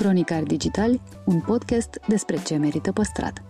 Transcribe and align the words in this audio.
Cronicar 0.00 0.42
Digital, 0.42 1.00
un 1.26 1.40
podcast 1.40 2.00
despre 2.08 2.42
ce 2.46 2.56
merită 2.56 2.92
păstrat. 2.92 3.42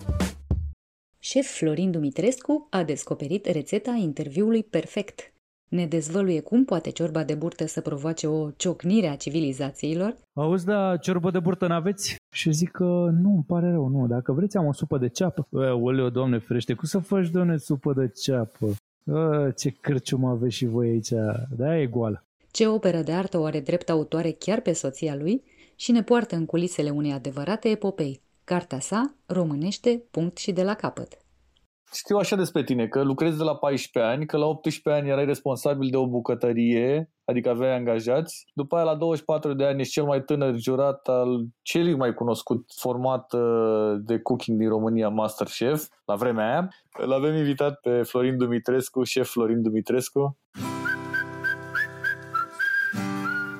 Șef 1.18 1.46
Florin 1.46 1.90
Dumitrescu 1.90 2.66
a 2.70 2.82
descoperit 2.82 3.46
rețeta 3.46 3.98
interviului 4.00 4.62
perfect. 4.62 5.32
Ne 5.68 5.86
dezvăluie 5.86 6.40
cum 6.40 6.64
poate 6.64 6.90
ciorba 6.90 7.24
de 7.24 7.34
burtă 7.34 7.66
să 7.66 7.80
provoace 7.80 8.26
o 8.26 8.50
ciocnire 8.50 9.06
a 9.06 9.16
civilizațiilor. 9.16 10.16
Auzi, 10.32 10.64
da, 10.64 10.96
ciorbă 10.96 11.30
de 11.30 11.38
burtă 11.38 11.66
n-aveți? 11.66 12.16
Și 12.34 12.52
zic 12.52 12.70
că 12.70 13.10
nu, 13.22 13.30
îmi 13.30 13.44
pare 13.46 13.70
rău, 13.70 13.88
nu. 13.88 14.06
Dacă 14.06 14.32
vreți, 14.32 14.56
am 14.56 14.66
o 14.66 14.72
supă 14.72 14.98
de 14.98 15.08
ceapă. 15.08 15.48
Oleu, 15.82 16.08
doamne 16.08 16.38
ferește, 16.38 16.74
cum 16.74 16.88
să 16.88 16.98
faci, 16.98 17.28
doamne, 17.28 17.56
supă 17.56 17.92
de 17.92 18.08
ceapă? 18.08 18.66
A, 19.12 19.50
ce 19.56 19.70
cârcium 19.80 20.24
aveți 20.24 20.54
și 20.54 20.66
voi 20.66 20.88
aici. 20.88 21.10
Da, 21.56 21.78
e 21.78 21.86
goală. 21.86 22.24
Ce 22.50 22.66
operă 22.66 23.02
de 23.02 23.12
artă 23.12 23.38
o 23.38 23.44
are 23.44 23.60
drept 23.60 23.90
autoare 23.90 24.30
chiar 24.30 24.60
pe 24.60 24.72
soția 24.72 25.14
lui 25.14 25.42
și 25.80 25.92
ne 25.92 26.02
poartă 26.02 26.36
în 26.36 26.46
culisele 26.46 26.90
unei 26.90 27.12
adevărate 27.12 27.68
epopei. 27.68 28.22
Cartea 28.44 28.80
sa 28.80 29.14
românește 29.26 30.04
punct 30.10 30.36
și 30.36 30.52
de 30.52 30.62
la 30.62 30.74
capăt. 30.74 31.18
Știu 31.92 32.16
așa 32.16 32.36
despre 32.36 32.64
tine, 32.64 32.86
că 32.86 33.02
lucrezi 33.02 33.36
de 33.36 33.42
la 33.42 33.56
14 33.56 34.12
ani, 34.12 34.26
că 34.26 34.36
la 34.36 34.46
18 34.46 35.02
ani 35.02 35.10
erai 35.10 35.24
responsabil 35.24 35.88
de 35.90 35.96
o 35.96 36.08
bucătărie, 36.08 37.10
adică 37.24 37.48
aveai 37.48 37.76
angajați. 37.76 38.46
După 38.54 38.76
aia, 38.76 38.84
la 38.84 38.94
24 38.94 39.54
de 39.54 39.64
ani, 39.64 39.80
ești 39.80 39.92
cel 39.92 40.04
mai 40.04 40.22
tânăr 40.22 40.54
jurat 40.56 41.08
al 41.08 41.46
celui 41.62 41.96
mai 41.96 42.14
cunoscut 42.14 42.64
format 42.80 43.32
uh, 43.32 43.94
de 44.04 44.18
cooking 44.18 44.58
din 44.58 44.68
România, 44.68 45.08
Masterchef, 45.08 45.86
la 46.04 46.14
vremea 46.14 46.50
aia. 46.50 46.68
Îl 46.98 47.12
avem 47.12 47.36
invitat 47.36 47.80
pe 47.80 48.02
Florin 48.02 48.36
Dumitrescu, 48.36 49.02
șef 49.02 49.30
Florin 49.30 49.62
Dumitrescu. 49.62 50.38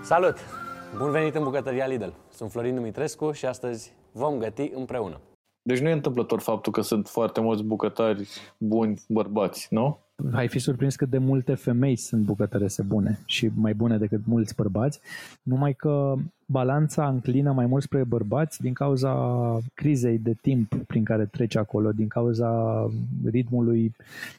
Salut! 0.02 0.68
Bun 0.98 1.10
venit 1.10 1.34
în 1.34 1.42
bucătăria 1.42 1.86
Lidl. 1.86 2.08
Sunt 2.32 2.50
Florin 2.50 2.74
Dumitrescu 2.74 3.32
și 3.32 3.46
astăzi 3.46 3.92
vom 4.12 4.38
găti 4.38 4.70
împreună. 4.74 5.20
Deci 5.62 5.78
nu 5.78 5.88
e 5.88 5.92
întâmplător 5.92 6.40
faptul 6.40 6.72
că 6.72 6.80
sunt 6.80 7.08
foarte 7.08 7.40
mulți 7.40 7.62
bucătari 7.62 8.28
buni 8.58 9.00
bărbați, 9.08 9.66
nu? 9.70 9.98
Ai 10.32 10.48
fi 10.48 10.58
surprins 10.58 10.96
cât 10.96 11.08
de 11.08 11.18
multe 11.18 11.54
femei 11.54 11.96
sunt 11.96 12.24
bucătărese 12.24 12.82
bune 12.82 13.18
și 13.24 13.50
mai 13.54 13.74
bune 13.74 13.98
decât 13.98 14.20
mulți 14.26 14.54
bărbați, 14.54 15.00
numai 15.42 15.72
că 15.72 16.14
balanța 16.46 17.08
înclină 17.08 17.52
mai 17.52 17.66
mult 17.66 17.82
spre 17.82 18.04
bărbați 18.04 18.60
din 18.60 18.72
cauza 18.72 19.12
crizei 19.74 20.18
de 20.18 20.34
timp 20.42 20.74
prin 20.86 21.04
care 21.04 21.26
trece 21.26 21.58
acolo, 21.58 21.92
din 21.92 22.08
cauza 22.08 22.86
ritmului 23.24 23.94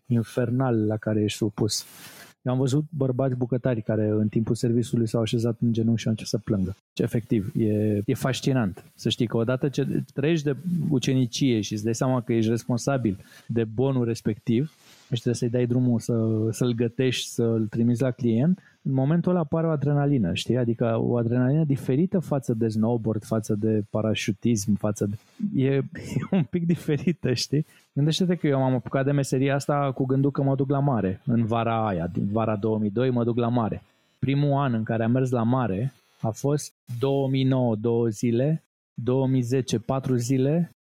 infernal 0.06 0.86
la 0.86 0.98
care 0.98 1.22
ești 1.22 1.38
supus. 1.38 1.86
Eu 2.42 2.52
am 2.52 2.58
văzut 2.58 2.84
bărbați 2.90 3.36
bucătari 3.36 3.82
care 3.82 4.08
în 4.08 4.28
timpul 4.28 4.56
serviciului 4.56 5.08
s-au 5.08 5.22
așezat 5.22 5.58
în 5.62 5.74
genunchi 5.74 6.00
și 6.00 6.06
au 6.08 6.12
început 6.12 6.40
să 6.40 6.46
plângă. 6.46 6.76
Ce 6.94 7.04
efectiv, 7.04 7.52
e, 7.56 8.02
e 8.06 8.14
fascinant 8.14 8.84
să 8.96 9.10
știi 9.10 9.28
că 9.28 9.38
odată 9.38 9.70
ce 9.70 10.04
trăiești 10.14 10.46
de 10.46 10.56
ucenicie 10.90 11.62
și 11.62 11.74
îți 11.74 11.84
dai 11.84 11.96
seama 11.96 12.22
că 12.22 12.34
ești 12.34 12.50
responsabil 12.50 13.18
de 13.48 13.64
bonul 13.64 14.06
respectiv, 14.06 14.72
și 15.04 15.22
trebuie 15.22 15.36
să-i 15.36 15.50
dai 15.50 15.66
drumul 15.66 16.00
să, 16.00 16.48
să-l 16.52 16.74
gătești, 16.74 17.30
să-l 17.30 17.68
trimiți 17.70 18.02
la 18.02 18.12
client, 18.12 18.60
în 18.84 18.94
momentul 18.94 19.32
ăla 19.32 19.40
apare 19.40 19.68
o 19.68 19.70
adrenalină, 19.70 20.34
știi? 20.34 20.58
Adică 20.58 20.98
o 21.00 21.18
adrenalină 21.18 21.64
diferită 21.64 22.20
față 22.20 22.54
de 22.54 22.68
snowboard, 22.68 23.24
față 23.24 23.56
de 23.56 23.84
parașutism, 23.90 24.76
față 24.76 25.06
de... 25.06 25.18
E, 25.64 25.76
e 25.76 25.84
un 26.32 26.44
pic 26.44 26.66
diferită, 26.66 27.34
știi? 27.34 27.66
Gândește-te 27.94 28.36
că 28.36 28.48
eu 28.48 28.60
m-am 28.60 28.74
apucat 28.74 29.06
de 29.06 29.12
meseria 29.12 29.56
asta 29.56 29.92
cu 29.92 30.06
gândul 30.06 30.32
că 30.32 30.44
mă 30.44 30.56
duc 30.56 30.70
la 30.70 30.80
mare, 30.80 31.22
în 31.26 31.46
vara 31.46 31.88
aia, 31.88 32.08
din 32.08 32.28
vara 32.32 32.56
2002 32.56 33.10
mă 33.10 33.24
duc 33.24 33.38
la 33.38 33.48
mare. 33.48 33.84
Primul 34.20 34.60
an 34.60 34.74
în 34.74 34.84
care 34.84 35.04
am 35.04 35.12
mers 35.12 35.30
la 35.30 35.44
mare 35.44 35.94
a 36.22 36.30
fost 36.30 36.74
2009 37.00 37.76
două 37.76 38.08
zile, 38.08 38.64
2010 39.04 39.80
patru 39.80 40.16
zile, 40.16 40.72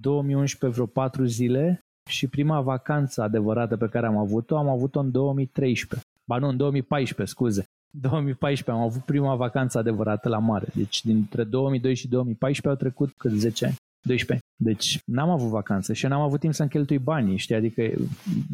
2011 0.00 0.80
vreo 0.80 0.86
patru 0.86 1.24
zile 1.24 1.80
și 2.10 2.26
prima 2.28 2.60
vacanță 2.60 3.22
adevărată 3.22 3.76
pe 3.76 3.88
care 3.88 4.06
am 4.06 4.16
avut-o, 4.16 4.56
am 4.56 4.68
avut-o 4.68 5.00
în 5.00 5.10
2013. 5.10 6.08
Ba 6.32 6.38
nu, 6.38 6.48
în 6.48 6.56
2014, 6.56 7.34
scuze. 7.34 7.64
2014 8.00 8.70
am 8.70 8.88
avut 8.88 9.02
prima 9.02 9.34
vacanță 9.34 9.78
adevărată 9.78 10.28
la 10.28 10.38
mare. 10.38 10.66
Deci 10.74 11.04
dintre 11.04 11.44
2002 11.44 11.94
și 11.94 12.08
2014 12.08 12.68
au 12.68 12.88
trecut 12.88 13.14
cât 13.16 13.30
10 13.30 13.64
ani. 13.64 13.74
12. 14.06 14.46
Deci 14.62 15.00
n-am 15.06 15.30
avut 15.30 15.48
vacanță 15.48 15.92
și 15.92 16.06
n-am 16.06 16.20
avut 16.20 16.40
timp 16.40 16.54
să-mi 16.54 16.68
cheltui 16.68 16.98
banii, 16.98 17.36
știi? 17.36 17.54
Adică 17.54 17.82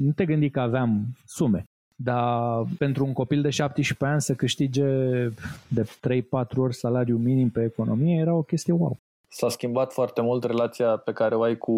nu 0.00 0.12
te 0.12 0.24
gândi 0.24 0.50
că 0.50 0.60
aveam 0.60 1.06
sume. 1.26 1.64
Dar 1.96 2.64
pentru 2.78 3.04
un 3.04 3.12
copil 3.12 3.42
de 3.42 3.50
17 3.50 4.04
ani 4.04 4.20
să 4.20 4.34
câștige 4.34 4.84
de 5.68 5.82
3-4 5.82 6.56
ori 6.56 6.74
salariu 6.74 7.16
minim 7.16 7.50
pe 7.50 7.62
economie 7.62 8.20
era 8.20 8.34
o 8.34 8.42
chestie 8.42 8.72
wow. 8.72 8.96
S-a 9.28 9.48
schimbat 9.48 9.92
foarte 9.92 10.20
mult 10.20 10.44
relația 10.44 10.96
pe 10.96 11.12
care 11.12 11.34
o 11.34 11.42
ai 11.42 11.56
cu 11.56 11.76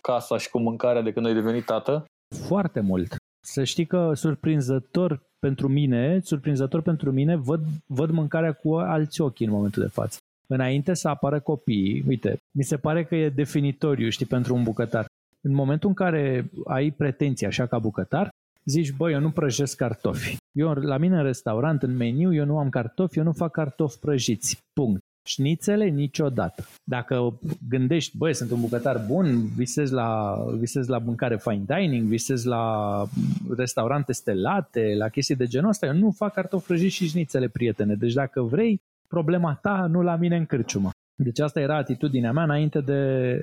casa 0.00 0.38
și 0.38 0.50
cu 0.50 0.58
mâncarea 0.58 1.02
de 1.02 1.12
când 1.12 1.26
ai 1.26 1.34
devenit 1.34 1.64
tată? 1.64 2.04
Foarte 2.46 2.80
mult. 2.80 3.16
Să 3.52 3.64
știi 3.64 3.86
că 3.86 4.12
surprinzător 4.14 5.20
pentru 5.38 5.68
mine, 5.68 6.20
surprinzător 6.22 6.82
pentru 6.82 7.12
mine, 7.12 7.36
văd, 7.36 7.60
văd 7.86 8.10
mâncarea 8.10 8.52
cu 8.52 8.74
alți 8.74 9.20
ochi 9.20 9.40
în 9.40 9.50
momentul 9.50 9.82
de 9.82 9.88
față. 9.88 10.18
Înainte 10.46 10.94
să 10.94 11.08
apară 11.08 11.40
copiii, 11.40 12.04
uite, 12.06 12.36
mi 12.56 12.64
se 12.64 12.76
pare 12.76 13.04
că 13.04 13.14
e 13.14 13.28
definitoriu, 13.28 14.08
știi, 14.08 14.26
pentru 14.26 14.54
un 14.54 14.62
bucătar. 14.62 15.06
În 15.40 15.54
momentul 15.54 15.88
în 15.88 15.94
care 15.94 16.50
ai 16.66 16.90
pretenții 16.90 17.46
așa 17.46 17.66
ca 17.66 17.78
bucătar, 17.78 18.28
zici, 18.64 18.92
băi, 18.92 19.12
eu 19.12 19.20
nu 19.20 19.30
prăjesc 19.30 19.76
cartofi. 19.76 20.36
Eu, 20.58 20.72
la 20.72 20.96
mine 20.96 21.16
în 21.16 21.22
restaurant, 21.22 21.82
în 21.82 21.96
meniu, 21.96 22.34
eu 22.34 22.44
nu 22.44 22.58
am 22.58 22.68
cartofi, 22.68 23.18
eu 23.18 23.24
nu 23.24 23.32
fac 23.32 23.50
cartofi 23.50 23.98
prăjiți. 23.98 24.58
Punct. 24.72 25.00
Șnițele 25.28 25.84
niciodată. 25.88 26.64
Dacă 26.84 27.38
gândești, 27.68 28.16
băi, 28.16 28.34
sunt 28.34 28.50
un 28.50 28.60
bucătar 28.60 29.04
bun, 29.06 29.46
visez 29.56 29.90
la, 29.90 30.36
visez 30.58 30.86
la 30.86 30.98
mâncare 30.98 31.36
fine 31.36 31.64
dining, 31.66 32.06
visez 32.06 32.44
la 32.44 33.04
restaurante 33.56 34.12
stelate, 34.12 34.94
la 34.96 35.08
chestii 35.08 35.36
de 35.36 35.46
genul 35.46 35.68
ăsta, 35.68 35.86
eu 35.86 35.94
nu 35.94 36.10
fac 36.10 36.32
cartofi 36.32 36.66
prăjiți 36.66 36.94
și 36.94 37.06
șnițele, 37.06 37.48
prietene. 37.48 37.94
Deci 37.94 38.12
dacă 38.12 38.42
vrei, 38.42 38.80
problema 39.08 39.58
ta, 39.62 39.86
nu 39.90 40.02
la 40.02 40.16
mine 40.16 40.36
în 40.36 40.46
cârciumă. 40.46 40.90
Deci 41.22 41.40
asta 41.40 41.60
era 41.60 41.76
atitudinea 41.76 42.32
mea 42.32 42.42
înainte 42.42 42.80
de, 42.80 43.00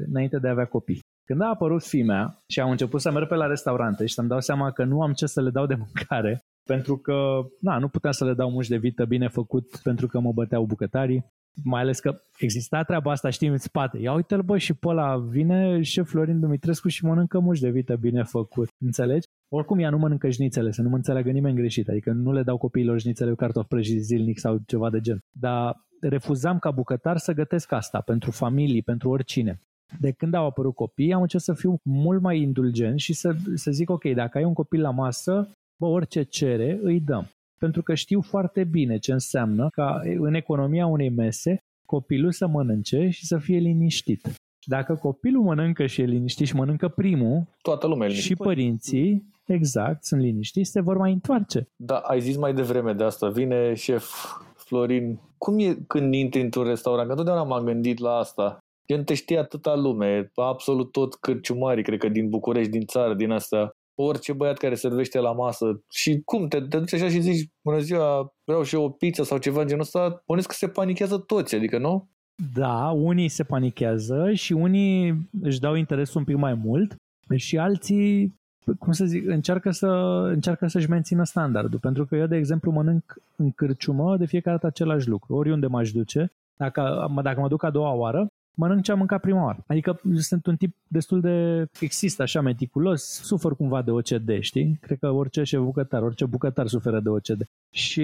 înainte 0.10 0.38
de 0.38 0.48
a 0.48 0.52
avea 0.52 0.66
copii. 0.66 1.00
Când 1.26 1.42
a 1.42 1.50
apărut 1.50 1.84
fimea 1.84 2.38
și 2.48 2.60
am 2.60 2.70
început 2.70 3.02
să 3.02 3.12
merg 3.12 3.28
pe 3.28 3.36
la 3.36 3.46
restaurante 3.46 4.06
și 4.06 4.14
să-mi 4.14 4.28
dau 4.28 4.40
seama 4.40 4.72
că 4.72 4.84
nu 4.84 5.02
am 5.02 5.14
ce 5.14 5.26
să 5.26 5.42
le 5.42 5.50
dau 5.50 5.66
de 5.66 5.76
mâncare, 5.76 6.40
pentru 6.64 6.98
că 6.98 7.46
na, 7.60 7.78
nu 7.78 7.88
puteam 7.88 8.14
să 8.14 8.26
le 8.26 8.34
dau 8.34 8.52
muși 8.52 8.70
de 8.70 8.78
vită 8.78 9.06
bine 9.06 9.28
făcut 9.28 9.80
pentru 9.84 10.08
că 10.08 10.20
mă 10.20 10.32
băteau 10.32 10.66
bucătarii, 10.66 11.26
mai 11.64 11.82
ales 11.82 12.00
că 12.00 12.22
exista 12.38 12.84
treaba 12.84 13.12
asta, 13.12 13.30
știi, 13.30 13.48
în 13.48 13.58
spate. 13.58 13.98
Ia 13.98 14.14
uite-l, 14.14 14.42
bă, 14.42 14.58
și 14.58 14.74
pe 14.74 14.88
ăla 14.88 15.18
vine 15.18 15.82
șef 15.82 16.10
Florin 16.10 16.40
Dumitrescu 16.40 16.88
și 16.88 17.06
mănâncă 17.06 17.40
muși 17.40 17.62
de 17.62 17.70
vită 17.70 17.96
bine 17.96 18.24
făcut. 18.24 18.68
Înțelegi? 18.86 19.28
Oricum 19.52 19.80
ea 19.80 19.90
nu 19.90 19.98
mănâncă 19.98 20.30
șnițele, 20.30 20.72
să 20.72 20.82
nu 20.82 20.90
mă 20.90 20.96
înțeleagă 20.96 21.32
nimeni 21.32 21.56
greșit. 21.56 21.90
Adică 21.90 22.12
nu 22.12 22.32
le 22.32 22.44
dau 22.44 22.58
copiilor 22.58 23.00
șnițele 23.00 23.30
cu 23.30 23.36
cartofi 23.36 23.68
prăjiți 23.68 24.06
zilnic 24.06 24.40
sau 24.40 24.58
ceva 24.66 24.90
de 24.90 25.00
gen. 25.00 25.20
Dar 25.40 25.86
refuzam 26.02 26.60
ca 26.60 26.72
bucătar 26.72 27.18
să 27.18 27.34
gătesc 27.34 27.72
asta 27.72 28.02
pentru 28.02 28.32
familii, 28.32 28.82
pentru 28.82 29.10
oricine. 29.10 29.62
De 30.00 30.12
când 30.12 30.34
au 30.34 30.46
apărut 30.46 30.76
copii, 30.76 31.14
am 31.14 31.22
încercat 31.22 31.56
să 31.56 31.62
fiu 31.62 31.80
mult 31.84 32.22
mai 32.22 32.42
indulgent 32.42 33.00
și 33.00 33.14
să, 33.14 33.36
să 33.56 33.72
zic, 33.72 33.90
ok, 33.90 34.04
dacă 34.04 34.38
ai 34.38 34.44
un 34.44 34.54
copil 34.54 34.82
la 34.82 34.90
masă, 34.92 35.50
bă, 35.80 35.86
orice 35.86 36.24
cere, 36.24 36.80
îi 36.82 37.00
dăm 37.00 37.30
pentru 37.66 37.84
că 37.84 37.94
știu 37.94 38.22
foarte 38.22 38.64
bine 38.64 38.98
ce 38.98 39.12
înseamnă 39.12 39.68
ca 39.72 40.02
în 40.18 40.34
economia 40.34 40.86
unei 40.86 41.10
mese 41.10 41.58
copilul 41.86 42.32
să 42.32 42.48
mănânce 42.48 43.10
și 43.10 43.26
să 43.26 43.38
fie 43.38 43.58
liniștit. 43.58 44.34
Dacă 44.66 44.96
copilul 44.96 45.44
mănâncă 45.44 45.86
și 45.86 46.02
e 46.02 46.06
liniștit 46.06 46.48
și 46.48 46.56
mănâncă 46.56 46.88
primul, 46.88 47.44
toată 47.62 47.88
lumea 47.88 48.10
și 48.10 48.36
părinții, 48.36 49.26
exact, 49.46 50.04
sunt 50.04 50.22
liniștiți, 50.22 50.72
se 50.72 50.82
vor 50.82 50.98
mai 50.98 51.12
întoarce. 51.12 51.68
Da, 51.76 51.98
ai 51.98 52.22
zis 52.22 52.38
mai 52.38 52.54
devreme 52.54 52.94
de 52.94 53.04
asta. 53.04 53.30
Vine 53.30 53.74
șef 53.74 54.14
Florin, 54.56 55.20
cum 55.38 55.60
e 55.60 55.74
când 55.88 56.14
intri 56.14 56.42
într-un 56.42 56.64
restaurant? 56.64 57.06
Că 57.06 57.12
întotdeauna 57.12 57.44
m-am 57.44 57.66
gândit 57.66 58.00
la 58.00 58.16
asta. 58.18 58.58
Gen 58.88 59.04
te 59.04 59.14
știe 59.14 59.38
atâta 59.38 59.76
lume, 59.76 60.32
absolut 60.36 60.92
tot 60.92 61.16
cârciumarii, 61.16 61.84
cred 61.84 62.00
că 62.00 62.10
din 62.10 62.30
București, 62.30 62.72
din 62.72 62.86
țară, 62.86 63.14
din 63.14 63.32
asta, 63.32 63.72
orice 63.96 64.34
băiat 64.34 64.58
care 64.58 64.76
servește 64.76 65.20
la 65.20 65.32
masă 65.32 65.84
și 65.90 66.22
cum, 66.26 66.48
te, 66.48 66.62
te 66.62 66.78
duci 66.78 66.94
așa 66.94 67.10
și 67.10 67.20
zici, 67.20 67.50
bună 67.62 67.80
ziua, 67.80 68.34
vreau 68.44 68.64
și 68.64 68.76
eu 68.76 68.84
o 68.84 68.90
pizza 68.90 69.24
sau 69.24 69.38
ceva 69.38 69.62
în 69.62 69.68
genul 69.68 69.84
ăsta, 69.84 70.24
bănesc 70.26 70.48
că 70.48 70.54
se 70.54 70.68
panichează 70.68 71.18
toți, 71.18 71.56
adică 71.56 71.78
nu? 71.78 72.08
Da, 72.54 72.92
unii 72.92 73.28
se 73.28 73.44
panichează 73.44 74.34
și 74.34 74.54
unii 74.54 75.28
își 75.42 75.60
dau 75.60 75.76
interesul 75.76 76.20
un 76.20 76.26
pic 76.26 76.36
mai 76.36 76.54
mult 76.54 76.96
și 77.36 77.58
alții 77.58 78.36
cum 78.80 78.92
să 78.92 79.06
zic, 79.06 79.28
încearcă, 79.28 79.72
să, 79.72 79.88
încearcă 80.34 80.68
să-și 80.68 80.90
mențină 80.90 81.24
standardul. 81.24 81.80
Pentru 81.80 82.06
că 82.06 82.16
eu, 82.16 82.26
de 82.26 82.36
exemplu, 82.36 82.72
mănânc 82.72 83.16
în 83.36 83.52
cârciumă 83.52 84.18
de 84.18 84.26
fiecare 84.26 84.56
dată 84.56 84.68
același 84.68 85.08
lucru. 85.08 85.36
Oriunde 85.36 85.68
m-aș 85.68 85.92
duce, 85.92 86.32
dacă, 86.58 87.12
dacă 87.24 87.40
mă 87.40 87.48
duc 87.48 87.64
a 87.64 87.70
doua 87.70 87.92
oară, 87.92 88.28
mănânc 88.56 88.84
ce 88.84 88.92
am 88.92 88.98
mâncat 88.98 89.22
prima 89.22 89.44
oară. 89.44 89.64
Adică 89.68 90.00
sunt 90.18 90.46
un 90.46 90.56
tip 90.56 90.76
destul 90.88 91.22
de 91.22 91.66
fixist, 91.72 92.20
așa, 92.20 92.42
meticulos, 92.42 93.04
sufer 93.04 93.52
cumva 93.52 93.82
de 93.82 93.92
OCD, 93.92 94.40
știi? 94.40 94.78
Cred 94.82 94.98
că 95.00 95.10
orice 95.10 95.44
șef 95.44 95.62
bucătar, 95.62 96.02
orice 96.02 96.26
bucătar 96.26 96.68
suferă 96.68 97.00
de 97.00 97.10
OCD. 97.10 97.44
Și 97.70 98.02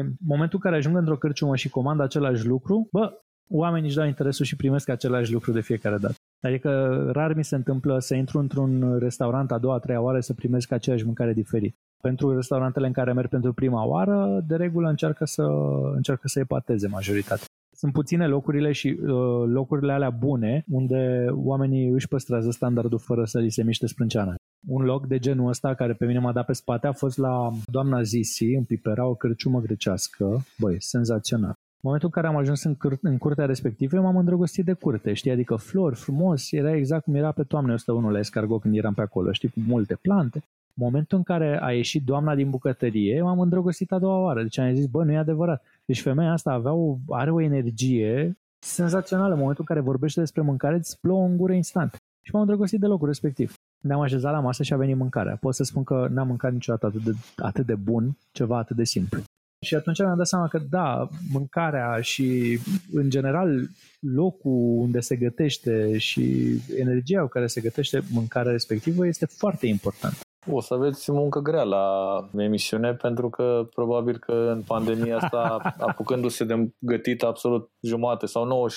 în 0.00 0.12
momentul 0.26 0.58
în 0.62 0.70
care 0.70 0.76
ajung 0.76 0.96
într-o 0.96 1.16
cârciumă 1.16 1.56
și 1.56 1.68
comand 1.68 2.00
același 2.00 2.46
lucru, 2.46 2.88
bă, 2.92 3.12
oamenii 3.48 3.88
își 3.88 3.96
dau 3.96 4.06
interesul 4.06 4.44
și 4.44 4.56
primesc 4.56 4.88
același 4.88 5.32
lucru 5.32 5.52
de 5.52 5.60
fiecare 5.60 5.96
dată. 5.96 6.14
Adică 6.40 6.70
rar 7.12 7.34
mi 7.34 7.44
se 7.44 7.54
întâmplă 7.54 7.98
să 7.98 8.14
intru 8.14 8.38
într-un 8.38 8.98
restaurant 8.98 9.52
a 9.52 9.58
doua, 9.58 9.74
a 9.74 9.78
treia 9.78 10.00
oară 10.00 10.20
să 10.20 10.34
primesc 10.34 10.72
aceeași 10.72 11.04
mâncare 11.04 11.32
diferit. 11.32 11.76
Pentru 12.00 12.34
restaurantele 12.34 12.86
în 12.86 12.92
care 12.92 13.12
merg 13.12 13.28
pentru 13.28 13.52
prima 13.52 13.84
oară, 13.84 14.44
de 14.46 14.56
regulă 14.56 14.88
încearcă 14.88 15.24
să, 15.24 15.42
încearcă 15.94 16.28
să 16.28 16.38
epateze 16.38 16.88
majoritatea. 16.88 17.46
Sunt 17.82 17.94
puține 17.94 18.26
locurile 18.26 18.72
și 18.72 18.88
uh, 18.88 19.08
locurile 19.46 19.92
alea 19.92 20.10
bune 20.10 20.64
unde 20.68 21.26
oamenii 21.30 21.88
își 21.88 22.08
păstrează 22.08 22.50
standardul 22.50 22.98
fără 22.98 23.24
să 23.24 23.38
li 23.38 23.50
se 23.50 23.62
miște 23.62 23.86
sprânceana. 23.86 24.34
Un 24.68 24.82
loc 24.82 25.06
de 25.06 25.18
genul 25.18 25.48
ăsta 25.48 25.74
care 25.74 25.92
pe 25.92 26.06
mine 26.06 26.18
m-a 26.18 26.32
dat 26.32 26.46
pe 26.46 26.52
spate 26.52 26.86
a 26.86 26.92
fost 26.92 27.18
la 27.18 27.50
doamna 27.70 28.02
Zisi, 28.02 28.44
în 28.44 28.64
Pipera, 28.64 29.06
o 29.06 29.14
cârciumă 29.14 29.60
grecească. 29.60 30.44
Băi, 30.58 30.76
senzațional. 30.78 31.48
În 31.48 31.80
momentul 31.80 32.08
în 32.14 32.22
care 32.22 32.34
am 32.34 32.40
ajuns 32.40 32.62
în, 32.62 32.74
cur- 32.74 32.98
în 33.02 33.18
curtea 33.18 33.46
respectivă, 33.46 34.00
m-am 34.00 34.16
îndrăgostit 34.16 34.64
de 34.64 34.72
curte, 34.72 35.12
știi? 35.12 35.30
Adică 35.30 35.54
flori, 35.54 35.96
frumos, 35.96 36.52
era 36.52 36.76
exact 36.76 37.04
cum 37.04 37.14
era 37.14 37.32
pe 37.32 37.42
toamne 37.42 37.72
101 37.72 38.10
la 38.10 38.18
escargot 38.18 38.60
când 38.60 38.76
eram 38.76 38.94
pe 38.94 39.02
acolo, 39.02 39.32
știi? 39.32 39.48
Cu 39.48 39.60
multe 39.66 39.94
plante. 40.02 40.38
În 40.74 40.84
momentul 40.84 41.18
în 41.18 41.24
care 41.24 41.58
a 41.62 41.72
ieșit 41.72 42.04
doamna 42.04 42.34
din 42.34 42.50
bucătărie, 42.50 43.22
m-am 43.22 43.40
îndrăgostit 43.40 43.92
a 43.92 43.98
doua 43.98 44.18
oară. 44.18 44.42
Deci 44.42 44.58
am 44.58 44.74
zis, 44.74 44.86
bă, 44.86 45.04
nu 45.04 45.12
e 45.12 45.16
adevărat. 45.16 45.62
Deci 45.84 46.02
femeia 46.02 46.32
asta 46.32 46.52
avea 46.52 46.72
o, 46.72 46.96
are 47.08 47.30
o 47.30 47.40
energie 47.40 48.38
senzațională. 48.58 49.32
În 49.32 49.38
momentul 49.38 49.64
în 49.68 49.74
care 49.74 49.86
vorbește 49.86 50.20
despre 50.20 50.42
mâncare, 50.42 50.76
îți 50.76 51.00
plouă 51.00 51.26
în 51.26 51.36
gură 51.36 51.52
instant. 51.52 51.96
Și 52.22 52.30
m-am 52.32 52.42
îndrăgostit 52.42 52.80
de 52.80 52.86
locul 52.86 53.06
respectiv. 53.06 53.54
Ne-am 53.80 54.00
așezat 54.00 54.32
la 54.32 54.40
masă 54.40 54.62
și 54.62 54.72
a 54.72 54.76
venit 54.76 54.96
mâncarea. 54.96 55.36
Pot 55.36 55.54
să 55.54 55.62
spun 55.62 55.84
că 55.84 56.08
n-am 56.10 56.26
mâncat 56.26 56.52
niciodată 56.52 56.86
atât 56.86 57.02
de, 57.02 57.12
atât 57.36 57.66
de 57.66 57.74
bun, 57.74 58.16
ceva 58.32 58.58
atât 58.58 58.76
de 58.76 58.84
simplu. 58.84 59.22
Și 59.64 59.74
atunci 59.74 59.98
mi-am 59.98 60.16
dat 60.16 60.26
seama 60.26 60.48
că 60.48 60.58
da, 60.58 61.08
mâncarea 61.32 62.00
și 62.00 62.58
în 62.92 63.10
general 63.10 63.68
locul 64.00 64.78
unde 64.78 65.00
se 65.00 65.16
gătește 65.16 65.98
și 65.98 66.56
energia 66.78 67.20
cu 67.20 67.28
care 67.28 67.46
se 67.46 67.60
gătește 67.60 68.02
mâncarea 68.10 68.52
respectivă 68.52 69.06
este 69.06 69.26
foarte 69.26 69.66
important. 69.66 70.20
O 70.50 70.60
să 70.60 70.74
aveți 70.74 71.12
muncă 71.12 71.40
grea 71.40 71.62
la 71.62 71.84
emisiune 72.36 72.94
pentru 72.94 73.30
că 73.30 73.68
probabil 73.74 74.18
că 74.18 74.32
în 74.32 74.62
pandemia 74.62 75.16
asta, 75.16 75.60
apucându-se 75.88 76.44
de 76.44 76.70
gătit 76.78 77.22
absolut 77.22 77.70
jumate 77.80 78.26
sau 78.26 78.68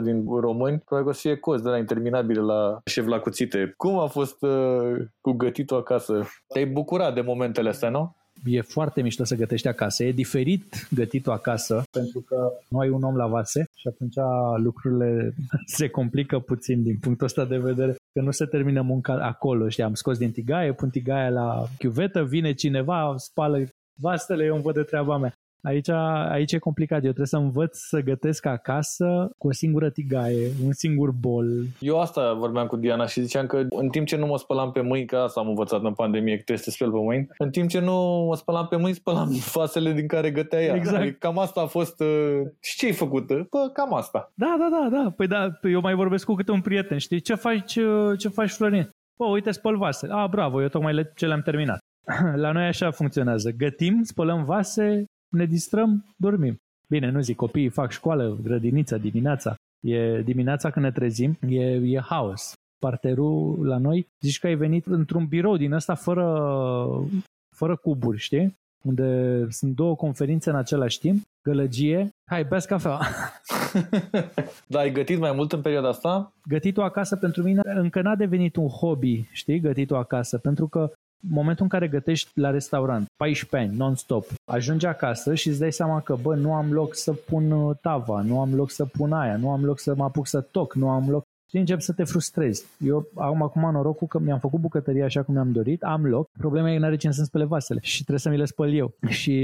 92,3% 0.00 0.02
din 0.02 0.24
români, 0.40 0.78
probabil 0.78 1.04
că 1.04 1.08
o 1.08 1.12
să 1.12 1.20
fie 1.20 1.36
cost 1.36 1.62
de 1.62 1.68
la 1.68 1.78
interminabile 1.78 2.40
la 2.40 2.80
șef 2.84 3.06
la 3.06 3.18
cuțite. 3.18 3.74
Cum 3.76 3.98
a 3.98 4.06
fost 4.06 4.42
uh, 4.42 4.96
cu 5.20 5.32
gătitul 5.32 5.76
acasă? 5.76 6.26
Te-ai 6.46 6.66
bucurat 6.66 7.14
de 7.14 7.20
momentele 7.20 7.68
astea, 7.68 7.88
nu? 7.88 8.14
e 8.44 8.60
foarte 8.60 9.02
mișto 9.02 9.24
să 9.24 9.34
gătești 9.34 9.68
acasă. 9.68 10.04
E 10.04 10.12
diferit 10.12 10.88
gătitul 10.94 11.32
acasă 11.32 11.82
pentru 11.90 12.20
că 12.20 12.52
nu 12.68 12.78
ai 12.78 12.88
un 12.88 13.02
om 13.02 13.16
la 13.16 13.26
vase 13.26 13.64
și 13.74 13.88
atunci 13.88 14.14
lucrurile 14.62 15.34
se 15.76 15.88
complică 15.88 16.38
puțin 16.38 16.82
din 16.82 16.98
punctul 17.00 17.26
ăsta 17.26 17.44
de 17.44 17.58
vedere 17.58 17.96
că 18.12 18.20
nu 18.20 18.30
se 18.30 18.46
termină 18.46 18.82
munca 18.82 19.26
acolo. 19.26 19.68
Știi, 19.68 19.82
am 19.82 19.94
scos 19.94 20.18
din 20.18 20.32
tigaie, 20.32 20.72
pun 20.72 20.90
tigaia 20.90 21.30
la 21.30 21.64
chiuvetă, 21.78 22.24
vine 22.24 22.52
cineva, 22.52 23.14
spală 23.16 23.58
vastele, 24.00 24.44
eu 24.44 24.54
îmi 24.54 24.62
văd 24.62 24.74
de 24.74 24.82
treaba 24.82 25.16
mea. 25.16 25.34
Aici, 25.62 25.88
aici 26.30 26.52
e 26.52 26.58
complicat. 26.58 26.96
Eu 26.96 27.02
trebuie 27.02 27.26
să 27.26 27.36
învăț 27.36 27.78
să 27.78 28.00
gătesc 28.00 28.46
acasă 28.46 29.30
cu 29.38 29.48
o 29.48 29.52
singură 29.52 29.90
tigaie, 29.90 30.50
un 30.64 30.72
singur 30.72 31.10
bol. 31.10 31.46
Eu 31.78 32.00
asta 32.00 32.32
vorbeam 32.32 32.66
cu 32.66 32.76
Diana 32.76 33.06
și 33.06 33.20
ziceam 33.20 33.46
că 33.46 33.66
în 33.68 33.88
timp 33.88 34.06
ce 34.06 34.16
nu 34.16 34.26
mă 34.26 34.38
spălam 34.38 34.72
pe 34.72 34.80
mâini, 34.80 35.06
că 35.06 35.16
asta 35.16 35.40
am 35.40 35.48
învățat 35.48 35.82
în 35.82 35.94
pandemie, 35.94 36.36
că 36.36 36.42
trebuie 36.42 36.64
să 36.64 36.64
te 36.64 36.70
speli 36.70 36.90
pe 36.90 36.98
mâini, 36.98 37.28
în 37.38 37.50
timp 37.50 37.68
ce 37.68 37.80
nu 37.80 38.24
mă 38.28 38.36
spălam 38.36 38.66
pe 38.66 38.76
mâini, 38.76 38.94
spălam 38.94 39.28
fasele 39.56 39.92
din 39.92 40.06
care 40.06 40.30
gătea 40.30 40.62
ea. 40.62 40.74
Exact. 40.74 40.96
Adică 40.96 41.16
cam 41.18 41.38
asta 41.38 41.60
a 41.60 41.66
fost... 41.66 42.00
Uh... 42.00 42.40
Și 42.60 42.76
ce 42.76 42.86
ai 42.86 42.92
făcut? 42.92 43.26
Bă, 43.26 43.70
cam 43.72 43.94
asta. 43.94 44.32
Da, 44.34 44.56
da, 44.58 44.68
da, 44.70 45.02
da. 45.02 45.10
Păi 45.10 45.26
da, 45.26 45.58
eu 45.62 45.80
mai 45.80 45.94
vorbesc 45.94 46.24
cu 46.24 46.34
câte 46.34 46.50
un 46.50 46.60
prieten, 46.60 46.98
știi? 46.98 47.20
Ce 47.20 47.34
faci, 47.34 47.76
uh, 47.76 48.18
ce 48.18 48.28
faci 48.28 48.50
Florin? 48.50 48.90
Bă, 49.18 49.24
uite, 49.24 49.50
spăl 49.50 49.76
vase. 49.76 50.06
A, 50.10 50.26
bravo, 50.26 50.62
eu 50.62 50.68
tocmai 50.68 50.94
le, 50.94 51.12
ce 51.16 51.26
le-am 51.26 51.42
terminat. 51.42 51.78
La 52.42 52.52
noi 52.52 52.64
așa 52.64 52.90
funcționează. 52.90 53.50
Gătim, 53.50 54.02
spălăm 54.02 54.44
vase, 54.44 55.04
ne 55.32 55.44
distrăm, 55.44 56.04
dormim. 56.16 56.56
Bine, 56.88 57.10
nu 57.10 57.20
zic, 57.20 57.36
copiii 57.36 57.68
fac 57.68 57.90
școală, 57.90 58.38
grădinița 58.42 58.96
dimineața. 58.96 59.54
E 59.80 60.22
dimineața 60.22 60.70
când 60.70 60.84
ne 60.84 60.92
trezim, 60.92 61.38
e, 61.48 61.64
e 61.74 62.00
haos. 62.00 62.52
Parterul 62.78 63.66
la 63.66 63.78
noi, 63.78 64.08
zici 64.20 64.38
că 64.38 64.46
ai 64.46 64.54
venit 64.54 64.86
într-un 64.86 65.26
birou 65.26 65.56
din 65.56 65.72
ăsta 65.72 65.94
fără, 65.94 66.26
fără 67.56 67.76
cuburi, 67.76 68.18
știi? 68.18 68.60
Unde 68.84 69.46
sunt 69.50 69.74
două 69.74 69.96
conferințe 69.96 70.50
în 70.50 70.56
același 70.56 70.98
timp, 70.98 71.22
gălăgie, 71.42 72.08
hai, 72.30 72.44
beați 72.44 72.66
cafea. 72.66 72.98
da, 74.72 74.78
ai 74.78 74.92
gătit 74.92 75.18
mai 75.18 75.32
mult 75.32 75.52
în 75.52 75.60
perioada 75.60 75.88
asta? 75.88 76.32
Gătitul 76.48 76.82
acasă 76.82 77.16
pentru 77.16 77.42
mine 77.42 77.60
încă 77.64 78.02
n-a 78.02 78.14
devenit 78.14 78.56
un 78.56 78.68
hobby, 78.68 79.28
știi, 79.32 79.60
gătitul 79.60 79.96
acasă, 79.96 80.38
pentru 80.38 80.68
că 80.68 80.92
momentul 81.28 81.62
în 81.64 81.70
care 81.70 81.88
gătești 81.88 82.30
la 82.34 82.50
restaurant 82.50 83.06
14 83.16 83.68
ani, 83.68 83.78
non-stop, 83.78 84.26
ajungi 84.44 84.86
acasă 84.86 85.34
și 85.34 85.48
îți 85.48 85.58
dai 85.58 85.72
seama 85.72 86.00
că, 86.00 86.16
bă, 86.22 86.34
nu 86.34 86.54
am 86.54 86.72
loc 86.72 86.94
să 86.94 87.12
pun 87.12 87.50
uh, 87.50 87.76
tava, 87.80 88.20
nu 88.22 88.40
am 88.40 88.54
loc 88.54 88.70
să 88.70 88.84
pun 88.84 89.12
aia, 89.12 89.36
nu 89.36 89.50
am 89.50 89.64
loc 89.64 89.78
să 89.78 89.94
mă 89.94 90.04
apuc 90.04 90.26
să 90.26 90.40
toc, 90.40 90.74
nu 90.74 90.88
am 90.88 91.10
loc 91.10 91.24
și 91.52 91.58
începi 91.58 91.82
să 91.82 91.92
te 91.92 92.04
frustrezi. 92.04 92.64
Eu 92.78 93.08
am 93.14 93.42
acum 93.42 93.70
norocul 93.72 94.06
că 94.06 94.18
mi-am 94.18 94.38
făcut 94.38 94.60
bucătăria 94.60 95.04
așa 95.04 95.22
cum 95.22 95.34
mi-am 95.34 95.52
dorit, 95.52 95.82
am 95.82 96.06
loc, 96.06 96.28
problema 96.38 96.70
e 96.70 96.74
că 96.74 96.80
n-are 96.80 96.96
cine 96.96 97.12
să-mi 97.12 97.26
spele 97.26 97.44
vasele 97.44 97.80
și 97.82 97.96
trebuie 97.96 98.18
să 98.18 98.28
mi 98.28 98.36
le 98.36 98.44
spăl 98.44 98.72
eu. 98.72 98.94
Și 99.08 99.34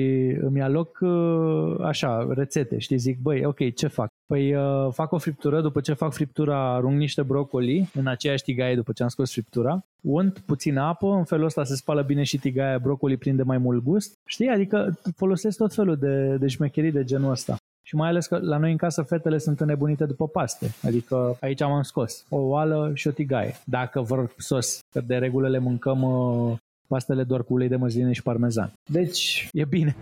îmi 0.41 0.59
ia 0.59 0.69
loc 0.69 0.99
uh, 1.01 1.85
așa, 1.85 2.27
rețete, 2.31 2.79
știi, 2.79 2.97
zic, 2.97 3.19
băi, 3.19 3.45
ok, 3.45 3.75
ce 3.75 3.87
fac? 3.87 4.09
Păi 4.27 4.55
uh, 4.55 4.89
fac 4.93 5.13
o 5.13 5.19
friptură, 5.19 5.61
după 5.61 5.81
ce 5.81 5.93
fac 5.93 6.13
friptura 6.13 6.75
arunc 6.75 6.99
niște 6.99 7.23
brocoli 7.23 7.91
în 7.95 8.07
aceeași 8.07 8.43
tigaie 8.43 8.75
după 8.75 8.93
ce 8.93 9.03
am 9.03 9.09
scos 9.09 9.33
friptura, 9.33 9.87
unt 10.01 10.39
puțină 10.39 10.81
apă, 10.81 11.07
în 11.07 11.25
felul 11.25 11.45
ăsta 11.45 11.65
se 11.65 11.77
spală 11.77 12.03
bine 12.03 12.23
și 12.23 12.39
tigaia, 12.39 12.79
brocoli 12.79 13.17
prinde 13.17 13.43
mai 13.43 13.59
mult 13.59 13.83
gust. 13.83 14.19
Știi? 14.25 14.49
Adică 14.49 14.99
folosesc 15.17 15.57
tot 15.57 15.75
felul 15.75 15.97
de, 15.97 16.37
de 16.37 16.47
șmecherii 16.47 16.93
de 16.93 17.05
genul 17.05 17.31
ăsta. 17.31 17.57
Și 17.89 17.95
mai 17.95 18.09
ales 18.09 18.27
că 18.27 18.39
la 18.43 18.57
noi 18.57 18.71
în 18.71 18.77
casă 18.77 19.03
fetele 19.03 19.39
sunt 19.39 19.61
înnebunite 19.61 20.05
după 20.05 20.29
paste. 20.29 20.75
Adică 20.83 21.37
aici 21.41 21.61
am 21.61 21.83
scos 21.83 22.25
o 22.29 22.37
oală 22.37 22.91
și 22.95 23.09
o 23.09 23.11
tigaie. 23.11 23.57
Dacă 23.65 24.01
vor 24.01 24.35
sos, 24.37 24.81
că 24.91 25.01
de 25.01 25.17
regulă 25.17 25.49
le 25.49 25.59
mâncăm 25.59 26.03
uh, 26.03 26.57
pastele 26.89 27.23
doar 27.23 27.43
cu 27.43 27.53
ulei 27.53 27.69
de 27.69 27.77
măsline 27.77 28.13
și 28.13 28.23
parmezan. 28.23 28.73
Deci, 28.91 29.49
e 29.53 29.65
bine. 29.65 29.97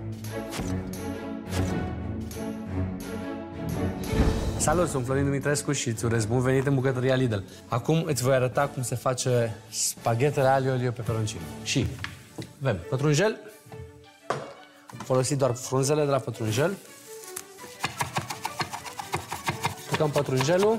Salut, 4.57 4.89
sunt 4.89 5.05
Florin 5.05 5.25
Dumitrescu 5.25 5.73
și 5.73 5.89
îți 5.89 6.05
urez 6.05 6.25
bun 6.27 6.41
venit 6.41 6.67
în 6.67 6.75
bucătăria 6.75 7.15
Lidl. 7.15 7.39
Acum 7.69 8.03
îți 8.07 8.23
voi 8.23 8.35
arăta 8.35 8.69
cum 8.69 8.83
se 8.83 8.95
face 8.95 9.57
spaghetele 9.71 10.47
alio 10.47 10.73
olio 10.73 10.91
peperoncino. 10.91 11.43
Și 11.63 11.87
avem 12.61 12.77
pătrunjel, 12.91 13.37
folosit 14.87 15.39
doar 15.39 15.55
frunzele 15.55 16.05
de 16.05 16.11
la 16.11 16.19
pătrunjel, 16.19 16.77
Tocăm 19.97 20.11
pătrunjelul. 20.11 20.77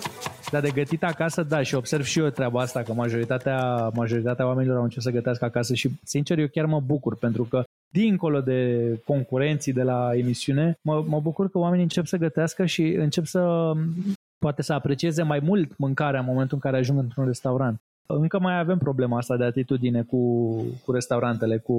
Dar 0.52 0.62
de 0.62 0.72
gătit 0.72 1.04
acasă, 1.04 1.44
da, 1.44 1.62
și 1.62 1.76
observ 1.76 2.04
și 2.04 2.20
eu 2.20 2.30
treaba 2.30 2.62
asta, 2.62 2.82
că 2.82 2.94
majoritatea, 2.94 3.90
majoritatea 3.94 4.46
oamenilor 4.46 4.78
au 4.78 4.84
început 4.84 5.04
să 5.04 5.12
gătească 5.12 5.46
acasă 5.46 5.74
și, 5.74 5.90
sincer, 6.04 6.38
eu 6.38 6.48
chiar 6.48 6.66
mă 6.66 6.80
bucur, 6.80 7.16
pentru 7.16 7.44
că 7.44 7.64
dincolo 7.90 8.42
de 8.42 9.02
concurenții 9.06 9.74
de 9.74 9.84
la 9.84 10.10
emisiune, 10.14 10.78
mă, 10.82 11.04
mă 11.08 11.20
bucur 11.20 11.50
că 11.50 11.58
oamenii 11.58 11.84
încep 11.84 12.06
să 12.06 12.18
gătească 12.18 12.66
și 12.66 12.82
încep 12.82 13.26
să 13.26 13.72
poate 14.38 14.62
să 14.62 14.74
aprecieze 14.74 15.24
mai 15.24 15.40
mult 15.44 15.78
mâncarea 15.78 16.20
în 16.20 16.26
momentul 16.26 16.56
în 16.56 16.72
care 16.72 16.78
ajung 16.78 17.00
într-un 17.00 17.26
restaurant. 17.26 17.78
Încă 18.08 18.40
mai 18.40 18.60
avem 18.60 18.78
problema 18.78 19.18
asta 19.18 19.38
de 19.38 19.44
atitudine 19.44 20.02
cu, 20.02 20.54
cu 20.86 20.92
restaurantele, 20.92 21.58
cu 21.58 21.78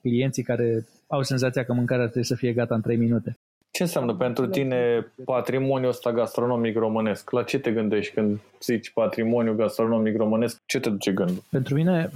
clienții 0.00 0.42
care 0.42 0.86
au 1.06 1.22
senzația 1.22 1.64
că 1.64 1.72
mâncarea 1.72 2.04
trebuie 2.04 2.24
să 2.24 2.34
fie 2.34 2.52
gata 2.52 2.74
în 2.74 2.80
3 2.80 2.96
minute. 2.96 3.36
Ce 3.78 3.84
înseamnă 3.84 4.14
pentru 4.14 4.46
tine 4.46 5.06
patrimoniul 5.24 5.88
ăsta 5.88 6.12
gastronomic 6.12 6.76
românesc? 6.76 7.30
La 7.30 7.42
ce 7.42 7.58
te 7.58 7.72
gândești 7.72 8.14
când 8.14 8.38
zici 8.62 8.90
patrimoniu 8.90 9.54
gastronomic 9.54 10.16
românesc? 10.16 10.60
Ce 10.66 10.80
te 10.80 10.90
duce 10.90 11.12
gândul? 11.12 11.42
Pentru 11.50 11.74
mine, 11.74 12.10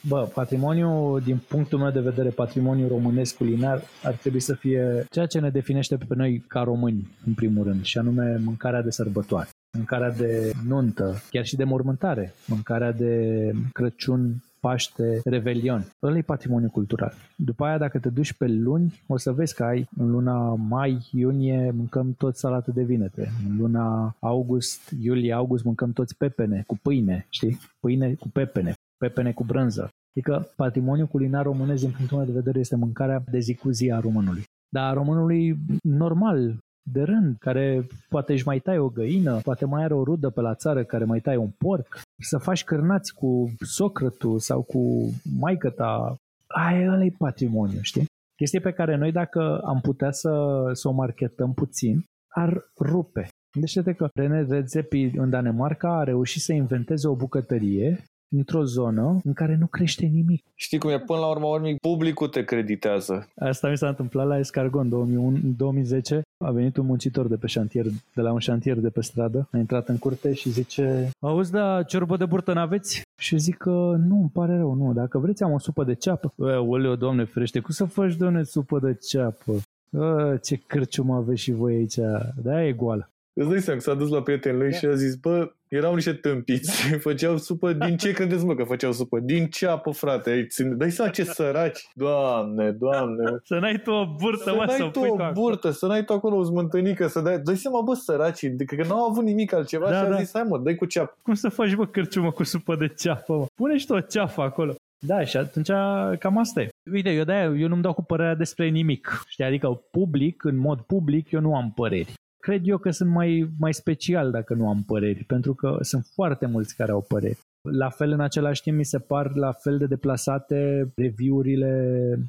bă, 0.00 0.28
patrimoniul, 0.34 1.20
din 1.24 1.40
punctul 1.48 1.78
meu 1.78 1.90
de 1.90 2.00
vedere, 2.00 2.28
patrimoniul 2.28 2.88
românesc 2.88 3.36
culinar 3.36 3.82
ar 4.02 4.12
trebui 4.12 4.40
să 4.40 4.54
fie 4.54 5.06
ceea 5.10 5.26
ce 5.26 5.40
ne 5.40 5.50
definește 5.50 5.96
pe 5.96 6.14
noi 6.16 6.44
ca 6.48 6.60
români, 6.60 7.08
în 7.26 7.34
primul 7.34 7.64
rând, 7.64 7.84
și 7.84 7.98
anume 7.98 8.40
mâncarea 8.44 8.82
de 8.82 8.90
sărbătoare 8.90 9.48
mâncarea 9.76 10.10
de 10.10 10.52
nuntă, 10.66 11.14
chiar 11.30 11.44
și 11.44 11.56
de 11.56 11.64
mormântare, 11.64 12.32
mâncarea 12.46 12.92
de 12.92 13.52
Crăciun, 13.72 14.42
Paște, 14.60 15.20
Revelion. 15.24 15.86
Ăla 16.02 16.16
e 16.16 16.22
patrimoniu 16.22 16.70
cultural. 16.70 17.12
După 17.36 17.64
aia, 17.64 17.78
dacă 17.78 17.98
te 17.98 18.08
duci 18.08 18.32
pe 18.32 18.46
luni, 18.46 19.00
o 19.06 19.16
să 19.16 19.32
vezi 19.32 19.54
că 19.54 19.64
ai 19.64 19.88
în 19.96 20.10
luna 20.10 20.54
mai, 20.54 21.08
iunie, 21.12 21.70
mâncăm 21.70 22.14
tot 22.18 22.36
salată 22.36 22.70
de 22.70 22.82
vinete. 22.82 23.30
În 23.48 23.56
luna 23.56 24.16
august, 24.20 24.94
iulie, 25.00 25.32
august, 25.32 25.64
mâncăm 25.64 25.92
toți 25.92 26.16
pepene 26.16 26.64
cu 26.66 26.78
pâine, 26.82 27.26
știi? 27.28 27.58
Pâine 27.80 28.14
cu 28.14 28.28
pepene, 28.28 28.72
pepene 28.98 29.32
cu 29.32 29.44
brânză. 29.44 29.88
Adică 30.16 30.52
patrimoniul 30.56 31.06
culinar 31.06 31.44
românesc, 31.44 31.82
din 31.82 31.90
punctul 31.96 32.16
meu 32.16 32.26
de 32.26 32.32
vedere, 32.32 32.58
este 32.58 32.76
mâncarea 32.76 33.24
de 33.30 33.38
zi 33.38 33.54
cu 33.54 33.70
zi 33.70 33.92
a 33.92 34.00
românului. 34.00 34.44
Dar 34.68 34.94
românului 34.94 35.56
normal, 35.82 36.58
de 36.82 37.02
rând, 37.02 37.36
care 37.38 37.86
poate 38.08 38.32
își 38.32 38.46
mai 38.46 38.58
tai 38.58 38.78
o 38.78 38.88
găină, 38.88 39.40
poate 39.42 39.64
mai 39.64 39.82
are 39.82 39.94
o 39.94 40.04
rudă 40.04 40.30
pe 40.30 40.40
la 40.40 40.54
țară 40.54 40.84
care 40.84 41.04
mai 41.04 41.20
tai 41.20 41.36
un 41.36 41.50
porc, 41.58 42.00
să 42.18 42.38
faci 42.38 42.64
cârnați 42.64 43.14
cu 43.14 43.54
socrătul 43.60 44.38
sau 44.38 44.62
cu 44.62 45.10
maică 45.38 45.70
ta, 45.70 46.16
aia 46.46 46.92
ăla 46.92 47.04
e 47.04 47.14
patrimoniu, 47.18 47.78
știi? 47.82 48.04
Chestie 48.36 48.60
pe 48.60 48.72
care 48.72 48.96
noi 48.96 49.12
dacă 49.12 49.60
am 49.64 49.80
putea 49.80 50.10
să, 50.10 50.62
să 50.72 50.88
o 50.88 50.92
marketăm 50.92 51.52
puțin, 51.54 52.04
ar 52.28 52.70
rupe. 52.80 53.28
Gândește-te 53.52 53.92
că 53.92 54.08
René 54.14 54.42
Redzepi 54.48 55.10
în 55.16 55.30
Danemarca 55.30 55.98
a 55.98 56.04
reușit 56.04 56.42
să 56.42 56.52
inventeze 56.52 57.08
o 57.08 57.14
bucătărie 57.14 58.04
într-o 58.36 58.64
zonă 58.64 59.20
în 59.24 59.32
care 59.32 59.56
nu 59.56 59.66
crește 59.66 60.06
nimic. 60.06 60.44
Știi 60.54 60.78
cum 60.78 60.90
e? 60.90 60.98
Până 60.98 61.18
la 61.18 61.26
urmă, 61.26 61.46
urmă 61.46 61.68
publicul 61.80 62.28
te 62.28 62.44
creditează. 62.44 63.28
Asta 63.36 63.68
mi 63.68 63.76
s-a 63.76 63.88
întâmplat 63.88 64.26
la 64.26 64.38
Escargon 64.38 64.92
în 64.92 65.56
2010. 65.56 66.22
A 66.44 66.50
venit 66.50 66.76
un 66.76 66.86
muncitor 66.86 67.26
de 67.28 67.36
pe 67.36 67.46
șantier, 67.46 67.84
de 68.14 68.20
la 68.20 68.32
un 68.32 68.38
șantier 68.38 68.78
de 68.78 68.90
pe 68.90 69.02
stradă, 69.02 69.48
a 69.52 69.56
intrat 69.58 69.88
în 69.88 69.98
curte 69.98 70.32
și 70.32 70.50
zice 70.50 71.10
Auzi, 71.20 71.50
da, 71.50 71.82
ciorbă 71.82 72.16
de 72.16 72.24
burtă 72.24 72.52
n-aveți? 72.52 73.02
Și 73.20 73.38
zic 73.38 73.56
că 73.56 73.96
nu, 74.08 74.16
îmi 74.16 74.30
pare 74.32 74.56
rău, 74.56 74.74
nu, 74.74 74.92
dacă 74.92 75.18
vreți 75.18 75.42
am 75.42 75.52
o 75.52 75.58
supă 75.58 75.84
de 75.84 75.94
ceapă. 75.94 76.32
Oleo, 76.66 76.96
doamne 76.96 77.24
ferește, 77.24 77.60
cum 77.60 77.74
să 77.74 77.84
faci, 77.84 78.16
doamne, 78.16 78.42
supă 78.42 78.78
de 78.78 78.94
ceapă? 78.94 79.52
A, 79.98 80.36
ce 80.42 80.56
cârcium 80.56 81.10
aveți 81.10 81.40
și 81.40 81.52
voi 81.52 81.74
aici, 81.74 81.96
da, 82.42 82.64
e 82.64 82.72
goală. 82.72 83.10
Îți 83.32 83.48
dai 83.48 83.60
seama 83.60 83.78
că 83.78 83.84
s-a 83.84 83.94
dus 83.94 84.08
la 84.10 84.22
prietenul 84.22 84.58
lui 84.58 84.70
da. 84.70 84.76
și 84.76 84.86
a 84.86 84.94
zis, 84.94 85.14
bă, 85.14 85.52
erau 85.70 85.94
niște 85.94 86.12
tâmpiți, 86.12 86.82
făceau 87.06 87.36
supă, 87.36 87.72
din 87.72 87.96
ce 87.96 88.12
credeți 88.12 88.44
mă 88.44 88.54
că 88.54 88.64
făceau 88.64 88.92
supă? 88.92 89.18
Din 89.20 89.46
ce 89.46 89.66
apă, 89.66 89.90
frate? 89.90 90.30
Ai 90.30 90.46
țin... 90.46 90.76
Dai 90.76 90.90
seama 90.90 91.10
ce 91.10 91.24
săraci. 91.24 91.88
Doamne, 91.94 92.70
doamne. 92.70 93.40
Să 93.44 93.58
n-ai 93.58 93.80
tu 93.84 93.90
o 93.90 94.14
burtă, 94.20 94.42
să 94.42 94.54
mă, 94.54 94.64
n-ai 94.64 94.76
să 94.76 94.88
tu 94.92 95.00
o 95.00 95.32
burtă, 95.32 95.70
să 95.70 95.86
n-ai 95.86 96.04
tu 96.04 96.12
acolo 96.12 96.36
o 96.36 96.42
zmântănică, 96.42 97.06
să 97.06 97.20
dai... 97.20 97.38
Dai 97.38 97.56
seama, 97.56 97.80
bă, 97.80 97.94
săraci, 97.94 98.54
că 98.66 98.84
nu 98.86 98.94
au 98.94 99.10
avut 99.10 99.24
nimic 99.24 99.52
altceva 99.52 99.90
da, 99.90 99.96
și 99.96 100.04
a 100.04 100.08
da. 100.08 100.16
zis, 100.16 100.30
hai 100.32 100.42
mă, 100.48 100.58
dai 100.58 100.74
cu 100.74 100.84
ceapă. 100.84 101.16
Cum 101.22 101.34
să 101.34 101.48
faci, 101.48 101.74
bă, 101.74 101.86
cârciumă 101.86 102.30
cu 102.30 102.44
supă 102.44 102.76
de 102.76 102.88
ceapă, 102.88 103.36
mă? 103.36 103.46
Pune 103.54 103.76
și 103.76 103.86
tu 103.86 103.94
o 103.94 104.00
ceafă 104.00 104.40
acolo. 104.40 104.74
Da, 105.06 105.24
și 105.24 105.36
atunci 105.36 105.70
cam 106.18 106.38
asta 106.38 106.60
e. 106.60 106.68
Uite, 106.92 107.10
eu 107.10 107.24
de 107.24 107.32
eu 107.32 107.68
nu-mi 107.68 107.82
dau 107.82 107.92
cu 107.92 108.02
părerea 108.02 108.34
despre 108.34 108.68
nimic. 108.68 109.22
Știi? 109.28 109.44
Adică 109.44 109.82
public, 109.90 110.44
în 110.44 110.56
mod 110.56 110.80
public, 110.80 111.30
eu 111.30 111.40
nu 111.40 111.56
am 111.56 111.72
păreri 111.74 112.12
cred 112.40 112.66
eu 112.66 112.78
că 112.78 112.90
sunt 112.90 113.10
mai, 113.10 113.50
mai 113.58 113.74
special 113.74 114.30
dacă 114.30 114.54
nu 114.54 114.68
am 114.68 114.82
păreri, 114.82 115.24
pentru 115.24 115.54
că 115.54 115.78
sunt 115.80 116.04
foarte 116.14 116.46
mulți 116.46 116.76
care 116.76 116.90
au 116.90 117.04
păreri. 117.08 117.38
La 117.70 117.90
fel, 117.90 118.10
în 118.10 118.20
același 118.20 118.62
timp, 118.62 118.76
mi 118.76 118.84
se 118.84 118.98
par 118.98 119.34
la 119.34 119.52
fel 119.52 119.78
de 119.78 119.86
deplasate 119.86 120.90
review-urile 120.96 121.72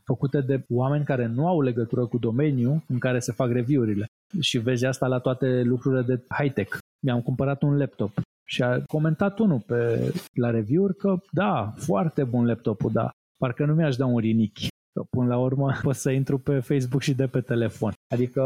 făcute 0.03 0.41
de 0.41 0.65
oameni 0.69 1.05
care 1.05 1.25
nu 1.25 1.47
au 1.47 1.61
legătură 1.61 2.05
cu 2.05 2.17
domeniul 2.17 2.83
în 2.87 2.97
care 2.97 3.19
se 3.19 3.31
fac 3.31 3.51
review-urile. 3.51 4.05
Și 4.39 4.57
vezi 4.57 4.85
asta 4.85 5.07
la 5.07 5.19
toate 5.19 5.61
lucrurile 5.61 6.01
de 6.01 6.23
high-tech. 6.29 6.77
Mi-am 7.05 7.21
cumpărat 7.21 7.61
un 7.61 7.77
laptop 7.77 8.21
și 8.47 8.63
a 8.63 8.81
comentat 8.81 9.39
unul 9.39 9.59
pe, 9.65 10.11
la 10.33 10.49
review-uri 10.49 10.95
că 10.95 11.19
da, 11.31 11.73
foarte 11.77 12.23
bun 12.23 12.45
laptopul, 12.45 12.91
da, 12.93 13.09
parcă 13.37 13.65
nu 13.65 13.73
mi-aș 13.73 13.95
da 13.95 14.05
un 14.05 14.17
rinichi. 14.17 14.67
Că 14.93 15.05
până 15.09 15.27
la 15.27 15.37
urmă 15.37 15.71
pot 15.83 15.95
să 15.95 16.09
intru 16.09 16.37
pe 16.37 16.59
Facebook 16.59 17.01
și 17.01 17.13
de 17.13 17.27
pe 17.27 17.41
telefon. 17.41 17.93
Adică 18.13 18.41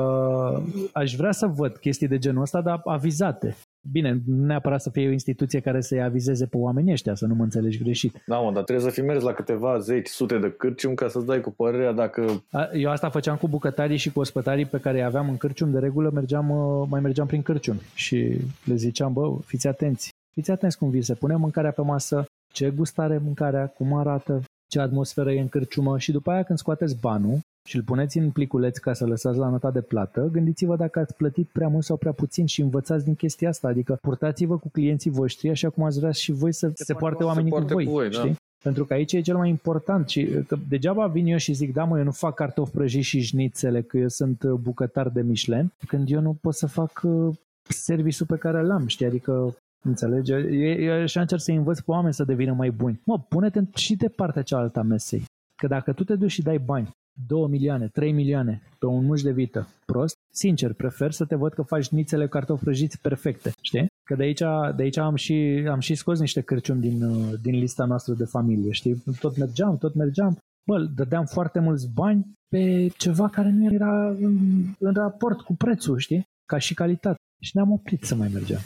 aș 0.93 1.15
vrea 1.15 1.31
să 1.31 1.47
văd 1.47 1.77
chestii 1.77 2.07
de 2.07 2.17
genul 2.17 2.41
ăsta, 2.41 2.61
dar 2.61 2.81
avizate. 2.83 3.55
Bine, 3.91 4.21
nu 4.25 4.45
neapărat 4.45 4.81
să 4.81 4.89
fie 4.89 5.07
o 5.07 5.11
instituție 5.11 5.59
care 5.59 5.81
să-i 5.81 6.03
avizeze 6.03 6.45
pe 6.45 6.57
oamenii 6.57 6.91
ăștia, 6.91 7.15
să 7.15 7.25
nu 7.25 7.35
mă 7.35 7.43
înțelegi 7.43 7.83
greșit. 7.83 8.23
Da, 8.25 8.37
mă, 8.39 8.51
dar 8.51 8.63
trebuie 8.63 8.85
să 8.85 8.91
fi 8.91 9.01
mers 9.01 9.23
la 9.23 9.33
câteva 9.33 9.79
zeci, 9.79 10.07
sute 10.07 10.37
de 10.37 10.51
cârcium 10.51 10.93
ca 10.93 11.07
să-ți 11.07 11.25
dai 11.25 11.41
cu 11.41 11.51
părerea 11.51 11.91
dacă... 11.91 12.43
Eu 12.73 12.89
asta 12.89 13.09
făceam 13.09 13.35
cu 13.35 13.47
bucătarii 13.47 13.97
și 13.97 14.11
cu 14.11 14.19
ospătarii 14.19 14.65
pe 14.65 14.79
care 14.79 14.97
îi 14.97 15.03
aveam 15.03 15.29
în 15.29 15.37
cârcium. 15.37 15.71
De 15.71 15.79
regulă 15.79 16.09
mergeam, 16.13 16.49
uh, 16.49 16.87
mai 16.89 17.01
mergeam 17.01 17.27
prin 17.27 17.41
cârcium 17.41 17.79
și 17.93 18.39
le 18.63 18.75
ziceam, 18.75 19.13
bă, 19.13 19.37
fiți 19.45 19.67
atenți. 19.67 20.09
Fiți 20.33 20.51
atenți 20.51 20.77
cum 20.77 20.89
vi 20.89 21.01
se 21.01 21.13
pune 21.13 21.35
mâncarea 21.35 21.71
pe 21.71 21.81
masă, 21.81 22.25
ce 22.53 22.69
gustare 22.69 23.17
mâncarea, 23.17 23.67
cum 23.67 23.93
arată, 23.93 24.41
ce 24.67 24.79
atmosferă 24.79 25.31
e 25.31 25.41
în 25.41 25.49
cârciumă 25.49 25.97
și 25.97 26.11
după 26.11 26.31
aia 26.31 26.43
când 26.43 26.59
scoateți 26.59 26.99
banul 26.99 27.39
și 27.67 27.75
îl 27.75 27.83
puneți 27.83 28.17
în 28.17 28.31
pliculeț 28.31 28.77
ca 28.77 28.93
să 28.93 29.05
lăsați 29.05 29.37
la 29.37 29.49
nota 29.49 29.71
de 29.71 29.81
plată, 29.81 30.29
gândiți-vă 30.31 30.75
dacă 30.75 30.99
ați 30.99 31.15
plătit 31.15 31.47
prea 31.47 31.67
mult 31.67 31.83
sau 31.83 31.97
prea 31.97 32.11
puțin 32.11 32.45
și 32.45 32.61
învățați 32.61 33.03
din 33.03 33.15
chestia 33.15 33.49
asta, 33.49 33.67
adică 33.67 33.97
purtați-vă 34.01 34.57
cu 34.57 34.69
clienții 34.69 35.11
voștri 35.11 35.49
așa 35.49 35.69
cum 35.69 35.83
ați 35.83 35.99
vrea 35.99 36.11
și 36.11 36.31
voi 36.31 36.53
să 36.53 36.71
se, 36.73 36.83
se 36.83 36.93
poarte 36.93 37.23
oamenii 37.23 37.51
cu 37.51 37.59
voi, 37.59 37.85
cu 37.85 37.91
voi 37.91 38.11
știi? 38.11 38.29
Da. 38.29 38.35
Pentru 38.63 38.85
că 38.85 38.93
aici 38.93 39.13
e 39.13 39.21
cel 39.21 39.37
mai 39.37 39.49
important 39.49 40.09
și 40.09 40.43
că 40.47 40.57
degeaba 40.69 41.07
vin 41.07 41.25
eu 41.25 41.37
și 41.37 41.53
zic, 41.53 41.73
da 41.73 41.83
mă, 41.83 41.97
eu 41.97 42.03
nu 42.03 42.11
fac 42.11 42.33
cartofi 42.33 42.71
prăjiți 42.71 43.07
și 43.07 43.21
șnițele, 43.21 43.81
că 43.81 43.97
eu 43.97 44.07
sunt 44.07 44.45
bucătar 44.45 45.09
de 45.09 45.21
Michelin, 45.21 45.71
când 45.87 46.11
eu 46.11 46.21
nu 46.21 46.37
pot 46.41 46.53
să 46.53 46.67
fac 46.67 47.01
uh, 47.03 47.35
serviciul 47.69 48.25
pe 48.25 48.37
care 48.37 48.61
l-am, 48.61 48.87
știi? 48.87 49.05
Adică 49.05 49.55
Înțelegi? 49.85 50.31
Eu, 50.31 50.39
eu 50.79 51.01
așa 51.01 51.21
încerc 51.21 51.41
să 51.41 51.51
învăț 51.51 51.79
pe 51.79 51.91
oameni 51.91 52.13
să 52.13 52.23
devină 52.23 52.53
mai 52.53 52.71
buni. 52.71 53.01
Mă, 53.05 53.19
pune-te 53.19 53.61
și 53.75 53.95
de 53.95 54.07
partea 54.07 54.41
cealaltă 54.41 54.79
a 54.79 54.83
mesei. 54.83 55.23
Că 55.55 55.67
dacă 55.67 55.93
tu 55.93 56.03
te 56.03 56.15
duci 56.15 56.31
și 56.31 56.41
dai 56.41 56.57
bani, 56.57 56.89
2 57.27 57.47
milioane, 57.49 57.87
3 57.87 58.11
milioane 58.11 58.61
pe 58.79 58.85
un 58.85 59.05
muș 59.05 59.21
de 59.21 59.31
vită 59.31 59.67
prost, 59.85 60.15
sincer, 60.33 60.73
prefer 60.73 61.11
să 61.11 61.25
te 61.25 61.35
văd 61.35 61.53
că 61.53 61.61
faci 61.61 61.87
nițele 61.87 62.27
cartofi 62.27 62.63
prăjiți 62.63 63.01
perfecte, 63.01 63.51
știi? 63.61 63.87
Că 64.03 64.15
de 64.15 64.23
aici, 64.23 64.43
de 64.75 64.83
aici 64.83 64.97
am, 64.97 65.15
și, 65.15 65.65
am 65.69 65.79
și 65.79 65.95
scos 65.95 66.19
niște 66.19 66.41
cârciumi 66.41 66.81
din, 66.81 66.99
din 67.41 67.59
lista 67.59 67.85
noastră 67.85 68.13
de 68.13 68.25
familie, 68.25 68.71
știi? 68.71 69.03
Tot 69.19 69.37
mergeam, 69.37 69.77
tot 69.77 69.95
mergeam. 69.95 70.37
Bă, 70.67 70.79
dădeam 70.95 71.25
foarte 71.25 71.59
mulți 71.59 71.93
bani 71.93 72.25
pe 72.47 72.87
ceva 72.97 73.29
care 73.29 73.49
nu 73.49 73.73
era 73.73 74.09
în, 74.09 74.37
în 74.79 74.93
raport 74.93 75.41
cu 75.41 75.55
prețul, 75.55 75.97
știi? 75.97 76.23
Ca 76.45 76.57
și 76.57 76.73
calitate. 76.73 77.17
Și 77.41 77.51
ne-am 77.53 77.71
oprit 77.71 78.03
să 78.03 78.15
mai 78.15 78.29
mergem 78.33 78.59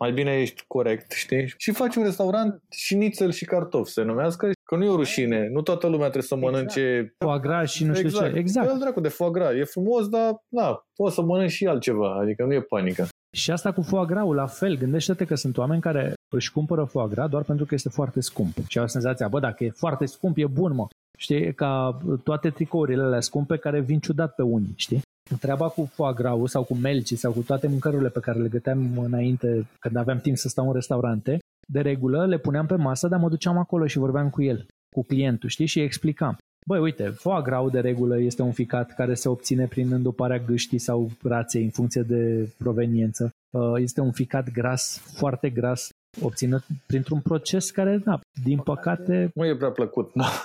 mai 0.00 0.12
bine 0.12 0.40
ești 0.40 0.64
corect, 0.66 1.12
știi? 1.12 1.54
Și 1.56 1.72
faci 1.72 1.96
un 1.96 2.02
restaurant 2.02 2.62
și 2.70 2.86
șnițel 2.86 3.32
și 3.32 3.44
cartofi 3.44 3.92
se 3.92 4.02
numească, 4.02 4.50
că 4.62 4.76
nu 4.76 4.84
e 4.84 4.88
o 4.88 4.96
rușine, 4.96 5.48
nu 5.48 5.62
toată 5.62 5.86
lumea 5.86 6.08
trebuie 6.08 6.22
să 6.22 6.34
exact. 6.34 6.52
mănânce... 6.52 7.14
Foie 7.18 7.38
gras 7.40 7.70
și 7.70 7.84
nu 7.84 7.94
știu 7.94 8.06
exact. 8.06 8.32
ce. 8.32 8.38
Exact. 8.38 8.64
Exact. 8.64 8.82
dracu 8.82 9.00
de 9.00 9.08
foie 9.08 9.30
gras, 9.30 9.52
e 9.52 9.64
frumos, 9.64 10.08
dar 10.08 10.44
na, 10.48 10.86
poți 10.94 11.14
să 11.14 11.22
mănânci 11.22 11.50
și 11.50 11.66
altceva, 11.66 12.18
adică 12.20 12.44
nu 12.44 12.52
e 12.52 12.60
panică. 12.60 13.08
Și 13.36 13.50
asta 13.50 13.72
cu 13.72 13.82
foie 13.82 14.06
gras, 14.06 14.26
la 14.26 14.46
fel, 14.46 14.76
gândește-te 14.76 15.24
că 15.24 15.34
sunt 15.34 15.58
oameni 15.58 15.80
care 15.80 16.12
își 16.34 16.52
cumpără 16.52 16.84
foie 16.84 17.08
gras 17.08 17.28
doar 17.28 17.42
pentru 17.42 17.64
că 17.64 17.74
este 17.74 17.88
foarte 17.88 18.20
scump. 18.20 18.56
Și 18.68 18.78
au 18.78 18.86
senzația, 18.86 19.28
bă, 19.28 19.40
dacă 19.40 19.64
e 19.64 19.70
foarte 19.70 20.06
scump, 20.06 20.36
e 20.36 20.46
bun, 20.46 20.74
mă. 20.74 20.86
Știi, 21.18 21.54
ca 21.54 21.98
toate 22.24 22.50
tricourile 22.50 23.02
alea 23.02 23.20
scumpe 23.20 23.56
care 23.56 23.80
vin 23.80 23.98
ciudat 23.98 24.34
pe 24.34 24.42
unii, 24.42 24.72
știi? 24.76 25.00
Treaba 25.38 25.68
cu 25.68 25.90
foie 25.92 26.12
gras 26.14 26.38
sau 26.44 26.62
cu 26.62 26.74
melci 26.74 27.12
sau 27.12 27.32
cu 27.32 27.40
toate 27.40 27.68
mâncărurile 27.68 28.08
pe 28.08 28.20
care 28.20 28.38
le 28.38 28.48
găteam 28.48 28.98
înainte 28.98 29.66
când 29.78 29.96
aveam 29.96 30.18
timp 30.18 30.36
să 30.36 30.48
stau 30.48 30.66
în 30.66 30.72
restaurante, 30.72 31.38
de 31.68 31.80
regulă 31.80 32.26
le 32.26 32.38
puneam 32.38 32.66
pe 32.66 32.76
masă, 32.76 33.08
dar 33.08 33.20
mă 33.20 33.28
duceam 33.28 33.58
acolo 33.58 33.86
și 33.86 33.98
vorbeam 33.98 34.30
cu 34.30 34.42
el, 34.42 34.66
cu 34.94 35.02
clientul, 35.02 35.48
știi, 35.48 35.66
și 35.66 35.78
îi 35.78 35.84
explicam. 35.84 36.36
Băi, 36.66 36.80
uite, 36.80 37.08
foie 37.08 37.42
gras 37.42 37.70
de 37.70 37.80
regulă 37.80 38.20
este 38.20 38.42
un 38.42 38.52
ficat 38.52 38.94
care 38.94 39.14
se 39.14 39.28
obține 39.28 39.66
prin 39.66 39.92
înduparea 39.92 40.38
gâștii 40.38 40.78
sau 40.78 41.10
raței 41.22 41.62
în 41.62 41.70
funcție 41.70 42.02
de 42.02 42.48
proveniență. 42.58 43.30
Uh, 43.50 43.72
este 43.76 44.00
un 44.00 44.12
ficat 44.12 44.50
gras, 44.50 44.98
foarte 44.98 45.50
gras, 45.50 45.88
obținut 46.22 46.62
printr-un 46.86 47.20
proces 47.20 47.70
care, 47.70 47.96
da, 47.96 48.20
din 48.44 48.58
păcate... 48.58 49.30
Nu 49.34 49.46
e 49.46 49.56
prea 49.56 49.70
plăcut, 49.70 50.10
da. 50.14 50.44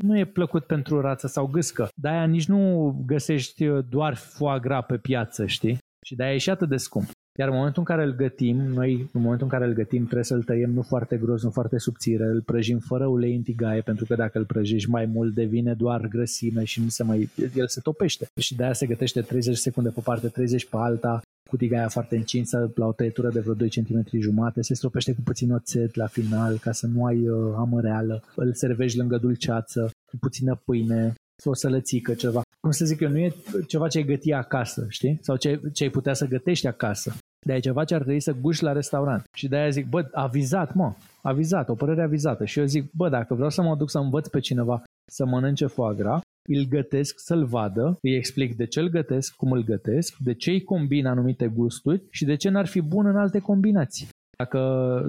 Nu 0.00 0.18
e 0.18 0.24
plăcut 0.24 0.64
pentru 0.64 1.00
rață 1.00 1.26
sau 1.26 1.46
gâscă. 1.46 1.88
De-aia 1.94 2.24
nici 2.26 2.46
nu 2.46 2.92
găsești 3.06 3.66
doar 3.88 4.14
foie 4.14 4.58
gras 4.60 4.84
pe 4.86 4.96
piață, 4.98 5.46
știi? 5.46 5.78
Și 6.06 6.14
de-aia 6.14 6.34
e 6.34 6.38
și 6.38 6.50
atât 6.50 6.68
de 6.68 6.76
scump. 6.76 7.10
Iar 7.38 7.48
în 7.48 7.54
momentul 7.54 7.84
în 7.86 7.96
care 7.96 8.06
îl 8.06 8.14
gătim, 8.14 8.56
noi 8.56 9.08
în 9.12 9.20
momentul 9.20 9.46
în 9.46 9.58
care 9.58 9.64
îl 9.64 9.74
gătim 9.74 10.02
trebuie 10.02 10.24
să-l 10.24 10.42
tăiem 10.42 10.70
nu 10.70 10.82
foarte 10.82 11.16
gros, 11.16 11.42
nu 11.42 11.50
foarte 11.50 11.78
subțire, 11.78 12.24
îl 12.24 12.42
prăjim 12.42 12.78
fără 12.78 13.06
ulei 13.06 13.36
în 13.36 13.42
tigaie, 13.42 13.80
pentru 13.80 14.04
că 14.04 14.14
dacă 14.14 14.38
îl 14.38 14.44
prăjești 14.44 14.90
mai 14.90 15.06
mult 15.06 15.34
devine 15.34 15.74
doar 15.74 16.06
grăsime 16.06 16.64
și 16.64 16.80
nu 16.80 16.88
se 16.88 17.02
mai, 17.02 17.28
el 17.54 17.68
se 17.68 17.80
topește. 17.80 18.26
Și 18.40 18.54
de 18.56 18.62
aia 18.62 18.72
se 18.72 18.86
gătește 18.86 19.20
30 19.20 19.56
secunde 19.56 19.90
pe 19.90 20.00
parte, 20.04 20.28
30 20.28 20.68
pe 20.68 20.76
alta, 20.76 21.20
cu 21.48 21.56
tigaia 21.56 21.88
foarte 21.88 22.16
încinsă, 22.16 22.72
la 22.74 22.86
o 22.86 22.92
tăietură 22.92 23.28
de 23.28 23.40
vreo 23.40 23.54
2 23.54 23.68
cm 23.68 24.18
jumate, 24.18 24.62
se 24.62 24.74
stropește 24.74 25.12
cu 25.12 25.20
puțin 25.20 25.52
oțet 25.52 25.94
la 25.94 26.06
final 26.06 26.58
ca 26.58 26.72
să 26.72 26.86
nu 26.86 27.04
ai 27.04 27.28
uh, 27.28 27.54
amăreală, 27.56 28.22
îl 28.34 28.54
servești 28.54 28.98
lângă 28.98 29.16
dulceață, 29.16 29.90
cu 30.10 30.16
puțină 30.20 30.60
pâine, 30.64 31.14
o 31.44 31.54
sălățică, 31.54 32.14
ceva. 32.14 32.42
Cum 32.60 32.70
să 32.70 32.84
zic 32.84 33.00
eu, 33.00 33.10
nu 33.10 33.18
e 33.18 33.34
ceva 33.66 33.88
ce 33.88 33.98
ai 33.98 34.04
găti 34.04 34.32
acasă, 34.32 34.86
știi? 34.88 35.18
Sau 35.22 35.36
ce, 35.36 35.60
ce 35.72 35.84
ai 35.84 35.90
putea 35.90 36.14
să 36.14 36.26
gătești 36.26 36.66
acasă. 36.66 37.16
De 37.46 37.54
e 37.54 37.58
ceva 37.58 37.84
ce 37.84 37.94
ar 37.94 38.00
trebui 38.00 38.20
să 38.20 38.32
guși 38.32 38.62
la 38.62 38.72
restaurant. 38.72 39.24
Și 39.32 39.48
de-aia 39.48 39.68
zic, 39.68 39.88
bă, 39.88 40.08
avizat, 40.12 40.74
mă, 40.74 40.94
avizat, 41.22 41.68
o 41.68 41.74
părere 41.74 42.02
avizată. 42.02 42.44
Și 42.44 42.58
eu 42.58 42.64
zic, 42.64 42.90
bă, 42.92 43.08
dacă 43.08 43.34
vreau 43.34 43.50
să 43.50 43.62
mă 43.62 43.76
duc 43.76 43.90
să 43.90 43.98
învăț 43.98 44.28
pe 44.28 44.40
cineva 44.40 44.82
să 45.10 45.24
mănânce 45.26 45.66
foie 45.66 45.94
gras, 45.96 46.20
îl 46.48 46.64
gătesc 46.68 47.18
să-l 47.18 47.44
vadă, 47.44 47.98
îi 48.02 48.14
explic 48.14 48.56
de 48.56 48.66
ce 48.66 48.80
îl 48.80 48.88
gătesc, 48.88 49.34
cum 49.36 49.52
îl 49.52 49.64
gătesc, 49.64 50.16
de 50.16 50.34
ce 50.34 50.50
îi 50.50 50.62
combin 50.62 51.06
anumite 51.06 51.46
gusturi 51.46 52.02
și 52.10 52.24
de 52.24 52.34
ce 52.34 52.48
n-ar 52.48 52.66
fi 52.66 52.80
bun 52.80 53.06
în 53.06 53.16
alte 53.16 53.38
combinații. 53.38 54.08
Dacă 54.38 54.60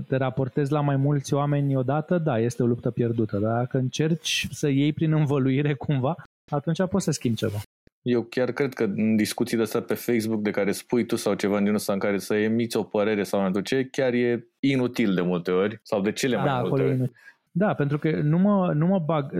te 0.08 0.16
raportezi 0.16 0.72
la 0.72 0.82
mai 0.82 0.96
mulți 0.96 1.34
oameni 1.34 1.76
odată, 1.76 2.18
da, 2.18 2.40
este 2.40 2.64
o 2.64 2.66
luptă 2.66 2.92
pierdută, 2.92 3.38
dar 3.38 3.58
dacă 3.58 3.78
încerci 3.78 4.48
să 4.52 4.68
iei 4.68 4.94
prin 4.94 5.14
învăluire 5.14 5.74
cumva, 5.74 6.16
atunci 6.52 6.88
poți 6.90 7.04
să 7.04 7.12
schimbi 7.12 7.38
ceva. 7.38 7.62
Eu 8.08 8.22
chiar 8.22 8.52
cred 8.52 8.74
că 8.74 8.84
în 8.84 9.16
discuțiile 9.16 9.64
astea 9.64 9.82
pe 9.82 9.94
Facebook 9.94 10.42
de 10.42 10.52
care 10.52 10.72
spui 10.72 11.06
tu 11.06 11.16
sau 11.16 11.34
ceva 11.34 11.60
din 11.60 11.74
ăsta 11.74 11.94
în 11.94 12.00
care 12.00 12.18
să 12.18 12.36
emiți 12.36 12.78
o 12.78 12.84
părere 12.84 13.24
sau 13.24 13.50
nu 13.50 13.60
ce, 13.60 13.88
chiar 13.92 14.14
e 14.14 14.48
inutil 14.60 15.14
de 15.14 15.22
multe 15.22 15.52
ori 15.52 15.80
sau 15.84 16.02
de 16.02 16.12
cele 16.12 16.36
da, 16.36 16.42
mai 16.42 16.62
multe 16.62 16.84
ori. 16.84 17.12
Da, 17.52 17.74
pentru 17.74 17.98
că 17.98 18.22
nu 18.22 18.38
mă, 18.38 18.74
nu 18.74 18.88
mă 18.88 19.00
bag, 19.00 19.32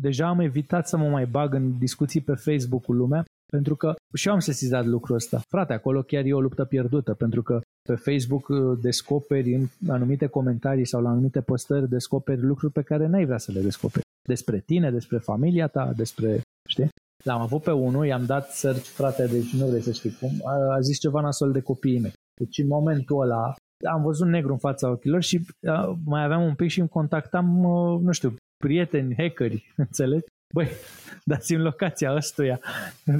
deja 0.00 0.28
am 0.28 0.40
evitat 0.40 0.88
să 0.88 0.96
mă 0.96 1.08
mai 1.08 1.26
bag 1.26 1.54
în 1.54 1.78
discuții 1.78 2.20
pe 2.20 2.34
Facebook 2.34 2.84
cu 2.84 2.92
lumea, 2.92 3.24
pentru 3.52 3.76
că 3.76 3.94
și 4.14 4.28
eu 4.28 4.34
am 4.34 4.40
sesizat 4.40 4.84
lucrul 4.84 5.16
ăsta. 5.16 5.40
Frate, 5.48 5.72
acolo 5.72 6.02
chiar 6.02 6.24
e 6.24 6.32
o 6.32 6.40
luptă 6.40 6.64
pierdută, 6.64 7.14
pentru 7.14 7.42
că 7.42 7.60
pe 7.88 7.94
Facebook 7.94 8.48
uh, 8.48 8.78
descoperi 8.80 9.54
în 9.54 9.66
anumite 9.88 10.26
comentarii 10.26 10.86
sau 10.86 11.02
la 11.02 11.08
anumite 11.08 11.40
postări 11.40 11.88
descoperi 11.88 12.40
lucruri 12.40 12.72
pe 12.72 12.82
care 12.82 13.06
n-ai 13.06 13.24
vrea 13.24 13.38
să 13.38 13.52
le 13.52 13.60
descoperi. 13.60 14.04
Despre 14.28 14.58
tine, 14.58 14.90
despre 14.90 15.18
familia 15.18 15.66
ta, 15.66 15.92
despre, 15.96 16.40
știi? 16.68 16.88
L-am 17.22 17.40
avut 17.40 17.62
pe 17.62 17.70
unul, 17.70 18.06
i-am 18.06 18.24
dat 18.24 18.50
search, 18.50 18.84
frate, 18.84 19.26
deci 19.26 19.52
nu 19.52 19.66
vrei 19.66 19.80
să 19.80 19.92
știi 19.92 20.16
cum, 20.20 20.30
a, 20.44 20.74
a 20.74 20.80
zis 20.80 20.98
ceva 20.98 21.20
nasol 21.20 21.52
de 21.52 21.60
copiii 21.60 22.00
mei. 22.00 22.12
Deci 22.40 22.58
în 22.58 22.66
momentul 22.66 23.20
ăla 23.20 23.54
am 23.92 24.02
văzut 24.02 24.26
negru 24.26 24.52
în 24.52 24.58
fața 24.58 24.90
ochilor 24.90 25.22
și 25.22 25.46
a, 25.66 25.98
mai 26.04 26.24
aveam 26.24 26.42
un 26.42 26.54
pic 26.54 26.70
și 26.70 26.80
îmi 26.80 26.88
contactam, 26.88 27.66
a, 27.66 27.98
nu 28.02 28.12
știu, 28.12 28.34
prieteni, 28.56 29.14
hackeri, 29.18 29.72
înțelegi? 29.76 30.26
Băi, 30.54 30.68
dați-mi 31.30 31.62
locația 31.62 32.14
ăstuia. 32.14 32.60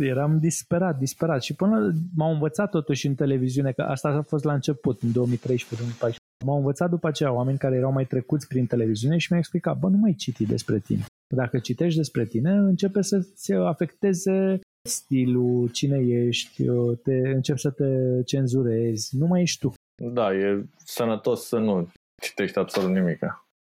Eram 0.01 0.39
disperat, 0.39 0.99
disperat. 0.99 1.43
Și 1.43 1.55
până 1.55 1.93
m-au 2.15 2.33
învățat 2.33 2.71
totuși 2.71 3.07
în 3.07 3.15
televiziune, 3.15 3.73
că 3.73 3.83
asta 3.83 4.09
a 4.09 4.23
fost 4.23 4.45
la 4.45 4.53
început, 4.53 5.03
în 5.03 5.11
2013-2014. 5.11 6.24
M-au 6.47 6.57
învățat 6.57 6.91
după 6.91 7.07
aceea 7.07 7.33
oameni 7.33 7.59
care 7.59 7.77
erau 7.77 7.93
mai 7.93 8.05
trecuți 8.05 8.47
prin 8.47 8.67
televiziune 8.67 9.19
și 9.19 9.27
mi-au 9.31 9.41
explicat, 9.41 9.79
bă, 9.79 9.89
nu 9.89 9.97
mai 9.97 10.15
citi 10.15 10.47
despre 10.47 10.79
tine. 10.79 11.05
Dacă 11.35 11.59
citești 11.59 11.97
despre 11.99 12.25
tine, 12.25 12.51
începe 12.51 13.03
să-ți 13.03 13.53
afecteze 13.53 14.61
stilul, 14.89 15.69
cine 15.69 15.99
ești, 15.99 16.65
te, 17.03 17.15
începi 17.29 17.61
să 17.61 17.71
te 17.71 18.23
cenzurezi, 18.25 19.17
nu 19.17 19.27
mai 19.27 19.41
ești 19.41 19.59
tu. 19.59 19.73
Da, 20.13 20.35
e 20.35 20.65
sănătos 20.85 21.47
să 21.47 21.59
nu 21.59 21.89
citești 22.23 22.59
absolut 22.59 22.91
nimic. 22.91 23.19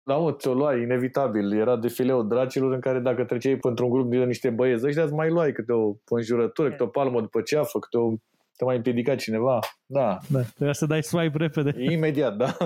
Da, 0.06 0.16
mă, 0.16 0.32
ți-o 0.32 0.54
luai, 0.54 0.82
inevitabil. 0.82 1.52
Era 1.52 1.76
defileul 1.76 2.28
dracilor 2.28 2.72
în 2.72 2.80
care 2.80 3.00
dacă 3.00 3.24
treceai 3.24 3.56
pentru 3.56 3.84
un 3.84 3.90
grup 3.90 4.10
de 4.10 4.24
niște 4.24 4.50
băieți 4.50 4.86
ăștia, 4.86 5.02
îți 5.02 5.12
mai 5.12 5.30
luai 5.30 5.52
câte 5.52 5.72
o 5.72 5.94
înjurătură, 6.08 6.70
câte 6.70 6.82
o 6.82 6.86
palmă 6.86 7.20
după 7.20 7.40
ceafă, 7.40 7.78
câte 7.78 7.96
o 7.96 8.14
te 8.56 8.64
mai 8.64 8.76
împiedica 8.76 9.14
cineva. 9.14 9.58
Da. 9.86 10.18
Da, 10.28 10.40
trebuia 10.40 10.72
să 10.72 10.86
dai 10.86 11.02
swipe 11.02 11.38
repede. 11.38 11.74
Imediat, 11.92 12.36
da. 12.36 12.56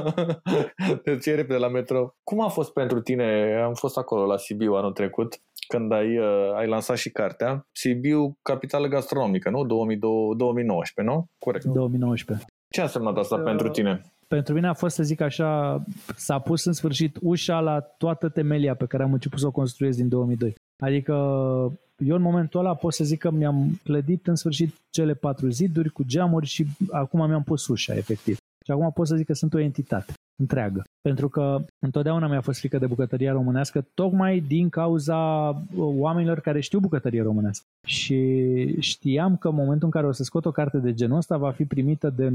Te 1.05 1.17
ții 1.17 1.35
repede 1.35 1.59
la 1.59 1.69
metro. 1.69 2.15
Cum 2.23 2.41
a 2.41 2.49
fost 2.49 2.73
pentru 2.73 3.01
tine? 3.01 3.61
Am 3.65 3.75
fost 3.75 3.97
acolo 3.97 4.27
la 4.27 4.37
Sibiu 4.37 4.73
anul 4.73 4.93
trecut 4.93 5.41
când 5.69 5.93
ai, 5.93 6.19
uh, 6.19 6.55
ai 6.57 6.67
lansat 6.67 6.97
și 6.97 7.11
cartea. 7.11 7.67
Sibiu, 7.73 8.39
capitală 8.43 8.87
gastronomică, 8.87 9.51
nu? 9.51 9.65
2019, 9.65 11.15
nu? 11.15 11.27
Corect. 11.39 11.65
2019. 11.65 12.47
Ce 12.69 12.81
a 12.81 12.83
însemnat 12.83 13.17
asta 13.17 13.37
uh, 13.37 13.43
pentru 13.43 13.69
tine? 13.69 14.01
Pentru 14.29 14.55
mine 14.55 14.69
a 14.69 14.73
fost, 14.73 14.95
să 14.95 15.03
zic 15.03 15.21
așa, 15.21 15.83
s-a 16.17 16.39
pus 16.39 16.65
în 16.65 16.73
sfârșit 16.73 17.17
ușa 17.21 17.61
la 17.61 17.81
toată 17.81 18.29
temelia 18.29 18.75
pe 18.75 18.87
care 18.87 19.03
am 19.03 19.13
început 19.13 19.39
să 19.39 19.47
o 19.47 19.51
construiesc 19.51 19.99
din 19.99 20.09
2002. 20.09 20.55
Adică 20.79 21.15
eu 22.05 22.17
în 22.17 22.23
momentul 22.23 22.61
ăla 22.61 22.75
pot 22.75 22.93
să 22.93 23.05
zic 23.05 23.19
că 23.19 23.31
mi-am 23.31 23.81
clădit 23.83 24.27
în 24.27 24.35
sfârșit 24.35 24.75
cele 24.91 25.15
patru 25.15 25.49
ziduri 25.49 25.91
cu 25.91 26.03
geamuri 26.03 26.47
și 26.47 26.67
acum 26.91 27.27
mi-am 27.27 27.43
pus 27.43 27.67
ușa, 27.67 27.95
efectiv. 27.95 28.37
Și 28.65 28.71
acum 28.71 28.93
pot 28.93 29.07
să 29.07 29.17
zic 29.17 29.27
că 29.27 29.33
sunt 29.33 29.55
o 29.55 29.59
entitate 29.59 30.13
întreagă. 30.39 30.83
Pentru 31.01 31.29
că 31.29 31.65
întotdeauna 31.79 32.27
mi-a 32.27 32.41
fost 32.41 32.59
frică 32.59 32.79
de 32.79 32.87
bucătăria 32.87 33.33
românească, 33.33 33.87
tocmai 33.95 34.41
din 34.41 34.69
cauza 34.69 35.49
uh, 35.49 35.57
oamenilor 35.77 36.41
care 36.41 36.61
știu 36.61 36.79
bucătărie 36.79 37.23
românească. 37.23 37.65
Și 37.87 38.81
știam 38.81 39.37
că 39.37 39.49
în 39.49 39.55
momentul 39.55 39.85
în 39.85 39.91
care 39.91 40.07
o 40.07 40.13
să 40.13 40.23
scot 40.23 40.45
o 40.45 40.51
carte 40.51 40.79
de 40.79 40.95
genul 40.95 41.17
ăsta 41.17 41.37
va 41.37 41.51
fi 41.51 41.65
primită 41.65 42.11
de, 42.17 42.33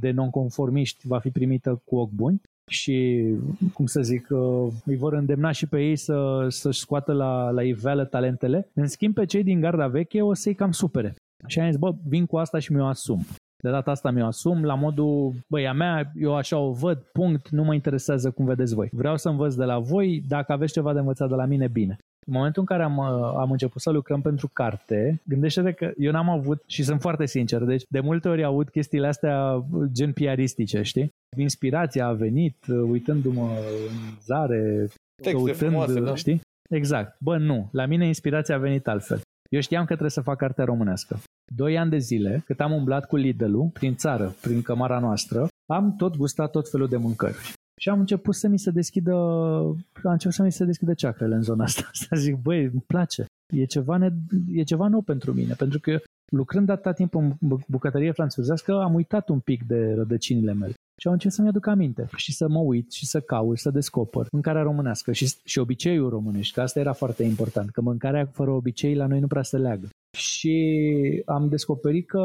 de 0.00 0.10
nonconformiști, 0.10 1.06
va 1.06 1.18
fi 1.18 1.30
primită 1.30 1.82
cu 1.84 1.96
ochi 1.96 2.10
buni 2.10 2.40
și, 2.70 3.24
cum 3.72 3.86
să 3.86 4.02
zic, 4.02 4.28
uh, 4.30 4.72
îi 4.84 4.96
vor 4.96 5.12
îndemna 5.12 5.50
și 5.50 5.66
pe 5.66 5.82
ei 5.82 5.96
să, 5.96 6.46
să-și 6.48 6.80
scoată 6.80 7.12
la, 7.12 7.50
la 7.50 7.62
iveală 7.62 8.04
talentele. 8.04 8.68
În 8.74 8.88
schimb, 8.88 9.14
pe 9.14 9.24
cei 9.24 9.42
din 9.42 9.60
garda 9.60 9.86
veche 9.86 10.22
o 10.22 10.34
să-i 10.34 10.54
cam 10.54 10.72
supere. 10.72 11.14
Și 11.46 11.60
am 11.60 11.70
zis, 11.70 11.78
bă, 11.78 11.94
vin 12.08 12.26
cu 12.26 12.36
asta 12.36 12.58
și 12.58 12.72
mi-o 12.72 12.86
asum. 12.86 13.26
De 13.64 13.70
data 13.70 13.90
asta 13.90 14.10
mi-o 14.10 14.26
asum 14.26 14.64
la 14.64 14.74
modul, 14.74 15.32
băi, 15.48 15.68
a 15.68 15.72
mea, 15.72 16.12
eu 16.14 16.34
așa 16.34 16.58
o 16.58 16.72
văd, 16.72 16.98
punct, 17.12 17.48
nu 17.48 17.64
mă 17.64 17.74
interesează 17.74 18.30
cum 18.30 18.44
vedeți 18.44 18.74
voi. 18.74 18.88
Vreau 18.92 19.16
să 19.16 19.28
învăț 19.28 19.54
de 19.54 19.64
la 19.64 19.78
voi, 19.78 20.22
dacă 20.28 20.52
aveți 20.52 20.72
ceva 20.72 20.92
de 20.92 20.98
învățat 20.98 21.28
de 21.28 21.34
la 21.34 21.44
mine, 21.44 21.68
bine. 21.68 21.96
În 22.26 22.32
momentul 22.32 22.60
în 22.60 22.66
care 22.66 22.82
am, 22.82 22.96
uh, 22.96 23.34
am 23.36 23.50
început 23.50 23.80
să 23.80 23.90
lucrăm 23.90 24.20
pentru 24.20 24.48
carte, 24.52 25.20
gândește-te 25.24 25.72
că 25.72 25.92
eu 25.96 26.12
n-am 26.12 26.28
avut, 26.28 26.62
și 26.66 26.82
sunt 26.82 27.00
foarte 27.00 27.26
sincer, 27.26 27.62
deci 27.62 27.82
de 27.88 28.00
multe 28.00 28.28
ori 28.28 28.44
aud 28.44 28.68
chestiile 28.68 29.06
astea 29.06 29.66
gen 29.92 30.12
piaristice, 30.12 30.82
știi? 30.82 31.10
Inspirația 31.36 32.06
a 32.06 32.12
venit 32.12 32.56
uh, 32.68 32.76
uitându-mă 32.90 33.48
în 33.88 34.18
zare, 34.24 34.88
Texte 35.22 35.36
uitând, 35.36 35.56
frumoase, 35.56 36.00
da? 36.00 36.14
știi? 36.14 36.40
Exact. 36.70 37.16
Bă, 37.20 37.36
nu. 37.36 37.68
La 37.72 37.86
mine 37.86 38.06
inspirația 38.06 38.54
a 38.54 38.58
venit 38.58 38.88
altfel. 38.88 39.20
Eu 39.54 39.60
știam 39.60 39.80
că 39.80 39.86
trebuie 39.86 40.10
să 40.10 40.20
fac 40.20 40.36
cartea 40.36 40.64
românească. 40.64 41.18
Doi 41.54 41.78
ani 41.78 41.90
de 41.90 41.98
zile, 41.98 42.42
cât 42.44 42.60
am 42.60 42.72
umblat 42.72 43.06
cu 43.06 43.16
Lidl-ul 43.16 43.70
prin 43.72 43.94
țară, 43.94 44.34
prin 44.40 44.62
cămara 44.62 44.98
noastră, 44.98 45.48
am 45.66 45.96
tot 45.96 46.16
gustat 46.16 46.50
tot 46.50 46.70
felul 46.70 46.88
de 46.88 46.96
mâncări. 46.96 47.52
Și 47.80 47.88
am 47.88 47.98
început 47.98 48.34
să 48.34 48.48
mi 48.48 48.58
se 48.58 48.70
deschidă, 48.70 49.14
am 50.02 50.12
început 50.12 50.34
să 50.34 50.42
mi 50.42 50.52
se 50.52 50.64
deschidă 50.64 50.94
ceacrele 50.94 51.34
în 51.34 51.42
zona 51.42 51.64
asta. 51.64 51.90
Să 52.08 52.16
zic, 52.16 52.36
băi, 52.36 52.62
îmi 52.62 52.84
place. 52.86 53.26
E 53.54 53.64
ceva, 53.64 53.96
ne, 53.96 54.10
e 54.52 54.62
ceva 54.62 54.88
nou 54.88 55.00
pentru 55.00 55.32
mine, 55.32 55.54
pentru 55.54 55.80
că 55.80 56.00
lucrând 56.32 56.68
atâta 56.68 56.92
timp 56.92 57.14
în 57.14 57.32
bucătărie 57.68 58.12
franțuzească, 58.12 58.72
am 58.72 58.94
uitat 58.94 59.28
un 59.28 59.40
pic 59.40 59.66
de 59.66 59.94
rădăcinile 59.94 60.52
mele. 60.52 60.74
Și 60.96 61.06
am 61.06 61.12
început 61.12 61.36
să-mi 61.36 61.48
aduc 61.48 61.66
aminte 61.66 62.08
și 62.16 62.32
să 62.32 62.48
mă 62.48 62.58
uit 62.58 62.92
și 62.92 63.06
să 63.06 63.20
caut, 63.20 63.58
să 63.58 63.70
descoper 63.70 64.26
mâncarea 64.32 64.62
românească 64.62 65.12
și, 65.12 65.34
și 65.44 65.58
obiceiul 65.58 66.08
românești, 66.08 66.54
că 66.54 66.60
asta 66.60 66.80
era 66.80 66.92
foarte 66.92 67.22
important, 67.22 67.70
că 67.70 67.80
mâncarea 67.80 68.28
fără 68.32 68.50
obicei 68.50 68.94
la 68.94 69.06
noi 69.06 69.20
nu 69.20 69.26
prea 69.26 69.42
se 69.42 69.56
leagă. 69.56 69.88
Și 70.16 71.22
am 71.26 71.48
descoperit 71.48 72.06
că 72.06 72.20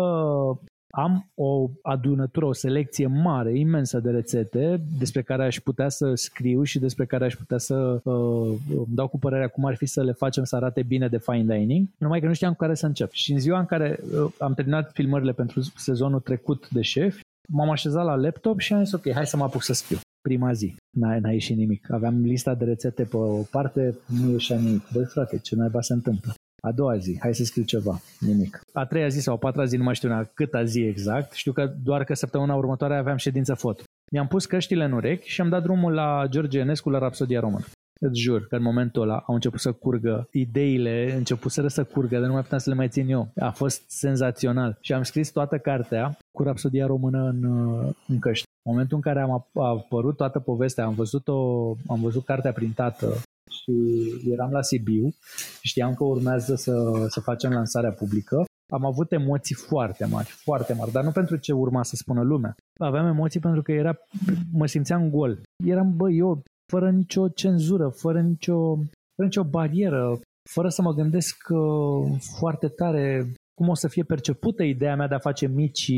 am 0.92 1.30
o 1.36 1.70
adunătură, 1.82 2.46
o 2.46 2.54
selecție 2.54 3.08
mare, 3.08 3.58
imensă 3.58 4.00
de 4.00 4.10
rețete 4.10 4.82
despre 4.98 5.22
care 5.22 5.46
aș 5.46 5.60
putea 5.60 5.90
să 5.90 6.14
scriu 6.16 6.64
și 6.64 6.80
despre 6.80 7.06
care 7.06 7.26
aș 7.26 7.36
putea 7.36 7.58
să 7.58 8.00
uh, 8.04 8.58
îmi 8.70 8.86
dau 8.88 9.08
cu 9.08 9.20
părerea 9.20 9.48
cum 9.48 9.66
ar 9.66 9.76
fi 9.76 9.86
să 9.86 10.04
le 10.04 10.12
facem 10.12 10.44
să 10.44 10.56
arate 10.56 10.84
bine 10.84 11.08
de 11.08 11.18
fine 11.18 11.58
dining, 11.58 11.88
numai 11.98 12.20
că 12.20 12.28
nu 12.28 12.34
știam 12.34 12.52
cu 12.52 12.58
care 12.58 12.76
să 12.76 12.86
încep. 12.86 13.12
Și 13.12 13.32
în 13.32 13.40
ziua 13.40 13.60
în 13.60 13.66
care 13.66 14.00
uh, 14.04 14.32
am 14.38 14.54
terminat 14.54 14.92
filmările 14.94 15.32
pentru 15.32 15.62
sezonul 15.76 16.20
trecut 16.20 16.70
de 16.70 16.82
șef, 16.82 17.20
m-am 17.52 17.70
așezat 17.70 18.06
la 18.06 18.16
laptop 18.16 18.60
și 18.60 18.74
am 18.74 18.84
zis 18.84 18.94
ok, 18.94 19.12
hai 19.12 19.28
să 19.28 19.38
mă 19.38 19.44
apuc 19.44 19.64
să 19.64 19.74
scriu. 19.74 19.98
Prima 20.22 20.54
zi, 20.54 20.76
n-a, 20.98 21.20
n-a 21.20 21.32
ieșit 21.32 21.58
nimic. 21.58 21.92
Aveam 21.92 22.22
lista 22.22 22.56
de 22.56 22.66
rețete 22.66 23.04
pe 23.04 23.18
o 23.18 23.42
parte, 23.42 23.98
nu 24.06 24.32
ieșea 24.32 24.60
nimic. 24.60 24.84
Băi 24.94 25.06
frate, 25.06 25.38
ce 25.38 25.56
naiba 25.56 25.82
se 25.82 25.94
întâmplă? 25.94 26.34
A 26.62 26.72
doua 26.72 26.98
zi, 26.98 27.18
hai 27.20 27.36
să 27.36 27.44
scriu 27.44 27.64
ceva, 27.64 28.02
nimic. 28.20 28.62
A 28.74 28.86
treia 28.86 29.08
zi 29.08 29.20
sau 29.20 29.34
a 29.34 29.38
patra 29.38 29.66
zi, 29.66 29.78
nu 29.78 29.84
mai 29.84 29.96
știu 29.96 30.30
câta 30.34 30.64
zi 30.64 30.80
exact, 30.80 31.32
știu 31.32 31.52
că 31.52 31.74
doar 31.84 32.04
că 32.04 32.14
săptămâna 32.14 32.56
următoare 32.56 32.98
aveam 32.98 33.18
ședință 33.18 33.54
foto. 33.54 33.84
Mi-am 34.12 34.28
pus 34.28 34.46
căștile 34.46 34.84
în 34.84 34.92
urechi 34.92 35.30
și 35.30 35.42
am 35.42 35.50
dat 35.50 35.64
drumul 35.64 35.94
la 35.94 36.26
George 36.30 36.60
Enescu 36.60 36.90
la 36.90 37.00
Rapsodia 37.00 37.40
Română. 37.40 37.66
Îți 38.02 38.20
jur 38.20 38.48
că 38.48 38.56
în 38.56 38.62
momentul 38.62 39.02
ăla 39.02 39.24
au 39.28 39.34
început 39.34 39.60
să 39.60 39.72
curgă 39.72 40.28
ideile, 40.32 41.14
începuseră 41.16 41.68
să 41.68 41.84
curgă, 41.84 42.18
dar 42.18 42.28
nu 42.28 42.34
mai 42.34 42.42
puteam 42.42 42.60
să 42.60 42.70
le 42.70 42.76
mai 42.76 42.90
țin 42.90 43.10
eu. 43.10 43.32
A 43.40 43.52
fost 43.52 43.90
senzațional. 43.90 44.78
Și 44.82 44.94
am 44.94 45.04
scris 45.04 45.32
toată 45.32 45.58
cartea 45.58 46.18
cu 46.32 46.44
rapsodia 46.44 46.86
română 46.86 47.24
în, 47.24 47.44
în 48.08 48.20
căști. 48.20 48.46
În 48.62 48.72
momentul 48.72 48.96
în 48.96 49.02
care 49.02 49.22
am 49.22 49.46
apărut 49.54 50.16
toată 50.16 50.40
povestea, 50.40 50.86
am 50.86 50.94
văzut-o, 50.94 51.70
am 51.88 52.02
văzut 52.02 52.26
cartea 52.26 52.52
printată 52.52 53.22
și 53.50 53.74
eram 54.32 54.52
la 54.52 54.62
Sibiu, 54.62 55.10
știam 55.62 55.94
că 55.94 56.04
urmează 56.04 56.56
să, 56.56 57.06
să 57.08 57.20
facem 57.20 57.52
lansarea 57.52 57.92
publică 57.92 58.46
am 58.70 58.86
avut 58.86 59.12
emoții 59.12 59.56
foarte 59.56 60.06
mari, 60.06 60.28
foarte 60.28 60.74
mari, 60.74 60.92
dar 60.92 61.04
nu 61.04 61.12
pentru 61.12 61.36
ce 61.36 61.54
urma 61.54 61.84
să 61.84 61.96
spună 61.96 62.22
lumea. 62.22 62.56
Aveam 62.80 63.06
emoții 63.06 63.40
pentru 63.40 63.62
că 63.62 63.72
era, 63.72 63.98
mă 64.52 64.66
simțeam 64.66 65.10
gol. 65.10 65.42
Eram, 65.66 65.96
bă, 65.96 66.12
eu, 66.12 66.44
fără 66.72 66.90
nicio 66.90 67.28
cenzură, 67.28 67.88
fără 67.90 68.22
nicio, 68.22 68.76
fără 69.16 69.28
nicio 69.28 69.44
barieră, 69.44 70.20
fără 70.50 70.70
să 70.70 70.82
mă 70.82 70.94
gândesc 70.94 71.48
uh, 71.50 72.20
foarte 72.38 72.68
tare 72.68 73.34
cum 73.54 73.68
o 73.68 73.74
să 73.74 73.88
fie 73.88 74.04
percepută 74.04 74.64
ideea 74.64 74.96
mea 74.96 75.08
de 75.08 75.16
a 75.16 75.20
face 75.20 75.48
mici 75.48 75.92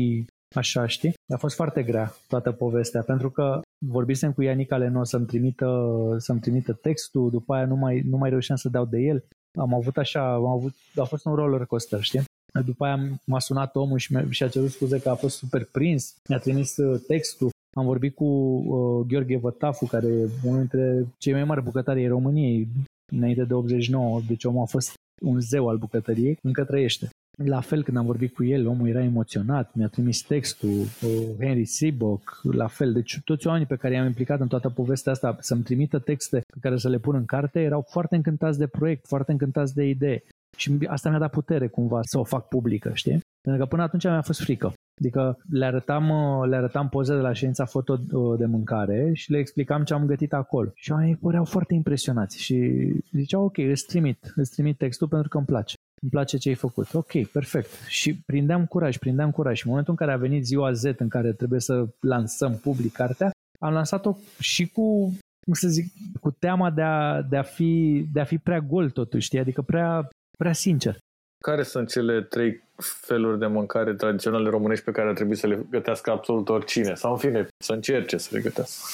așa, 0.54 0.86
știi? 0.86 1.14
A 1.34 1.36
fost 1.36 1.54
foarte 1.54 1.82
grea 1.82 2.14
toată 2.28 2.52
povestea, 2.52 3.02
pentru 3.02 3.30
că 3.30 3.60
vorbisem 3.86 4.32
cu 4.32 4.42
Ianica 4.42 4.76
Leno 4.76 5.04
să-mi 5.04 5.26
trimită, 5.26 5.94
să-mi 6.18 6.40
trimită 6.40 6.72
textul, 6.72 7.30
după 7.30 7.54
aia 7.54 7.66
nu 7.66 7.76
mai, 7.76 8.00
nu 8.00 8.16
mai 8.16 8.30
reușeam 8.30 8.56
să 8.56 8.68
dau 8.68 8.84
de 8.84 8.98
el. 8.98 9.24
Am 9.58 9.74
avut 9.74 9.96
așa, 9.96 10.32
am 10.32 10.46
avut, 10.46 10.74
a 10.96 11.04
fost 11.04 11.24
un 11.24 11.34
roller 11.34 11.66
coaster, 11.66 12.00
știi? 12.00 12.24
După 12.64 12.84
aia 12.84 13.20
m-a 13.24 13.38
sunat 13.38 13.76
omul 13.76 13.98
și, 13.98 14.12
mi-a, 14.12 14.26
și 14.30 14.42
a 14.42 14.48
cerut 14.48 14.70
scuze 14.70 15.00
că 15.00 15.08
a 15.08 15.14
fost 15.14 15.36
super 15.36 15.64
prins, 15.72 16.14
mi-a 16.28 16.38
trimis 16.38 16.76
uh, 16.76 17.00
textul. 17.06 17.50
Am 17.74 17.84
vorbit 17.84 18.14
cu 18.14 18.24
uh, 18.24 19.06
Gheorghe 19.06 19.36
Vătafu, 19.36 19.86
care 19.86 20.06
e 20.06 20.28
unul 20.42 20.58
dintre 20.58 21.06
cei 21.18 21.32
mai 21.32 21.44
mari 21.44 21.62
bucătari 21.62 22.00
ai 22.00 22.06
României, 22.06 22.68
înainte 23.12 23.44
de 23.44 23.54
89, 23.54 24.20
deci 24.28 24.44
omul 24.44 24.62
a 24.62 24.66
fost 24.66 24.94
un 25.22 25.40
zeu 25.40 25.68
al 25.68 25.76
bucătăriei, 25.76 26.38
încă 26.42 26.64
trăiește. 26.64 27.08
La 27.44 27.60
fel, 27.60 27.82
când 27.82 27.96
am 27.96 28.06
vorbit 28.06 28.34
cu 28.34 28.44
el, 28.44 28.66
omul 28.66 28.88
era 28.88 29.02
emoționat, 29.02 29.74
mi-a 29.74 29.88
trimis 29.88 30.22
textul, 30.22 30.70
uh, 30.70 31.36
Henry 31.38 31.64
Seabock, 31.64 32.40
la 32.42 32.66
fel. 32.66 32.92
Deci 32.92 33.20
toți 33.24 33.46
oamenii 33.46 33.66
pe 33.66 33.76
care 33.76 33.94
i-am 33.94 34.06
implicat 34.06 34.40
în 34.40 34.48
toată 34.48 34.68
povestea 34.68 35.12
asta 35.12 35.36
să-mi 35.40 35.62
trimită 35.62 35.98
texte 35.98 36.38
pe 36.38 36.58
care 36.60 36.76
să 36.76 36.88
le 36.88 36.98
pun 36.98 37.14
în 37.14 37.24
carte 37.24 37.60
erau 37.60 37.84
foarte 37.90 38.16
încântați 38.16 38.58
de 38.58 38.66
proiect, 38.66 39.06
foarte 39.06 39.32
încântați 39.32 39.74
de 39.74 39.84
idee. 39.84 40.22
Și 40.56 40.78
asta 40.86 41.08
mi-a 41.08 41.18
dat 41.18 41.30
putere 41.30 41.68
cumva 41.68 42.00
să 42.02 42.18
o 42.18 42.24
fac 42.24 42.48
publică, 42.48 42.90
știi? 42.94 43.20
Pentru 43.40 43.62
că 43.62 43.68
până 43.68 43.82
atunci 43.82 44.04
mi-a 44.04 44.22
fost 44.22 44.40
frică. 44.40 44.72
Adică 45.00 45.38
le 45.50 45.64
arătam, 45.64 46.04
le 46.48 46.56
arătam 46.56 46.88
poze 46.88 47.14
de 47.14 47.20
la 47.20 47.32
ședința 47.32 47.64
foto 47.64 47.92
uh, 48.12 48.38
de 48.38 48.46
mâncare 48.46 49.10
și 49.14 49.30
le 49.30 49.38
explicam 49.38 49.84
ce 49.84 49.94
am 49.94 50.06
gătit 50.06 50.32
acolo. 50.32 50.70
Și 50.74 50.92
oamenii 50.92 51.16
păreau 51.16 51.44
foarte 51.44 51.74
impresionați 51.74 52.42
și 52.42 52.56
ziceau, 53.10 53.44
ok, 53.44 53.58
îți 53.58 53.86
trimit, 53.86 54.32
îți 54.36 54.52
trimit 54.52 54.76
textul 54.78 55.08
pentru 55.08 55.28
că 55.28 55.36
îmi 55.36 55.46
place. 55.46 55.74
Îmi 56.02 56.10
place 56.10 56.36
ce 56.36 56.48
ai 56.48 56.54
făcut. 56.54 56.94
Ok, 56.94 57.26
perfect. 57.32 57.70
Și 57.88 58.14
prindeam 58.14 58.66
curaj, 58.66 58.96
prindeam 58.98 59.30
curaj. 59.30 59.56
Și 59.56 59.62
în 59.64 59.70
momentul 59.70 59.94
în 59.98 60.06
care 60.06 60.16
a 60.18 60.20
venit 60.20 60.44
ziua 60.44 60.72
Z 60.72 60.82
în 60.82 61.08
care 61.08 61.32
trebuie 61.32 61.60
să 61.60 61.86
lansăm 62.00 62.54
public 62.54 62.92
cartea, 62.92 63.30
am 63.60 63.72
lansat-o 63.72 64.16
și 64.38 64.68
cu 64.68 65.12
cum 65.44 65.52
să 65.52 65.68
zic, 65.68 65.92
cu 66.20 66.30
teama 66.30 66.70
de 66.70 66.82
a, 66.82 67.22
de 67.22 67.36
a, 67.36 67.42
fi, 67.42 68.04
de 68.12 68.20
a 68.20 68.24
fi 68.24 68.38
prea 68.38 68.60
gol 68.60 68.90
totuși, 68.90 69.26
știi? 69.26 69.38
Adică 69.38 69.62
prea 69.62 70.08
prea 70.38 70.52
sincer. 70.52 70.98
Care 71.44 71.62
sunt 71.62 71.90
cele 71.90 72.22
trei 72.22 72.62
feluri 72.76 73.38
de 73.38 73.46
mâncare 73.46 73.94
tradiționale 73.94 74.48
românești 74.48 74.84
pe 74.84 74.90
care 74.90 75.08
ar 75.08 75.14
trebui 75.14 75.36
să 75.36 75.46
le 75.46 75.66
gătească 75.70 76.10
absolut 76.10 76.48
oricine? 76.48 76.94
Sau, 76.94 77.12
în 77.12 77.18
fine, 77.18 77.48
să 77.64 77.72
încerce 77.72 78.16
să 78.16 78.28
le 78.32 78.40
gătească. 78.40 78.84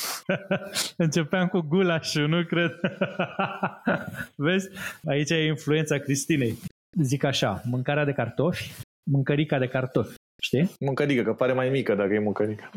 Începeam 1.04 1.48
cu 1.48 1.60
gulașul, 1.60 2.28
nu 2.28 2.44
cred? 2.44 2.80
Vezi? 4.44 4.68
Aici 5.06 5.30
e 5.30 5.46
influența 5.46 5.98
Cristinei. 5.98 6.58
Zic 7.02 7.24
așa, 7.24 7.62
mâncarea 7.64 8.04
de 8.04 8.12
cartofi, 8.12 8.72
mâncărica 9.10 9.58
de 9.58 9.68
cartofi. 9.68 10.14
Știi? 10.42 10.70
Mâncărică, 10.80 11.22
că 11.22 11.32
pare 11.32 11.52
mai 11.52 11.68
mică 11.68 11.94
dacă 11.94 12.14
e 12.14 12.18
mâncărică. 12.18 12.70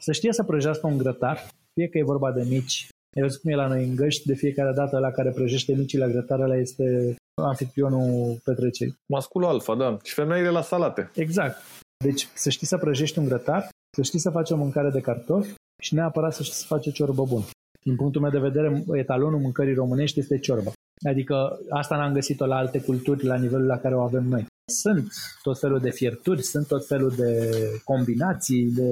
Să 0.00 0.12
știe 0.12 0.32
să 0.32 0.44
prăjească 0.44 0.86
un 0.86 0.98
grătar, 0.98 1.36
fie 1.74 1.88
că 1.88 1.98
e 1.98 2.02
vorba 2.02 2.32
de 2.32 2.44
mici. 2.48 2.88
Eu 3.16 3.26
zic 3.26 3.40
cum 3.40 3.50
e 3.50 3.54
la 3.54 3.66
noi 3.66 3.84
în 3.84 3.94
găști, 3.94 4.26
de 4.26 4.34
fiecare 4.34 4.72
dată 4.72 4.98
la 4.98 5.10
care 5.10 5.30
prăjește 5.30 5.74
micii 5.74 5.98
la 5.98 6.06
grătar, 6.06 6.40
ăla 6.40 6.56
este 6.56 7.16
anfitrionul 7.42 8.40
petrecerii. 8.44 8.94
Masculul 9.12 9.48
alfa, 9.48 9.74
da. 9.74 9.98
Și 10.02 10.14
femeile 10.14 10.48
la 10.48 10.62
salate. 10.62 11.10
Exact. 11.14 11.56
Deci 12.04 12.28
să 12.34 12.50
știi 12.50 12.66
să 12.66 12.76
prăjești 12.76 13.18
un 13.18 13.24
grătar, 13.24 13.68
să 13.96 14.02
știi 14.02 14.18
să 14.18 14.30
faci 14.30 14.50
o 14.50 14.56
mâncare 14.56 14.90
de 14.90 15.00
cartofi 15.00 15.54
și 15.82 15.94
neapărat 15.94 16.34
să 16.34 16.42
știi 16.42 16.56
să 16.56 16.66
faci 16.66 16.86
o 16.86 16.90
ciorbă 16.90 17.24
bună. 17.24 17.44
Din 17.84 17.96
punctul 17.96 18.20
meu 18.20 18.30
de 18.30 18.38
vedere, 18.38 18.84
etalonul 18.92 19.40
mâncării 19.40 19.74
românești 19.74 20.18
este 20.18 20.38
ciorba. 20.38 20.72
Adică 21.08 21.58
asta 21.70 21.96
n-am 21.96 22.12
găsit-o 22.12 22.46
la 22.46 22.56
alte 22.56 22.80
culturi 22.80 23.24
la 23.24 23.36
nivelul 23.36 23.66
la 23.66 23.78
care 23.78 23.94
o 23.94 24.00
avem 24.00 24.24
noi. 24.24 24.46
Sunt 24.72 25.12
tot 25.42 25.58
felul 25.58 25.78
de 25.78 25.90
fierturi, 25.90 26.42
sunt 26.42 26.66
tot 26.66 26.86
felul 26.86 27.10
de 27.10 27.50
combinații, 27.84 28.64
de 28.64 28.90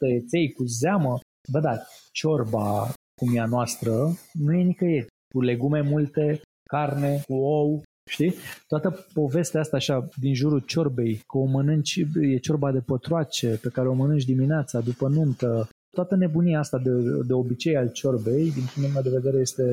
tăieței 0.00 0.52
cu 0.52 0.64
zeamă. 0.64 1.18
Bă, 1.52 1.60
da, 1.60 1.82
ciorba, 2.12 2.92
cum 3.22 3.34
e 3.36 3.40
a 3.40 3.46
noastră, 3.46 3.92
nu 4.32 4.52
e 4.52 4.62
nicăieri. 4.62 5.06
Cu 5.34 5.40
legume 5.40 5.80
multe, 5.80 6.40
carne, 6.68 7.22
cu 7.26 7.34
ou, 7.34 7.82
știi? 8.10 8.34
Toată 8.66 9.06
povestea 9.12 9.60
asta 9.60 9.76
așa 9.76 10.08
din 10.20 10.34
jurul 10.34 10.60
ciorbei, 10.60 11.14
că 11.26 11.38
o 11.38 11.44
mănânci, 11.44 12.06
e 12.20 12.36
ciorba 12.36 12.72
de 12.72 12.80
pătroace 12.80 13.58
pe 13.62 13.68
care 13.68 13.88
o 13.88 13.92
mănânci 13.92 14.24
dimineața 14.24 14.80
după 14.80 15.08
nuntă, 15.08 15.68
toată 15.96 16.16
nebunia 16.16 16.58
asta 16.58 16.78
de, 16.78 16.90
de 17.26 17.32
obicei 17.32 17.76
al 17.76 17.90
ciorbei, 17.90 18.50
din 18.50 18.64
punctul 18.74 18.92
meu 18.92 19.02
de 19.02 19.18
vedere, 19.18 19.40
este 19.40 19.64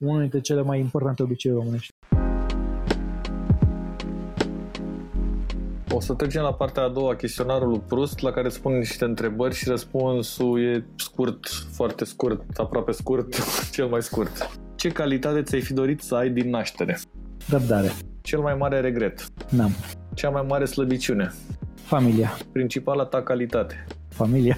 unul 0.00 0.20
dintre 0.20 0.40
cele 0.40 0.62
mai 0.62 0.80
importante 0.80 1.22
obiceiuri 1.22 1.60
românești. 1.60 1.92
Să 6.02 6.12
trecem 6.12 6.42
la 6.42 6.52
partea 6.52 6.82
a 6.82 6.88
doua, 6.88 7.14
chestionarul 7.14 7.78
Prust, 7.78 8.20
la 8.20 8.30
care 8.30 8.48
spun 8.48 8.72
niște 8.78 9.04
întrebări 9.04 9.54
și 9.54 9.68
răspunsul 9.68 10.60
e 10.60 10.84
scurt, 10.96 11.46
foarte 11.72 12.04
scurt, 12.04 12.42
aproape 12.56 12.92
scurt, 12.92 13.34
cel 13.74 13.86
mai 13.86 14.02
scurt. 14.02 14.50
Ce 14.74 14.88
calitate 14.88 15.42
ți-ai 15.42 15.60
fi 15.60 15.72
dorit 15.72 16.00
să 16.00 16.14
ai 16.14 16.30
din 16.30 16.50
naștere? 16.50 16.98
Răbdare. 17.48 17.92
Cel 18.20 18.40
mai 18.40 18.54
mare 18.54 18.80
regret? 18.80 19.24
N-am. 19.48 19.70
Cea 20.14 20.30
mai 20.30 20.44
mare 20.48 20.64
slăbiciune? 20.64 21.32
Familia. 21.74 22.38
Principala 22.52 23.04
ta 23.04 23.22
calitate? 23.22 23.86
Familia. 24.08 24.56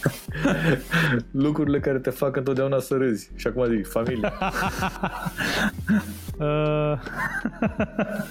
Lucrurile 1.30 1.80
care 1.80 1.98
te 1.98 2.10
fac 2.10 2.36
întotdeauna 2.36 2.78
să 2.78 2.94
râzi. 2.94 3.30
Și 3.34 3.46
acum 3.46 3.64
zic, 3.64 3.86
familia. 3.86 4.38
uh, 6.38 6.98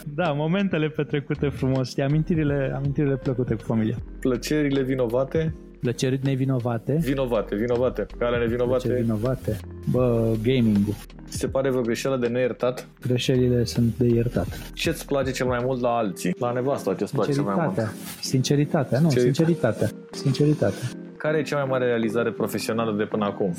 da, 0.20 0.32
momentele 0.32 0.88
petrecute 0.88 1.48
frumos 1.50 1.94
și 1.94 2.02
amintirile, 2.02 2.72
amintirile 2.76 3.16
plăcute 3.16 3.56
cu 3.56 3.62
familia. 3.62 3.98
Plăcerile 4.20 4.82
vinovate? 4.82 5.56
Plăceri 5.80 6.20
nevinovate. 6.24 6.98
Vinovate, 7.02 7.56
vinovate. 7.56 8.06
Care 8.18 8.38
nevinovate? 8.38 8.88
Plăceri 8.88 9.04
vinovate. 9.04 9.58
Bă, 9.92 10.34
gaming-ul. 10.44 10.94
Ți 11.30 11.38
se 11.38 11.48
pare 11.48 11.70
vreo 11.70 11.82
greșeală 11.82 12.18
de 12.18 12.28
neiertat? 12.28 12.88
Greșelile 13.02 13.64
sunt 13.64 13.98
de 13.98 14.06
iertat. 14.06 14.72
Ce 14.74 14.90
îți 14.90 15.06
place 15.06 15.32
cel 15.32 15.46
mai 15.46 15.60
mult 15.64 15.82
la 15.82 15.90
alții? 15.90 16.36
La 16.40 16.52
nevasta 16.52 16.94
ce 16.94 17.04
îți 17.04 17.14
place 17.14 17.32
cel 17.32 17.44
mai 17.44 17.56
mult? 17.58 17.94
Sinceritatea, 18.22 19.00
nu, 19.00 19.10
sinceritatea. 19.10 19.90
Sinceritatea. 20.12 20.88
Care 21.18 21.38
e 21.38 21.42
cea 21.42 21.58
mai 21.58 21.68
mare 21.70 21.86
realizare 21.86 22.32
profesională 22.32 22.98
de 22.98 23.04
până 23.04 23.26
acum? 23.26 23.54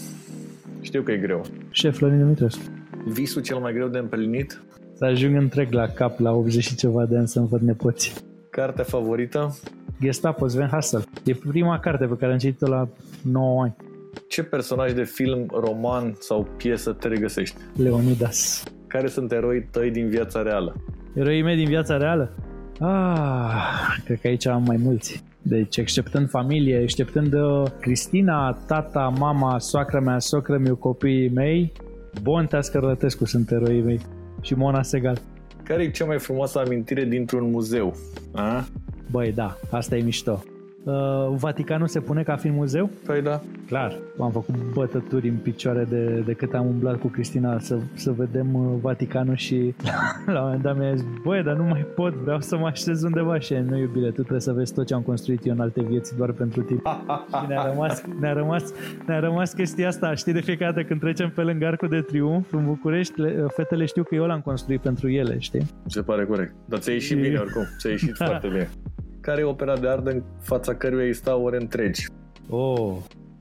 Știu 0.80 1.02
că 1.02 1.12
e 1.12 1.16
greu. 1.16 1.44
Șef 1.70 1.96
Florin 1.96 2.18
Dumitrescu. 2.18 2.62
Visul 3.04 3.42
cel 3.42 3.58
mai 3.58 3.72
greu 3.72 3.88
de 3.88 3.98
împlinit? 3.98 4.62
Să 4.94 5.04
ajung 5.04 5.36
întreg 5.36 5.72
la 5.72 5.86
cap 5.86 6.18
la 6.18 6.32
80 6.32 6.64
și 6.64 6.74
ceva 6.74 7.06
de 7.06 7.16
ani 7.16 7.28
să-mi 7.28 7.48
văd 7.48 7.60
nepoții. 7.60 8.12
Cartea 8.50 8.84
favorită? 8.84 9.56
Gestapo, 10.00 10.48
Sven 10.48 10.68
Hassel. 10.70 11.04
E 11.24 11.34
prima 11.34 11.78
carte 11.78 12.06
pe 12.06 12.16
care 12.18 12.32
am 12.32 12.38
citit-o 12.38 12.68
la 12.68 12.88
9 13.22 13.62
ani. 13.62 13.76
Ce 14.28 14.42
personaj 14.42 14.92
de 14.92 15.04
film, 15.04 15.46
roman 15.52 16.16
sau 16.18 16.48
piesă 16.56 16.92
te 16.92 17.08
regăsești? 17.08 17.56
Leonidas. 17.76 18.64
Care 18.86 19.06
sunt 19.06 19.32
eroii 19.32 19.68
tăi 19.70 19.90
din 19.90 20.08
viața 20.08 20.42
reală? 20.42 20.74
Eroii 21.14 21.42
mei 21.42 21.56
din 21.56 21.68
viața 21.68 21.96
reală? 21.96 22.32
Ah, 22.80 23.96
cred 24.04 24.20
că 24.20 24.26
aici 24.26 24.46
am 24.46 24.62
mai 24.66 24.76
mulți. 24.76 25.24
Deci, 25.42 25.76
exceptând 25.76 26.28
familie, 26.28 26.80
exceptând 26.82 27.32
uh, 27.32 27.62
Cristina, 27.80 28.52
tata, 28.66 29.12
mama, 29.18 29.58
soacra 29.58 30.00
mea, 30.00 30.18
socră 30.18 30.58
meu, 30.58 30.74
copiii 30.74 31.28
mei, 31.28 31.72
Bontea 32.22 32.60
Scărlătescu 32.60 33.24
sunt 33.24 33.50
eroii 33.50 33.82
mei 33.82 34.00
și 34.40 34.54
Mona 34.54 34.82
Segal. 34.82 35.18
Care 35.62 35.82
e 35.82 35.90
cea 35.90 36.04
mai 36.04 36.18
frumoasă 36.18 36.58
amintire 36.58 37.04
dintr-un 37.04 37.50
muzeu? 37.50 37.96
A? 38.32 38.66
Băi, 39.10 39.32
da, 39.32 39.56
asta 39.70 39.96
e 39.96 40.02
mișto. 40.02 40.42
Uh, 40.84 41.36
Vaticanul 41.36 41.86
se 41.86 42.00
pune 42.00 42.22
ca 42.22 42.36
fiind 42.36 42.56
muzeu? 42.56 42.90
Păi 43.06 43.22
da. 43.22 43.40
Clar, 43.66 43.98
am 44.20 44.30
făcut 44.30 44.54
bătături 44.72 45.28
în 45.28 45.36
picioare 45.36 45.84
de, 45.84 46.22
de 46.26 46.32
cât 46.32 46.54
am 46.54 46.66
umblat 46.66 47.00
cu 47.00 47.06
Cristina 47.06 47.58
să, 47.58 47.78
să 47.94 48.12
vedem 48.12 48.54
uh, 48.54 48.78
Vaticanul 48.80 49.36
și 49.36 49.74
la 50.26 50.40
un 50.40 50.44
moment 50.44 50.62
dat 50.62 50.78
mi-a 50.78 50.94
zis, 50.94 51.06
băi, 51.24 51.42
dar 51.42 51.56
nu 51.56 51.64
mai 51.64 51.86
pot, 51.94 52.14
vreau 52.14 52.40
să 52.40 52.56
mă 52.56 52.66
așez 52.66 53.02
undeva 53.02 53.38
și 53.38 53.54
nu 53.54 53.78
iubire, 53.78 54.06
tu 54.06 54.20
trebuie 54.20 54.40
să 54.40 54.52
vezi 54.52 54.74
tot 54.74 54.86
ce 54.86 54.94
am 54.94 55.02
construit 55.02 55.46
eu 55.46 55.52
în 55.52 55.60
alte 55.60 55.82
vieți 55.82 56.16
doar 56.16 56.32
pentru 56.32 56.62
tine. 56.62 56.80
și 57.28 57.46
ne-a 57.48 57.68
rămas, 57.68 58.02
ne-a 58.20 58.32
rămas, 58.32 58.72
ne-a 59.06 59.20
rămas 59.20 59.52
chestia 59.52 59.88
asta, 59.88 60.14
știi, 60.14 60.32
de 60.32 60.40
fiecare 60.40 60.72
dată 60.72 60.86
când 60.86 61.00
trecem 61.00 61.30
pe 61.30 61.42
lângă 61.42 61.66
Arcul 61.66 61.88
de 61.88 62.00
Triunf 62.00 62.52
în 62.52 62.64
București, 62.64 63.20
le, 63.20 63.46
fetele 63.48 63.84
știu 63.84 64.02
că 64.02 64.14
eu 64.14 64.24
l-am 64.24 64.40
construit 64.40 64.80
pentru 64.80 65.08
ele, 65.08 65.38
știi? 65.38 65.66
Se 65.86 66.02
pare 66.02 66.24
corect. 66.24 66.54
Dar 66.64 66.78
ți-a 66.78 66.92
ieșit 66.92 67.20
bine 67.20 67.38
oricum, 67.38 67.62
ți-a 67.78 67.90
ieșit 67.90 68.16
foarte 68.26 68.48
bine. 68.48 68.68
Care 69.28 69.40
e 69.40 69.44
opera 69.44 69.76
de 69.76 69.88
artă 69.88 70.10
în 70.10 70.22
fața 70.40 70.74
căruia 70.74 71.04
îi 71.04 71.14
stau 71.14 71.42
ore 71.42 71.56
întregi? 71.60 72.06
Oh, 72.48 72.96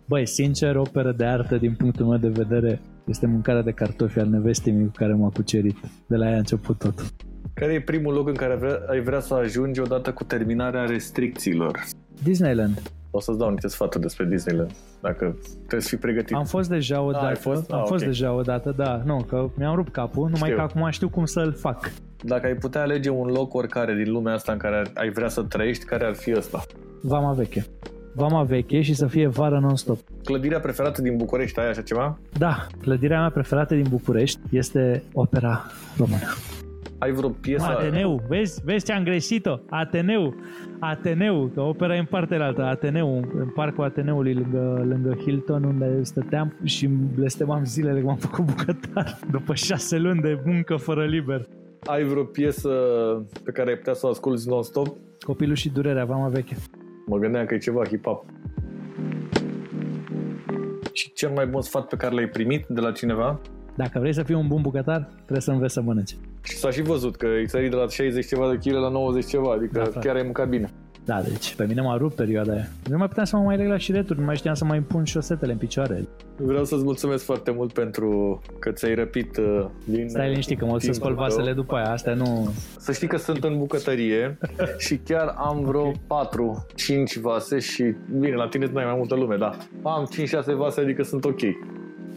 băi, 0.06 0.28
sincer, 0.28 0.76
operă 0.76 1.12
de 1.12 1.26
artă 1.26 1.58
din 1.58 1.76
punctul 1.76 2.06
meu 2.06 2.18
de 2.18 2.28
vedere 2.28 2.82
este 3.06 3.26
mâncarea 3.28 3.62
de 3.62 3.72
cartofi 3.72 4.20
al 4.20 4.28
nevestii 4.28 4.72
mei 4.72 4.86
cu 4.86 4.92
care 4.92 5.14
m-a 5.14 5.30
cucerit. 5.30 5.78
De 6.08 6.16
la 6.16 6.30
ea 6.30 6.36
a 6.36 6.38
început 6.38 6.78
tot. 6.78 7.14
Care 7.60 7.74
e 7.74 7.82
primul 7.82 8.14
loc 8.14 8.28
în 8.28 8.34
care 8.34 8.52
ai 8.52 8.58
vrea, 8.58 8.80
ai 8.90 9.00
vrea 9.00 9.20
să 9.20 9.34
ajungi 9.34 9.80
odată 9.80 10.12
cu 10.12 10.24
terminarea 10.24 10.86
restricțiilor? 10.86 11.80
Disneyland. 12.24 12.82
O 13.12 13.20
să-ți 13.20 13.38
dau 13.38 13.50
niște 13.50 13.68
sfaturi 13.68 14.04
despre 14.04 14.26
Disneyland, 14.26 14.72
dacă 15.02 15.38
trebuie 15.58 15.82
să 15.82 15.88
fii 15.88 15.98
pregătit. 15.98 16.36
Am 16.36 16.46
fost 16.46 16.70
deja 16.70 17.02
o 17.02 17.08
Ah, 17.08 17.14
dată. 17.14 17.26
ai 17.26 17.36
fost? 17.36 17.72
Am 17.72 17.80
Ah, 17.80 17.86
fost 17.88 18.02
ok. 18.04 18.08
deja 18.10 18.34
o 18.34 18.42
dată, 18.42 18.74
da. 18.78 19.02
Nu, 19.06 19.24
că 19.30 19.50
mi-am 19.58 19.76
rupt 19.76 19.92
capul, 19.92 20.24
numai 20.24 20.50
Știu. 20.50 20.56
că 20.56 20.62
acum 20.62 20.90
știu 20.90 21.10
cum 21.10 21.26
să-l 21.26 21.54
fac. 21.54 21.92
Dacă 22.24 22.46
ai 22.48 22.54
putea 22.56 22.82
alege 22.82 23.10
un 23.10 23.28
loc 23.28 23.54
oricare 23.54 23.94
din 24.04 24.12
lumea 24.12 24.34
asta 24.34 24.52
în 24.52 24.58
care 24.58 24.82
ai 24.94 25.10
vrea 25.10 25.28
să 25.28 25.42
trăiești, 25.42 25.86
care 25.86 26.06
ar 26.06 26.16
fi 26.16 26.34
ăsta? 26.38 26.64
Vama 27.02 27.32
veche. 27.34 27.66
Vama 28.14 28.44
veche 28.44 28.82
și 28.82 28.94
să 28.94 29.08
fie 29.08 29.28
vară 29.28 29.60
non-stop. 29.60 30.00
Clădirea 30.24 30.60
preferată 30.60 31.02
din 31.02 31.18
București, 31.18 31.60
ai 31.60 31.70
așa 31.70 31.82
ceva? 31.82 32.18
Da, 32.38 32.68
clădirea 32.82 33.20
mea 33.20 33.30
preferată 33.30 33.76
din 33.76 33.86
București 33.90 34.40
este 34.50 35.04
opera 35.14 35.66
română. 35.98 36.28
Ai 37.00 37.12
vreo 37.12 37.30
piesă? 37.30 37.66
Ateneu, 37.66 38.22
vezi, 38.28 38.62
vezi 38.64 38.86
ce 38.86 38.92
am 38.92 39.04
greșit-o? 39.04 39.60
Ateneu, 39.70 40.36
Ateneu, 40.80 41.52
că 41.54 41.62
opera 41.62 41.96
e 41.96 42.00
în 42.00 42.06
partea 42.06 42.46
altă, 42.46 42.64
Ateneu, 42.64 43.16
în 43.16 43.50
parcul 43.56 43.84
Ateneului 43.84 44.34
lângă, 44.34 44.86
lângă 44.88 45.18
Hilton, 45.22 45.64
unde 45.64 46.04
stăteam 46.04 46.54
și 46.64 46.86
îmi 46.86 46.98
blestemam 47.16 47.64
zilele 47.66 48.00
că 48.00 48.06
m-am 48.06 48.18
făcut 48.18 48.46
bucătar 48.46 49.20
după 49.32 49.54
șase 49.54 49.98
luni 49.98 50.22
de 50.22 50.42
muncă 50.46 50.76
fără 50.76 51.06
liber. 51.06 51.48
Ai 51.86 52.04
vreo 52.04 52.24
piesă 52.24 52.70
pe 53.44 53.52
care 53.52 53.70
ai 53.70 53.76
putea 53.76 53.94
să 53.94 54.06
o 54.06 54.10
asculti 54.10 54.50
non-stop? 54.50 54.88
Copilul 55.26 55.56
și 55.56 55.70
durerea, 55.70 56.06
vama 56.06 56.28
veche. 56.28 56.56
Mă 57.06 57.18
gândeam 57.18 57.46
că 57.46 57.54
e 57.54 57.58
ceva 57.58 57.82
hip-hop. 57.88 58.26
Și 60.92 61.14
cel 61.14 61.30
mai 61.30 61.48
bun 61.48 61.62
sfat 61.62 61.88
pe 61.88 61.96
care 61.96 62.16
l-ai 62.16 62.28
primit 62.28 62.66
de 62.68 62.82
la 62.82 62.92
cineva? 62.92 63.40
Dacă 63.78 64.00
vrei 64.00 64.14
să 64.14 64.24
fii 64.24 64.36
un 64.36 64.48
bun 64.48 64.62
bucătar, 64.62 65.08
trebuie 65.16 65.42
să 65.42 65.52
înveți 65.52 65.74
să 65.74 65.82
mănânci. 65.82 66.16
Și 66.44 66.56
s-a 66.58 66.70
și 66.72 66.82
văzut 66.82 67.16
că 67.16 67.26
ai 67.26 67.48
sărit 67.48 67.70
de 67.70 67.76
la 67.76 67.88
60 67.88 68.26
ceva 68.28 68.50
de 68.50 68.70
kg 68.70 68.76
la 68.76 68.90
90 68.90 69.26
ceva, 69.30 69.52
adică 69.52 69.72
Da, 69.74 69.80
da, 69.84 69.90
frate. 69.90 70.08
chiar 70.08 70.16
ai 70.16 70.22
mâncat 70.24 70.48
bine. 70.50 70.70
Da, 71.06 71.22
deci 71.22 71.56
pe 71.56 71.66
mine 71.68 71.82
m-a 71.82 71.98
rupt 71.98 72.16
perioada 72.16 72.52
aia. 72.54 72.68
Nu 72.90 72.98
mai 72.98 73.08
puteam 73.08 73.26
să 73.26 73.36
mă 73.38 73.44
mai 73.44 73.58
leg 73.58 73.68
la 73.68 73.78
șireturi, 73.78 74.20
nu 74.20 74.26
mai 74.26 74.36
știam 74.36 74.54
să 74.54 74.66
mai 74.66 74.80
pun 74.80 75.04
șosetele 75.04 75.52
în 75.52 75.58
picioare. 75.58 76.08
Vreau 76.38 76.64
să-ți 76.64 76.84
mulțumesc 76.84 77.24
foarte 77.24 77.52
mult 77.52 77.74
pentru 77.74 78.42
că 78.60 78.72
ți-ai 78.72 78.96
răpit 78.96 79.38
uh, 79.38 79.66
din 79.86 80.10
Stai 80.10 80.30
liniștit 80.30 80.58
că 80.60 80.66
mă 80.66 80.72
duc 80.72 80.82
să 80.82 80.90
timpul 80.92 81.12
spăl 81.12 81.16
tău. 81.16 81.24
vasele 81.36 81.54
după 81.54 81.76
aia, 81.76 81.92
astea 81.92 82.14
nu... 82.14 82.54
Să 82.78 82.92
știi 82.92 83.08
că 83.08 83.18
sunt 83.18 83.44
în 83.44 83.58
bucătărie 83.58 84.38
și 84.86 84.96
chiar 84.98 85.34
am 85.38 85.64
vreo 85.64 85.92
4-5 85.92 85.96
vase 87.22 87.60
și 87.60 87.84
bine, 88.20 88.36
la 88.36 88.48
tine 88.48 88.66
nu 88.72 88.78
ai 88.78 88.86
mai 88.86 88.96
multă 88.98 89.16
lume, 89.16 89.36
da. 89.36 89.58
Am 89.84 90.10
5-6 90.52 90.56
vase, 90.58 90.82
adică 90.82 91.04
sunt 91.04 91.26
ok. 91.26 91.40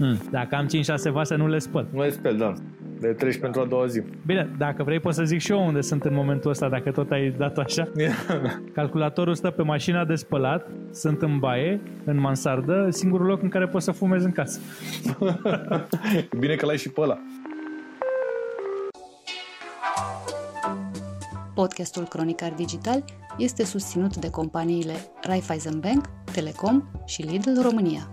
Hmm, 0.01 0.21
dacă 0.31 0.57
am 0.57 0.67
5-6 0.67 1.11
vase, 1.13 1.35
nu 1.35 1.49
le 1.49 1.59
spăl. 1.59 1.89
Nu 1.93 2.01
le 2.01 2.11
speli, 2.11 2.39
da. 2.39 2.53
Le 3.01 3.13
treci 3.13 3.39
pentru 3.39 3.61
a 3.61 3.65
doua 3.65 3.87
zi. 3.87 4.03
Bine, 4.27 4.51
dacă 4.59 4.83
vrei 4.83 5.01
pot 5.01 5.15
să 5.15 5.25
zic 5.25 5.41
și 5.41 5.53
eu 5.53 5.67
unde 5.67 5.81
sunt 5.81 6.05
în 6.05 6.15
momentul 6.15 6.51
ăsta, 6.51 6.69
dacă 6.69 6.91
tot 6.91 7.11
ai 7.11 7.31
dat 7.31 7.59
așa. 7.59 7.89
Calculatorul 8.75 9.35
stă 9.35 9.51
pe 9.51 9.63
mașina 9.63 10.05
de 10.05 10.15
spălat, 10.15 10.67
sunt 10.93 11.23
în 11.23 11.39
baie, 11.39 11.81
în 12.05 12.21
mansardă, 12.21 12.87
singurul 12.91 13.27
loc 13.27 13.43
în 13.43 13.49
care 13.49 13.67
pot 13.67 13.83
să 13.83 13.93
fumez 13.93 14.25
în 14.25 14.33
casă. 14.33 14.61
bine 16.41 16.55
că 16.55 16.67
l-ai 16.67 16.77
și 16.77 16.89
pe 16.89 17.01
ăla. 17.01 17.19
Podcastul 21.55 22.05
Cronicar 22.05 22.53
Digital 22.57 23.05
este 23.39 23.65
susținut 23.65 24.17
de 24.17 24.31
companiile 24.31 24.95
Raiffeisen 25.23 25.81
Bank, 25.81 26.05
Telecom 26.33 26.83
și 27.05 27.23
Lidl 27.23 27.61
România. 27.63 28.11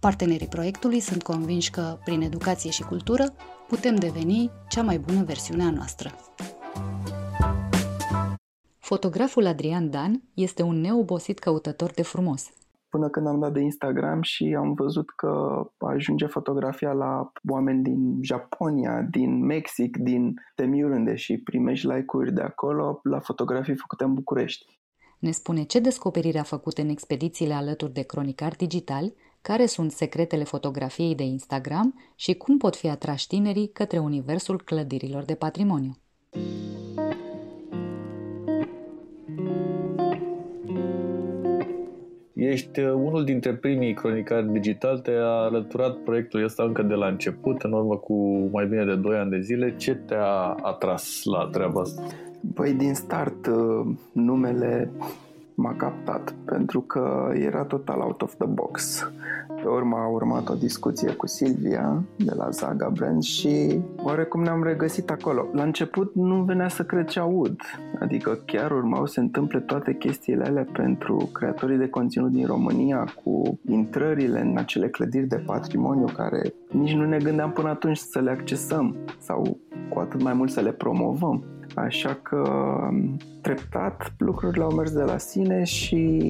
Partenerii 0.00 0.46
proiectului 0.46 1.00
sunt 1.00 1.22
convinși 1.22 1.70
că, 1.70 1.98
prin 2.04 2.20
educație 2.20 2.70
și 2.70 2.82
cultură, 2.82 3.24
putem 3.68 3.94
deveni 3.94 4.50
cea 4.68 4.82
mai 4.82 4.98
bună 4.98 5.24
versiune 5.24 5.62
a 5.62 5.70
noastră. 5.70 6.10
Fotograful 8.78 9.46
Adrian 9.46 9.90
Dan 9.90 10.22
este 10.34 10.62
un 10.62 10.80
neobosit 10.80 11.38
căutător 11.38 11.90
de 11.90 12.02
frumos. 12.02 12.50
până 12.88 13.08
când 13.08 13.26
am 13.26 13.38
dat 13.40 13.52
de 13.52 13.60
Instagram 13.60 14.22
și 14.22 14.54
am 14.58 14.72
văzut 14.72 15.10
că 15.10 15.62
ajunge 15.78 16.26
fotografia 16.26 16.92
la 16.92 17.32
oameni 17.48 17.82
din 17.82 18.18
Japonia, 18.22 19.06
din 19.10 19.44
Mexic, 19.44 19.96
din 19.96 20.34
Temiurunde 20.54 21.14
și 21.14 21.38
primești 21.38 21.86
like-uri 21.86 22.32
de 22.32 22.40
acolo 22.40 23.00
la 23.02 23.20
fotografii 23.20 23.76
făcute 23.76 24.04
în 24.04 24.14
București. 24.14 24.78
Ne 25.18 25.30
spune 25.30 25.62
ce 25.62 25.80
descoperiri 25.80 26.38
a 26.38 26.42
făcut 26.42 26.78
în 26.78 26.88
expedițiile 26.88 27.54
alături 27.54 27.92
de 27.92 28.02
cronicar 28.02 28.54
digital, 28.56 29.12
care 29.42 29.66
sunt 29.66 29.90
secretele 29.90 30.44
fotografiei 30.44 31.14
de 31.14 31.22
Instagram 31.22 32.00
și 32.14 32.34
cum 32.34 32.58
pot 32.58 32.76
fi 32.76 32.88
atrași 32.88 33.26
tinerii 33.26 33.70
către 33.72 33.98
universul 33.98 34.62
clădirilor 34.62 35.24
de 35.24 35.34
patrimoniu. 35.34 35.96
Ești 42.34 42.80
uh, 42.80 42.92
unul 42.92 43.24
dintre 43.24 43.54
primii 43.54 43.94
cronicari 43.94 44.52
digital, 44.52 44.98
te-a 44.98 45.26
alăturat 45.26 45.96
proiectul 45.96 46.44
ăsta 46.44 46.62
încă 46.62 46.82
de 46.82 46.94
la 46.94 47.06
început, 47.06 47.62
în 47.62 47.72
urmă 47.72 47.96
cu 47.96 48.48
mai 48.52 48.66
bine 48.66 48.84
de 48.84 48.94
2 48.94 49.16
ani 49.16 49.30
de 49.30 49.40
zile. 49.40 49.74
Ce 49.76 49.94
te-a 49.94 50.56
atras 50.62 51.20
la 51.24 51.48
treaba 51.52 51.80
asta? 51.80 52.02
Băi, 52.40 52.72
din 52.72 52.94
start 52.94 53.46
uh, 53.46 53.86
numele 54.12 54.90
m-a 55.60 55.74
captat 55.76 56.34
pentru 56.44 56.80
că 56.80 57.32
era 57.34 57.62
total 57.62 58.00
out 58.00 58.22
of 58.22 58.34
the 58.34 58.46
box. 58.46 59.10
Pe 59.62 59.68
urmă 59.68 59.96
a 59.96 60.08
urmat 60.08 60.48
o 60.48 60.54
discuție 60.54 61.12
cu 61.12 61.26
Silvia 61.26 62.02
de 62.16 62.32
la 62.36 62.50
Zaga 62.50 62.88
Brand 62.88 63.22
și 63.22 63.80
oarecum 63.96 64.42
ne-am 64.42 64.62
regăsit 64.62 65.10
acolo. 65.10 65.46
La 65.52 65.62
început 65.62 66.14
nu 66.14 66.42
venea 66.42 66.68
să 66.68 66.82
cred 66.82 67.06
ce 67.06 67.20
aud, 67.20 67.60
adică 68.00 68.38
chiar 68.44 68.70
urmau 68.70 69.06
să 69.06 69.12
se 69.12 69.20
întâmple 69.20 69.60
toate 69.60 69.94
chestiile 69.94 70.44
alea 70.44 70.66
pentru 70.72 71.30
creatorii 71.32 71.76
de 71.76 71.88
conținut 71.88 72.30
din 72.30 72.46
România 72.46 73.14
cu 73.24 73.58
intrările 73.68 74.40
în 74.40 74.56
acele 74.56 74.88
clădiri 74.88 75.26
de 75.26 75.42
patrimoniu 75.46 76.06
care 76.16 76.54
nici 76.70 76.94
nu 76.94 77.04
ne 77.04 77.18
gândeam 77.18 77.50
până 77.52 77.68
atunci 77.68 77.96
să 77.96 78.20
le 78.20 78.30
accesăm 78.30 78.96
sau 79.18 79.58
cu 79.88 79.98
atât 79.98 80.22
mai 80.22 80.32
mult 80.32 80.50
să 80.50 80.60
le 80.60 80.72
promovăm. 80.72 81.44
Așa 81.74 82.18
că 82.22 82.42
treptat 83.40 84.12
lucrurile 84.18 84.64
au 84.64 84.70
mers 84.70 84.92
de 84.92 85.02
la 85.02 85.18
sine 85.18 85.64
și 85.64 86.20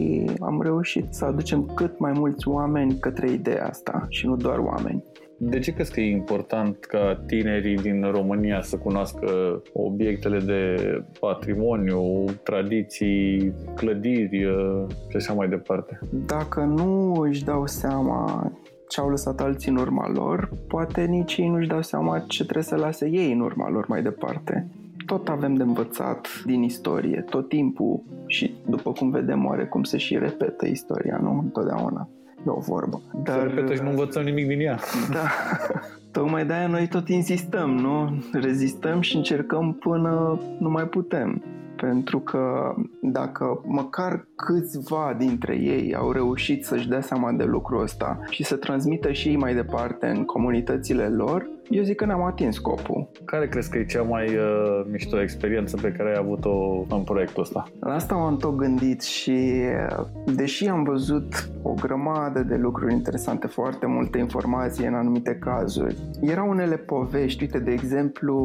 am 0.40 0.62
reușit 0.62 1.07
să 1.11 1.24
aducem 1.24 1.72
cât 1.74 1.98
mai 1.98 2.12
mulți 2.14 2.48
oameni 2.48 2.98
către 2.98 3.31
ideea 3.31 3.66
asta 3.66 4.07
și 4.09 4.26
nu 4.26 4.37
doar 4.37 4.59
oameni. 4.59 5.05
De 5.42 5.59
ce 5.59 5.72
crezi 5.72 5.92
că 5.92 6.00
e 6.00 6.11
important 6.11 6.85
ca 6.85 7.22
tinerii 7.26 7.76
din 7.76 8.11
România 8.11 8.61
să 8.62 8.76
cunoască 8.76 9.62
obiectele 9.72 10.38
de 10.38 10.74
patrimoniu, 11.20 12.24
tradiții, 12.42 13.53
clădiri 13.74 14.44
uh, 14.44 14.87
și 15.09 15.16
așa 15.16 15.33
mai 15.33 15.48
departe? 15.48 15.98
Dacă 16.26 16.61
nu 16.61 17.12
își 17.12 17.44
dau 17.44 17.66
seama 17.66 18.50
ce 18.88 19.00
au 19.00 19.09
lăsat 19.09 19.40
alții 19.40 19.70
în 19.70 19.76
urma 19.76 20.11
lor, 20.14 20.50
poate 20.68 21.05
nici 21.05 21.37
ei 21.37 21.48
nu-și 21.48 21.68
dau 21.68 21.83
seama 21.83 22.18
ce 22.18 22.42
trebuie 22.42 22.64
să 22.64 22.76
lase 22.76 23.09
ei 23.09 23.33
în 23.33 23.40
urma 23.40 23.70
lor 23.70 23.87
mai 23.88 24.03
departe. 24.03 24.66
Tot 25.11 25.29
avem 25.29 25.55
de 25.55 25.62
învățat 25.62 26.29
din 26.44 26.62
istorie, 26.62 27.25
tot 27.31 27.49
timpul 27.49 28.03
și 28.27 28.55
după 28.66 28.92
cum 28.92 29.11
vedem 29.11 29.46
oarecum 29.46 29.83
se 29.83 29.96
și 29.96 30.18
repetă 30.18 30.66
istoria, 30.66 31.18
nu? 31.23 31.38
Întotdeauna. 31.38 32.09
E 32.46 32.51
o 32.51 32.59
vorbă. 32.59 33.03
Dar... 33.23 33.38
Să 33.38 33.44
repetă 33.44 33.75
și 33.75 33.83
nu 33.83 33.88
învățăm 33.88 34.23
nimic 34.23 34.46
din 34.46 34.61
ea. 34.61 34.79
Da, 35.12 35.27
tocmai 36.12 36.46
de-aia 36.46 36.66
noi 36.66 36.88
tot 36.88 37.09
insistăm, 37.09 37.70
nu? 37.70 38.25
Rezistăm 38.33 39.01
și 39.01 39.16
încercăm 39.16 39.73
până 39.73 40.40
nu 40.59 40.70
mai 40.70 40.85
putem. 40.85 41.42
Pentru 41.77 42.18
că 42.18 42.75
dacă 43.03 43.61
măcar 43.66 44.27
câțiva 44.37 45.14
dintre 45.18 45.57
ei 45.57 45.94
au 45.94 46.12
reușit 46.12 46.64
să-și 46.64 46.88
dea 46.88 47.01
seama 47.01 47.33
de 47.33 47.44
lucrul 47.44 47.83
ăsta 47.83 48.18
și 48.29 48.44
să 48.44 48.57
transmită 48.57 49.12
și 49.12 49.29
ei 49.29 49.37
mai 49.37 49.55
departe 49.55 50.07
în 50.07 50.25
comunitățile 50.25 51.09
lor, 51.09 51.49
eu 51.70 51.83
zic 51.83 51.96
că 51.96 52.05
ne-am 52.05 52.23
atins 52.23 52.55
scopul. 52.55 53.09
Care 53.25 53.49
crezi 53.49 53.70
că 53.70 53.79
e 53.79 53.85
cea 53.85 54.03
mai 54.03 54.27
uh, 54.27 54.87
mișto 54.90 55.20
experiență 55.20 55.77
pe 55.77 55.92
care 55.92 56.09
ai 56.09 56.16
avut-o 56.18 56.85
în 56.88 57.03
proiectul 57.03 57.42
ăsta? 57.42 57.66
La 57.81 57.94
asta 57.94 58.14
m-am 58.14 58.37
tot 58.37 58.57
gândit 58.57 59.03
și 59.03 59.53
uh, 59.99 60.07
deși 60.35 60.68
am 60.68 60.83
văzut 60.83 61.51
o 61.62 61.73
grămadă 61.75 62.42
de 62.42 62.57
lucruri 62.57 62.92
interesante, 62.92 63.46
foarte 63.46 63.87
multe 63.87 64.18
informații 64.18 64.87
în 64.87 64.94
anumite 64.94 65.35
cazuri, 65.40 65.96
erau 66.20 66.48
unele 66.48 66.76
povești, 66.76 67.42
uite, 67.42 67.58
de 67.58 67.70
exemplu, 67.70 68.36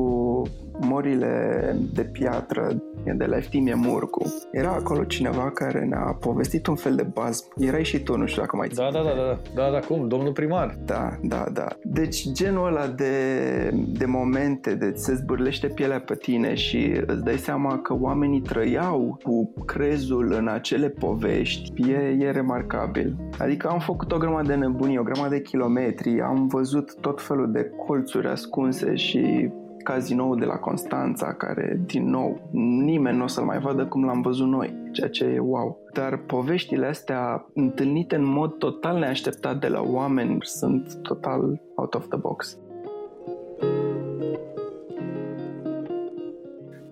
morile 0.79 1.75
de 1.93 2.01
piatră 2.01 2.83
de 3.13 3.25
la 3.25 3.37
Eftimie 3.37 3.73
Murcu. 3.73 4.33
Era 4.51 4.71
acolo 4.71 5.03
cineva 5.03 5.51
care 5.51 5.85
ne-a 5.85 6.17
povestit 6.19 6.67
un 6.67 6.75
fel 6.75 6.95
de 6.95 7.07
bazm. 7.13 7.45
Erai 7.57 7.83
și 7.83 7.99
tu, 7.99 8.17
nu 8.17 8.25
știu 8.25 8.41
dacă 8.41 8.55
mai 8.55 8.67
ții. 8.67 8.77
Da, 8.77 8.89
da, 8.91 9.03
da, 9.03 9.13
da, 9.15 9.39
da, 9.55 9.71
da, 9.71 9.79
cum? 9.79 10.07
Domnul 10.07 10.31
primar. 10.31 10.77
Da, 10.85 11.17
da, 11.21 11.45
da. 11.53 11.67
Deci 11.83 12.31
genul 12.31 12.67
ăla 12.67 12.87
de, 12.87 13.13
de 13.87 14.05
momente, 14.05 14.75
de 14.75 14.91
se 14.95 15.13
zbârlește 15.13 15.67
pielea 15.67 15.99
pe 15.99 16.15
tine 16.15 16.53
și 16.53 17.01
îți 17.05 17.23
dai 17.23 17.37
seama 17.37 17.79
că 17.79 17.95
oamenii 17.99 18.41
trăiau 18.41 19.19
cu 19.23 19.53
crezul 19.65 20.33
în 20.37 20.47
acele 20.47 20.89
povești, 20.89 21.91
e, 21.91 22.17
e 22.19 22.31
remarcabil. 22.31 23.15
Adică 23.39 23.67
am 23.67 23.79
făcut 23.79 24.11
o 24.11 24.17
grămadă 24.17 24.47
de 24.47 24.55
nebunii, 24.55 24.97
o 24.97 25.03
grămadă 25.03 25.29
de 25.29 25.41
kilometri, 25.41 26.21
am 26.21 26.47
văzut 26.47 26.95
tot 27.01 27.21
felul 27.21 27.44
de 27.45 27.71
colțuri 27.85 28.27
ascunse 28.27 28.95
și 28.95 29.49
cazinou 29.85 30.35
de 30.35 30.45
la 30.45 30.55
Constanța, 30.55 31.33
care, 31.33 31.79
din 31.85 32.09
nou, 32.09 32.49
nimeni 32.83 33.17
nu 33.17 33.23
o 33.23 33.27
să-l 33.27 33.43
mai 33.43 33.59
vadă 33.59 33.85
cum 33.85 34.05
l-am 34.05 34.21
văzut 34.21 34.47
noi, 34.47 34.73
ceea 34.91 35.09
ce 35.09 35.25
e 35.25 35.39
wow. 35.39 35.77
Dar 35.93 36.17
poveștile 36.17 36.85
astea, 36.85 37.45
întâlnite 37.53 38.15
în 38.15 38.25
mod 38.25 38.57
total 38.57 38.97
neașteptat 38.97 39.59
de 39.59 39.67
la 39.67 39.81
oameni, 39.81 40.37
sunt 40.41 41.01
total 41.01 41.61
out 41.75 41.93
of 41.93 42.07
the 42.07 42.17
box. 42.17 42.57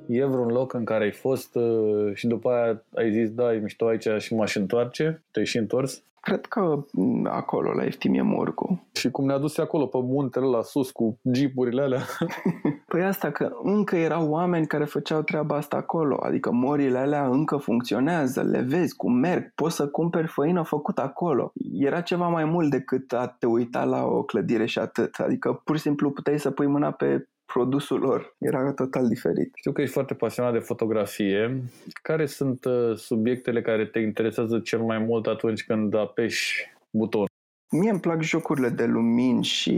E 0.08 0.26
vreun 0.26 0.48
loc 0.48 0.74
în 0.74 0.84
care 0.84 1.04
ai 1.04 1.12
fost 1.12 1.56
uh, 1.56 2.12
și 2.14 2.28
după 2.28 2.50
aia 2.50 2.84
ai 2.96 3.12
zis, 3.12 3.32
da, 3.32 3.54
e 3.54 3.58
mișto 3.58 3.86
aici 3.86 4.08
și 4.18 4.36
m-aș 4.36 4.56
întoarce? 4.56 5.24
Te-ai 5.32 5.46
și 5.46 5.58
întors? 5.58 6.04
Cred 6.24 6.46
că 6.46 6.86
mm, 6.92 7.28
acolo, 7.32 7.72
la 7.72 7.86
Eftimie 7.86 8.22
Morcu. 8.22 8.88
Și 8.94 9.12
cum 9.12 9.26
ne-a 9.26 9.38
dus 9.38 9.58
acolo, 9.58 9.86
pe 9.86 9.98
muntele 10.02 10.46
la 10.46 10.62
sus, 10.62 10.92
cu 10.92 11.20
jeepurile 11.34 11.82
alea. 11.82 12.02
păi 12.88 13.04
asta 13.04 13.32
că 13.32 13.52
încă 13.64 13.96
erau 13.96 14.30
oameni 14.30 14.68
care 14.68 14.86
făceau 14.86 15.22
treaba 15.22 15.56
asta 15.56 15.78
acolo, 15.78 16.20
adică 16.22 16.52
morile 16.52 16.98
alea 16.98 17.28
încă 17.28 17.58
funcționează, 17.58 18.42
le 18.42 18.62
vezi 18.62 18.96
cum 18.96 19.14
merg, 19.14 19.52
poți 19.56 19.76
să 19.76 19.88
cumperi 19.88 20.28
făină 20.28 20.64
făcută 20.64 21.02
acolo. 21.02 21.52
Era 21.80 22.02
ceva 22.02 22.28
mai 22.28 22.46
mult 22.46 22.70
decât 22.70 23.14
a 23.14 23.36
te 23.40 23.46
uita 23.46 23.84
la 23.84 24.06
o 24.06 24.24
clădire 24.24 24.66
și 24.66 24.80
atât, 24.80 25.16
adică 25.16 25.62
pur 25.64 25.76
și 25.76 25.82
simplu 25.82 26.12
puteai 26.12 26.40
să 26.40 26.52
pui 26.52 26.68
mâna 26.68 26.92
pe 26.92 27.28
produsul 27.54 28.00
lor. 28.00 28.36
Era 28.40 28.74
total 28.74 29.08
diferit. 29.08 29.52
Știu 29.56 29.72
că 29.72 29.82
ești 29.82 29.94
foarte 29.94 30.14
pasionat 30.14 30.54
de 30.54 30.60
fotografie. 30.60 31.64
Care 32.02 32.26
sunt 32.26 32.66
uh, 32.66 32.96
subiectele 32.96 33.62
care 33.62 33.86
te 33.86 34.00
interesează 34.00 34.60
cel 34.60 34.82
mai 34.82 35.00
mult 35.00 35.28
atunci 35.28 35.66
când 35.66 35.96
apeși 35.96 36.72
buton? 36.90 37.26
Mie 37.72 37.90
îmi 37.90 38.00
plac 38.00 38.22
jocurile 38.22 38.70
de 38.70 38.86
lumini 38.86 39.44
și 39.44 39.76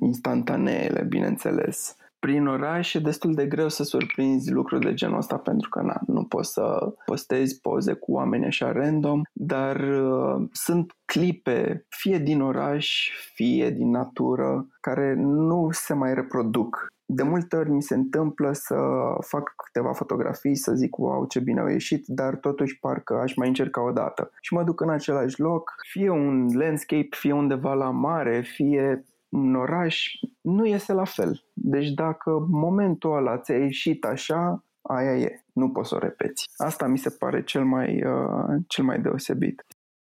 instantaneele, 0.00 1.02
bineînțeles. 1.08 1.96
Prin 2.18 2.46
oraș 2.46 2.94
e 2.94 2.98
destul 2.98 3.34
de 3.34 3.46
greu 3.46 3.68
să 3.68 3.82
surprinzi 3.82 4.52
lucruri 4.52 4.84
de 4.84 4.94
genul 4.94 5.16
ăsta 5.16 5.36
pentru 5.36 5.68
că 5.68 5.80
na, 5.80 6.00
nu 6.06 6.24
poți 6.24 6.52
să 6.52 6.94
postezi 7.04 7.60
poze 7.60 7.92
cu 7.92 8.12
oameni 8.12 8.46
așa 8.46 8.72
random, 8.72 9.22
dar 9.32 9.80
uh, 9.80 10.48
sunt 10.52 10.92
clipe, 11.04 11.86
fie 11.88 12.18
din 12.18 12.40
oraș, 12.40 13.10
fie 13.34 13.70
din 13.70 13.90
natură, 13.90 14.66
care 14.80 15.14
nu 15.18 15.68
se 15.70 15.94
mai 15.94 16.14
reproduc 16.14 16.92
de 17.14 17.22
multe 17.22 17.56
ori 17.56 17.70
mi 17.70 17.82
se 17.82 17.94
întâmplă 17.94 18.52
să 18.52 18.76
fac 19.20 19.54
câteva 19.56 19.92
fotografii, 19.92 20.56
să 20.56 20.72
zic, 20.74 20.98
wow, 20.98 21.26
ce 21.26 21.40
bine 21.40 21.60
au 21.60 21.68
ieșit, 21.68 22.06
dar 22.06 22.36
totuși 22.36 22.78
parcă 22.78 23.14
aș 23.14 23.34
mai 23.34 23.48
încerca 23.48 23.82
o 23.84 23.90
dată. 23.90 24.30
Și 24.40 24.54
mă 24.54 24.62
duc 24.62 24.80
în 24.80 24.90
același 24.90 25.40
loc, 25.40 25.74
fie 25.90 26.10
un 26.10 26.46
landscape, 26.52 27.08
fie 27.10 27.32
undeva 27.32 27.74
la 27.74 27.90
mare, 27.90 28.40
fie 28.40 29.04
în 29.28 29.54
oraș, 29.54 30.10
nu 30.40 30.66
iese 30.66 30.92
la 30.92 31.04
fel. 31.04 31.44
Deci 31.52 31.90
dacă 31.90 32.46
momentul 32.50 33.16
ăla 33.16 33.38
ți-a 33.38 33.56
ieșit 33.56 34.04
așa, 34.04 34.64
aia 34.82 35.16
e, 35.16 35.44
nu 35.52 35.70
poți 35.70 35.88
să 35.88 35.94
o 35.94 35.98
repeți. 35.98 36.48
Asta 36.56 36.86
mi 36.86 36.98
se 36.98 37.10
pare 37.18 37.42
cel 37.42 37.64
mai, 37.64 38.04
uh, 38.04 38.60
cel 38.66 38.84
mai 38.84 39.00
deosebit. 39.00 39.64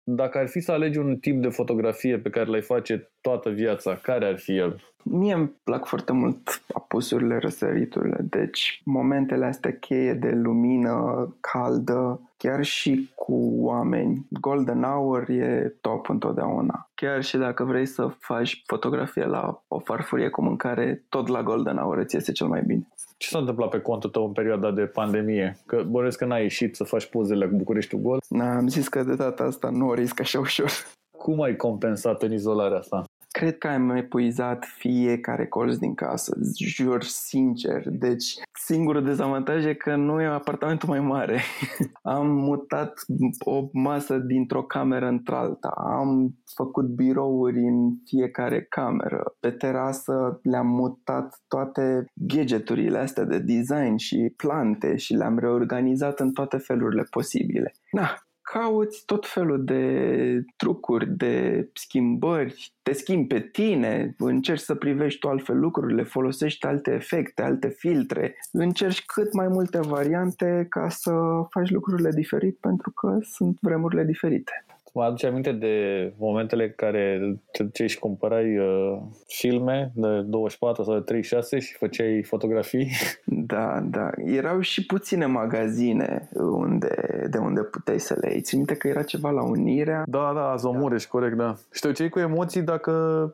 Dacă 0.09 0.39
ar 0.39 0.49
fi 0.49 0.61
să 0.61 0.73
alegi 0.73 0.99
un 0.99 1.17
tip 1.17 1.43
de 1.43 1.49
fotografie 1.49 2.19
pe 2.19 2.31
care 2.31 2.51
l-ai 2.51 2.63
face 2.63 3.11
toată 3.21 3.51
viața, 3.51 3.95
care 3.95 4.27
ar 4.27 4.39
fi 4.39 4.57
el? 4.57 4.81
Mie 5.03 5.35
îmi 5.35 5.53
plac 5.65 5.87
foarte 5.87 6.13
mult 6.13 6.63
apusurile, 6.75 7.39
răsăriturile, 7.39 8.19
deci 8.21 8.81
momentele 8.85 9.45
astea 9.45 9.77
cheie 9.79 10.13
de 10.13 10.31
lumină 10.31 11.37
caldă, 11.41 12.21
chiar 12.37 12.65
și 12.65 13.11
cu 13.15 13.53
oameni. 13.57 14.27
Golden 14.31 14.83
Hour 14.83 15.29
e 15.29 15.77
top 15.81 16.09
întotdeauna. 16.09 16.91
Chiar 16.95 17.23
și 17.23 17.37
dacă 17.37 17.65
vrei 17.65 17.87
să 17.87 18.07
faci 18.19 18.63
fotografie 18.67 19.25
la 19.25 19.63
o 19.69 19.79
farfurie 19.79 20.29
cu 20.29 20.43
mâncare, 20.43 21.05
tot 21.09 21.29
la 21.29 21.43
Golden 21.43 21.77
Hour 21.77 21.99
îți 21.99 22.15
iese 22.15 22.33
cel 22.33 22.47
mai 22.47 22.63
bine. 22.67 22.89
Ce 23.17 23.29
s-a 23.29 23.39
întâmplat 23.39 23.69
pe 23.69 23.81
contul 23.81 24.11
tău 24.11 24.25
în 24.27 24.33
perioada 24.33 24.71
de 24.71 24.87
pandemie? 24.87 25.59
Că 25.67 25.83
bănuiesc 25.89 26.19
că 26.19 26.25
n-ai 26.25 26.43
ieșit 26.43 26.77
să 26.77 26.85
faci 26.85 27.07
pozele 27.07 27.49
cu 27.49 27.57
Bucureștiul 27.57 28.01
gol. 28.01 28.19
Am 28.41 28.69
zis 28.69 28.89
că 28.89 29.03
de 29.03 29.15
data 29.15 29.45
asta 29.45 29.71
nu 29.71 29.89
o 29.89 29.95
risc 29.95 30.21
așa 30.21 30.39
ușor. 30.39 30.71
Cum 31.19 31.43
ai 31.43 31.57
compensat 31.57 32.23
în 32.23 32.33
izolarea 32.33 32.79
asta? 32.79 33.05
Cred 33.37 33.59
că 33.59 33.69
am 33.69 33.91
epuizat 33.91 34.65
fiecare 34.65 35.47
colț 35.47 35.77
din 35.77 35.95
casă, 35.95 36.37
jur 36.59 37.03
sincer. 37.03 37.89
Deci, 37.89 38.35
singurul 38.53 39.05
dezavantaj 39.05 39.65
e 39.65 39.75
că 39.75 39.97
nu 39.97 40.21
e 40.21 40.27
apartamentul 40.27 40.89
mai 40.89 41.01
mare. 41.01 41.41
am 42.03 42.27
mutat 42.27 42.93
o 43.39 43.69
masă 43.73 44.19
dintr-o 44.19 44.63
cameră 44.63 45.07
într-alta, 45.07 45.69
am 45.77 46.35
făcut 46.55 46.85
birouri 46.85 47.59
în 47.59 47.91
fiecare 48.05 48.63
cameră. 48.63 49.23
Pe 49.41 49.51
terasă 49.51 50.41
le-am 50.43 50.67
mutat 50.67 51.43
toate 51.49 52.05
gadgeturile 52.15 52.99
astea 52.99 53.25
de 53.25 53.39
design 53.39 53.97
și 53.97 54.33
plante 54.37 54.97
și 54.97 55.15
le-am 55.15 55.39
reorganizat 55.39 56.21
în 56.21 56.33
toate 56.33 56.57
felurile 56.57 57.07
posibile. 57.11 57.73
Na, 57.91 58.26
cauți 58.53 59.03
tot 59.05 59.27
felul 59.27 59.65
de 59.65 60.45
trucuri, 60.57 61.17
de 61.17 61.69
schimbări, 61.73 62.73
te 62.83 62.93
schimbi 62.93 63.35
pe 63.35 63.41
tine, 63.41 64.15
încerci 64.19 64.61
să 64.61 64.75
privești 64.75 65.21
tu 65.21 65.29
altfel 65.29 65.59
lucrurile, 65.59 66.03
folosești 66.03 66.67
alte 66.67 66.91
efecte, 66.91 67.43
alte 67.43 67.69
filtre, 67.69 68.37
încerci 68.53 69.05
cât 69.05 69.33
mai 69.33 69.49
multe 69.49 69.81
variante 69.81 70.67
ca 70.69 70.89
să 70.89 71.13
faci 71.51 71.71
lucrurile 71.71 72.11
diferit 72.11 72.57
pentru 72.57 72.91
că 72.91 73.19
sunt 73.23 73.59
vremurile 73.61 74.05
diferite. 74.05 74.65
Mă 74.97 75.05
aduce 75.05 75.27
aminte 75.27 75.53
de 75.53 75.75
momentele 76.19 76.65
în 76.65 76.73
care 76.77 77.21
te 77.53 77.63
duceai 77.63 77.89
și 77.89 77.99
cumpărai 77.99 78.59
uh, 78.59 78.99
filme 79.27 79.93
de 79.95 80.21
24 80.21 80.83
sau 80.83 80.95
de 80.95 81.01
36 81.01 81.59
și 81.59 81.77
făceai 81.77 82.23
fotografii. 82.23 82.91
Da, 83.47 83.81
da. 83.91 84.11
Erau 84.17 84.61
și 84.61 84.87
puține 84.87 85.27
magazine 85.27 86.29
unde, 86.35 87.27
de 87.31 87.39
unde 87.39 87.61
puteai 87.61 87.99
să 87.99 88.17
le 88.21 88.31
iei. 88.31 88.41
Ți 88.41 88.57
minte 88.57 88.75
că 88.75 88.89
era 88.89 89.03
ceva 89.03 89.31
la 89.31 89.43
Unirea? 89.43 90.03
Da, 90.07 90.33
da, 90.35 90.51
Azomureș, 90.51 91.03
da. 91.03 91.09
corect, 91.11 91.37
da. 91.37 91.57
Și 91.73 91.81
te 91.81 91.87
duceai 91.87 92.09
cu 92.09 92.19
emoții 92.19 92.63
dacă 92.63 92.93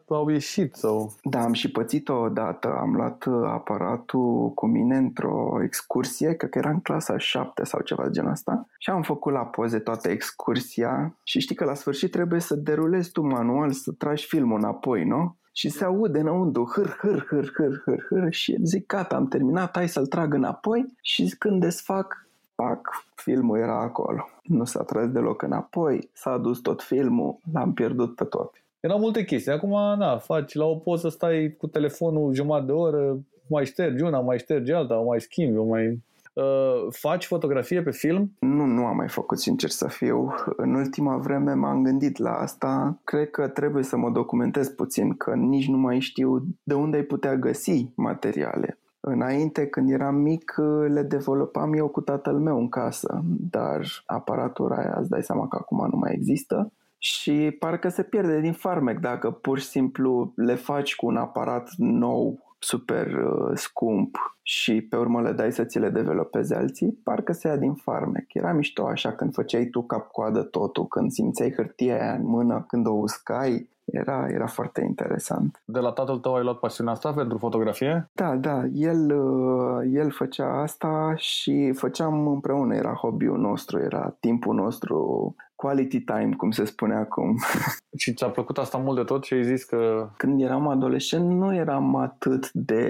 au 0.09 0.29
ieșit 0.29 0.75
sau... 0.75 1.13
Da, 1.23 1.43
am 1.43 1.53
și 1.53 1.71
pățit-o 1.71 2.15
odată. 2.15 2.77
Am 2.81 2.95
luat 2.95 3.25
aparatul 3.45 4.53
cu 4.55 4.67
mine 4.67 4.97
într-o 4.97 5.61
excursie, 5.63 6.35
cred 6.35 6.51
că 6.51 6.59
era 6.59 6.71
în 6.71 6.81
clasa 6.81 7.19
7 7.19 7.65
sau 7.65 7.81
ceva 7.81 8.03
de 8.03 8.11
genul 8.11 8.31
asta. 8.31 8.67
Și 8.79 8.91
am 8.91 9.03
făcut 9.03 9.33
la 9.33 9.45
poze 9.45 9.79
toată 9.79 10.09
excursia 10.09 11.17
și 11.23 11.41
știi 11.41 11.52
că 11.55 11.65
la 11.65 11.75
sfârșit 11.75 12.11
trebuie 12.11 12.41
să 12.41 12.55
derulezi 12.55 13.11
tu 13.11 13.23
manual, 13.23 13.71
să 13.71 13.93
tragi 13.93 14.27
filmul 14.27 14.59
înapoi, 14.59 15.05
nu? 15.05 15.37
Și 15.53 15.69
se 15.69 15.85
aude 15.85 16.19
înăuntru 16.19 16.71
hâr, 16.75 16.97
hâr, 17.01 17.27
hâr, 17.29 17.53
hâr, 17.55 17.83
hâr, 17.85 18.07
hâr 18.09 18.33
și 18.33 18.57
zic 18.63 18.87
gata, 18.87 19.17
am 19.17 19.27
terminat, 19.27 19.77
hai 19.77 19.89
să-l 19.89 20.07
trag 20.07 20.35
înapoi 20.35 20.87
și 21.03 21.35
când 21.39 21.61
desfac, 21.61 22.29
pac, 22.55 23.05
filmul 23.15 23.59
era 23.59 23.81
acolo. 23.81 24.29
Nu 24.43 24.65
s-a 24.65 24.83
tras 24.83 25.09
deloc 25.09 25.43
înapoi, 25.43 26.11
s-a 26.13 26.31
adus 26.31 26.61
tot 26.61 26.83
filmul, 26.83 27.39
l-am 27.53 27.73
pierdut 27.73 28.15
pe 28.15 28.25
tot. 28.25 28.53
Erau 28.81 28.99
multe 28.99 29.25
chestii. 29.25 29.53
Acum, 29.53 29.99
na, 29.99 30.19
faci 30.19 30.55
la 30.55 30.65
o 30.65 30.75
poză, 30.75 31.09
stai 31.09 31.55
cu 31.59 31.67
telefonul 31.67 32.35
jumătate 32.35 32.67
de 32.67 32.73
oră, 32.73 33.19
mai 33.47 33.67
ștergi 33.67 34.03
una, 34.03 34.21
mai 34.21 34.39
ștergi 34.39 34.73
alta, 34.73 34.99
o 34.99 35.05
mai 35.05 35.21
schimbi, 35.21 35.59
o 35.59 35.65
mai 35.65 36.03
Uh, 36.33 36.87
faci 36.91 37.27
fotografie 37.27 37.83
pe 37.83 37.91
film? 37.91 38.37
Nu, 38.39 38.65
nu 38.65 38.87
am 38.87 38.97
mai 38.97 39.09
făcut, 39.09 39.39
sincer 39.39 39.69
să 39.69 39.89
fiu. 39.89 40.35
În 40.57 40.75
ultima 40.75 41.17
vreme 41.17 41.53
m-am 41.53 41.83
gândit 41.83 42.19
la 42.19 42.31
asta. 42.31 43.01
Cred 43.05 43.31
că 43.31 43.49
trebuie 43.49 43.83
să 43.83 43.97
mă 43.97 44.11
documentez 44.11 44.69
puțin, 44.69 45.17
că 45.17 45.35
nici 45.35 45.69
nu 45.69 45.77
mai 45.77 46.01
știu 46.01 46.45
de 46.63 46.75
unde 46.75 46.97
ai 46.97 47.03
putea 47.03 47.37
găsi 47.37 47.87
materiale. 47.95 48.79
Înainte, 49.01 49.67
când 49.67 49.91
eram 49.91 50.15
mic, 50.15 50.55
le 50.89 51.03
dezvoltam 51.03 51.73
eu 51.73 51.89
cu 51.89 52.01
tatăl 52.01 52.39
meu 52.39 52.59
în 52.59 52.69
casă, 52.69 53.25
dar 53.51 53.87
aparatura 54.07 54.77
aia 54.77 54.97
îți 55.01 55.09
dai 55.09 55.23
seama 55.23 55.49
că 55.49 55.57
acum 55.61 55.89
nu 55.91 55.97
mai 55.97 56.13
există 56.15 56.73
și 56.99 57.57
parcă 57.59 57.89
se 57.89 58.03
pierde 58.03 58.41
din 58.41 58.53
farmec 58.53 58.99
dacă 58.99 59.31
pur 59.31 59.59
și 59.59 59.67
simplu 59.67 60.33
le 60.37 60.55
faci 60.55 60.97
cu 60.97 61.07
un 61.07 61.17
aparat 61.17 61.71
nou 61.77 62.52
super 62.63 63.07
uh, 63.07 63.51
scump 63.55 64.37
și 64.43 64.81
pe 64.81 64.97
urmă 64.97 65.21
le 65.21 65.33
dai 65.33 65.53
să 65.53 65.65
ți 65.65 65.79
le 65.79 65.89
developeze 65.89 66.55
alții, 66.55 66.99
parcă 67.05 67.33
se 67.33 67.49
ia 67.49 67.57
din 67.57 67.75
farmec. 67.75 68.35
Era 68.35 68.53
mișto 68.53 68.87
așa 68.87 69.13
când 69.13 69.35
făceai 69.35 69.65
tu 69.65 69.83
cap-coadă 69.83 70.43
totul, 70.43 70.87
când 70.87 71.11
simțeai 71.11 71.53
hârtia 71.53 72.03
aia 72.03 72.13
în 72.13 72.27
mână, 72.27 72.65
când 72.69 72.87
o 72.87 72.91
uscai, 72.91 73.69
era, 73.85 74.27
era 74.29 74.47
foarte 74.47 74.85
interesant. 74.85 75.63
De 75.65 75.79
la 75.79 75.91
tatăl 75.91 76.19
tău 76.19 76.35
ai 76.35 76.43
luat 76.43 76.59
pasiunea 76.59 76.93
asta 76.93 77.13
pentru 77.13 77.39
fotografie? 77.39 78.11
Da, 78.13 78.37
da, 78.37 78.65
el, 78.75 79.13
uh, 79.19 79.91
el 79.93 80.11
făcea 80.11 80.61
asta 80.61 81.15
și 81.17 81.73
făceam 81.73 82.27
împreună, 82.27 82.75
era 82.75 82.93
hobby-ul 82.93 83.39
nostru, 83.39 83.79
era 83.79 84.17
timpul 84.21 84.55
nostru 84.55 85.35
quality 85.63 86.01
time, 86.01 86.35
cum 86.37 86.51
se 86.51 86.65
spune 86.65 86.95
acum. 86.95 87.37
Și 88.03 88.15
ți-a 88.15 88.29
plăcut 88.29 88.59
asta 88.59 88.79
mult 88.79 88.97
de 88.97 89.03
tot 89.03 89.25
și 89.25 89.35
ai 89.35 89.45
zis 89.45 89.65
că... 89.65 90.09
Când 90.17 90.43
eram 90.43 90.69
adolescent 90.69 91.31
nu 91.31 91.55
eram 91.55 91.97
atât 91.97 92.53
de, 92.53 92.85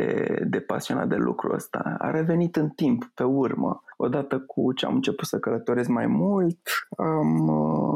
de 0.49 0.61
pasionat 0.61 1.09
de 1.09 1.16
lucrul 1.16 1.55
ăsta. 1.55 1.97
A 1.99 2.11
revenit 2.11 2.57
în 2.57 2.68
timp, 2.68 3.11
pe 3.14 3.23
urmă. 3.23 3.83
Odată 4.05 4.40
cu 4.40 4.72
ce 4.72 4.86
am 4.86 4.94
început 4.94 5.26
să 5.26 5.38
călătoresc 5.38 5.88
mai 5.88 6.07
mult, 6.07 6.61
am, 6.96 7.50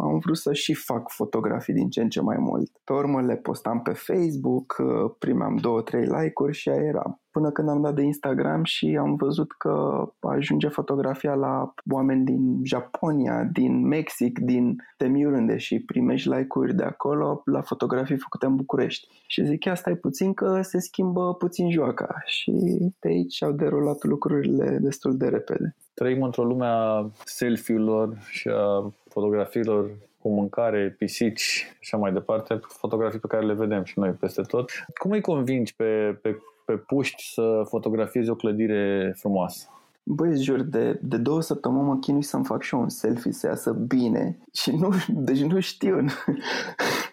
am 0.05 0.19
vrut 0.19 0.37
să 0.37 0.53
și 0.53 0.75
fac 0.75 1.11
fotografii 1.11 1.75
din 1.75 1.89
ce 1.89 2.01
în 2.03 2.09
ce 2.09 2.21
mai 2.21 2.37
mult. 2.39 2.71
Pe 2.85 2.93
urmă 2.93 3.21
le 3.21 3.37
postam 3.37 3.83
pe 3.83 3.93
Facebook, 3.93 4.77
primeam 5.19 5.57
două, 5.57 5.83
trei 5.83 6.05
like-uri 6.05 6.57
și 6.57 6.69
aia 6.69 6.83
era 6.83 7.21
până 7.37 7.51
când 7.51 7.69
am 7.69 7.81
dat 7.81 7.95
de 7.95 8.03
Instagram 8.03 8.65
și 8.65 8.97
am 9.01 9.15
văzut 9.15 9.53
că 9.53 10.05
ajunge 10.21 10.69
fotografia 10.69 11.35
la 11.35 11.75
oameni 11.91 12.25
din 12.25 12.61
Japonia, 12.65 13.45
din 13.53 13.87
Mexic, 13.87 14.39
din 14.39 14.77
Temiurunde 14.97 15.57
și 15.57 15.81
primești 15.81 16.29
like-uri 16.29 16.75
de 16.75 16.83
acolo 16.83 17.43
la 17.45 17.61
fotografii 17.61 18.19
făcute 18.19 18.47
în 18.47 18.57
București. 18.57 19.09
Și 19.27 19.45
zic, 19.45 19.65
ia 19.65 19.75
stai 19.75 19.95
puțin 19.95 20.35
că 20.35 20.61
se 20.63 20.79
schimbă 20.79 21.35
puțin 21.35 21.71
joaca 21.71 22.23
și 22.25 22.51
de 22.99 23.09
aici 23.09 23.43
au 23.43 23.53
derulat 23.53 24.05
lucrurile 24.05 24.79
destul 24.81 25.17
de 25.17 25.29
repede. 25.29 25.77
Trăim 25.97 26.23
într-o 26.23 26.45
lume 26.45 26.67
a 26.67 27.11
selfie-urilor 27.25 28.17
și 28.29 28.49
a 28.49 28.93
fotografiilor 29.09 29.91
cu 30.19 30.29
mâncare, 30.29 30.95
pisici 30.99 31.41
și 31.41 31.79
așa 31.81 31.97
mai 31.97 32.13
departe, 32.13 32.61
fotografii 32.63 33.19
pe 33.19 33.27
care 33.27 33.47
le 33.47 33.55
vedem 33.55 33.85
și 33.85 33.99
noi 33.99 34.11
peste 34.11 34.43
tot. 34.43 34.71
Cum 34.99 35.11
îi 35.11 35.21
convingi 35.21 35.75
pe, 35.77 36.19
pe 36.23 36.39
pe 36.67 36.77
puști 36.77 37.33
să 37.33 37.63
fotografiezi 37.69 38.31
o 38.31 38.35
clădire 38.35 39.15
frumoasă? 39.17 39.69
Băi, 40.03 40.43
jur, 40.43 40.63
de, 40.63 40.99
de 41.03 41.17
două 41.17 41.41
săptămâni 41.41 41.87
mă 41.87 41.99
chinui 41.99 42.23
să-mi 42.23 42.45
fac 42.45 42.63
și 42.63 42.75
eu 42.75 42.81
un 42.81 42.89
selfie 42.89 43.33
să 43.33 43.47
iasă 43.47 43.73
bine 43.73 44.39
și 44.53 44.71
nu, 44.71 44.93
deci 45.09 45.41
nu 45.41 45.61
știu. 45.61 46.05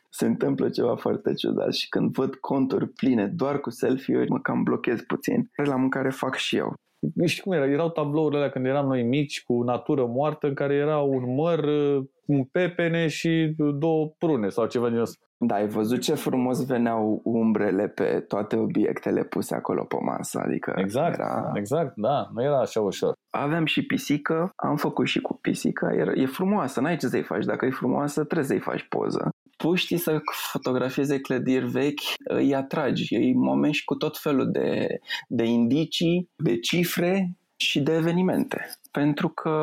Se 0.10 0.26
întâmplă 0.26 0.70
ceva 0.70 0.96
foarte 0.96 1.34
ciudat 1.34 1.74
și 1.74 1.90
când 1.90 2.12
văd 2.12 2.36
conturi 2.36 2.88
pline 2.88 3.26
doar 3.26 3.60
cu 3.60 3.70
selfie-uri, 3.70 4.30
mă 4.30 4.40
cam 4.40 4.64
blochez 4.64 5.02
puțin. 5.02 5.50
La 5.64 5.76
mâncare 5.76 6.10
fac 6.10 6.36
și 6.36 6.58
eu. 6.58 6.74
Nu 7.16 7.26
știu 7.26 7.44
cum 7.44 7.52
era, 7.52 7.66
erau 7.66 7.90
tablourile 7.90 8.38
alea 8.38 8.50
când 8.50 8.66
eram 8.66 8.86
noi 8.86 9.04
mici 9.04 9.44
cu 9.44 9.64
natură 9.64 10.06
moartă 10.06 10.48
în 10.48 10.54
care 10.54 10.74
era 10.74 11.00
un 11.00 11.36
măr, 11.36 11.66
un 12.26 12.44
pepene 12.44 13.08
și 13.08 13.56
două 13.78 14.14
prune 14.18 14.50
sau 14.50 14.66
ceva 14.66 14.90
din 14.90 14.98
ăsta. 14.98 15.26
Da, 15.38 15.56
ai 15.56 15.68
văzut 15.68 16.02
ce 16.02 16.14
frumos 16.14 16.66
veneau 16.66 17.22
umbrele 17.24 17.88
pe 17.88 18.24
toate 18.28 18.56
obiectele 18.56 19.24
puse 19.24 19.56
acolo 19.56 19.84
pe 19.84 19.96
masă, 20.02 20.40
adică 20.46 20.74
Exact, 20.76 21.14
era... 21.14 21.52
exact, 21.54 21.94
da, 21.96 22.28
nu 22.34 22.44
era 22.44 22.60
așa 22.60 22.82
ușor. 22.82 23.14
Aveam 23.30 23.66
și 23.66 23.86
pisică, 23.86 24.52
am 24.56 24.76
făcut 24.76 25.08
și 25.08 25.22
cu 25.22 25.38
pisica, 25.42 25.94
e, 25.94 26.22
e 26.22 26.26
frumoasă, 26.26 26.82
n-ai 26.82 26.98
ce 26.98 27.08
să-i 27.08 27.24
faci, 27.24 27.46
dacă 27.46 27.66
e 27.66 27.70
frumoasă 27.70 28.24
trebuie 28.24 28.48
să-i 28.48 28.60
faci 28.60 28.86
poză. 28.90 29.30
Puștii 29.64 29.98
să 29.98 30.22
fotografieze 30.52 31.20
clădiri 31.20 31.66
vechi, 31.66 32.02
îi 32.24 32.56
atragi, 32.56 33.16
îi 33.16 33.34
momenți 33.34 33.84
cu 33.84 33.96
tot 33.96 34.18
felul 34.18 34.52
de, 34.52 35.00
de 35.28 35.44
indicii, 35.44 36.30
de 36.36 36.60
cifre 36.60 37.38
și 37.56 37.82
de 37.82 37.94
evenimente 37.94 38.78
pentru 38.92 39.30
că 39.30 39.56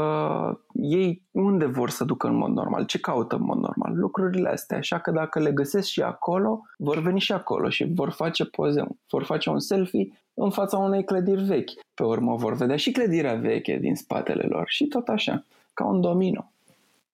ei 0.73 1.23
unde 1.31 1.67
vor 1.67 1.91
să 1.91 2.05
ducă 2.05 2.27
în 2.27 2.37
mod 2.37 2.51
normal? 2.51 2.85
Ce 2.85 2.99
caută 2.99 3.35
în 3.37 3.43
mod 3.45 3.59
normal? 3.59 3.99
Lucrurile 3.99 4.49
astea. 4.49 4.77
Așa 4.77 4.99
că 4.99 5.11
dacă 5.11 5.41
le 5.41 5.53
găsesc 5.53 5.89
și 5.89 6.03
acolo, 6.03 6.61
vor 6.79 6.99
veni 6.99 7.21
și 7.21 7.33
acolo 7.33 7.69
și 7.69 7.85
vor 7.95 8.11
face 8.11 8.45
poze, 8.45 8.87
vor 9.11 9.25
face 9.25 9.51
un 9.51 9.59
selfie 9.59 10.13
în 10.35 10.51
fața 10.51 10.79
unei 10.79 11.05
clădiri 11.05 11.43
vechi. 11.43 11.71
Pe 11.95 12.03
urmă 12.03 12.37
vor 12.37 12.55
vedea 12.55 12.77
și 12.77 12.91
clădirea 12.91 13.35
veche 13.35 13.79
din 13.81 13.95
spatele 13.95 14.47
lor 14.49 14.65
și 14.67 14.87
tot 14.87 15.09
așa, 15.09 15.45
ca 15.75 15.85
un 15.85 16.01
domino. 16.01 16.53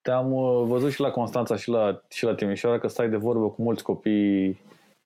Te-am 0.07 0.33
uh, 0.33 0.63
văzut 0.65 0.91
și 0.91 0.99
la 0.99 1.09
Constanța 1.09 1.55
și 1.55 1.69
la, 1.69 2.01
și 2.09 2.23
la 2.23 2.35
Timișoara 2.35 2.79
că 2.79 2.87
stai 2.87 3.09
de 3.09 3.15
vorbă 3.15 3.49
cu 3.49 3.61
mulți 3.61 3.83
copii 3.83 4.59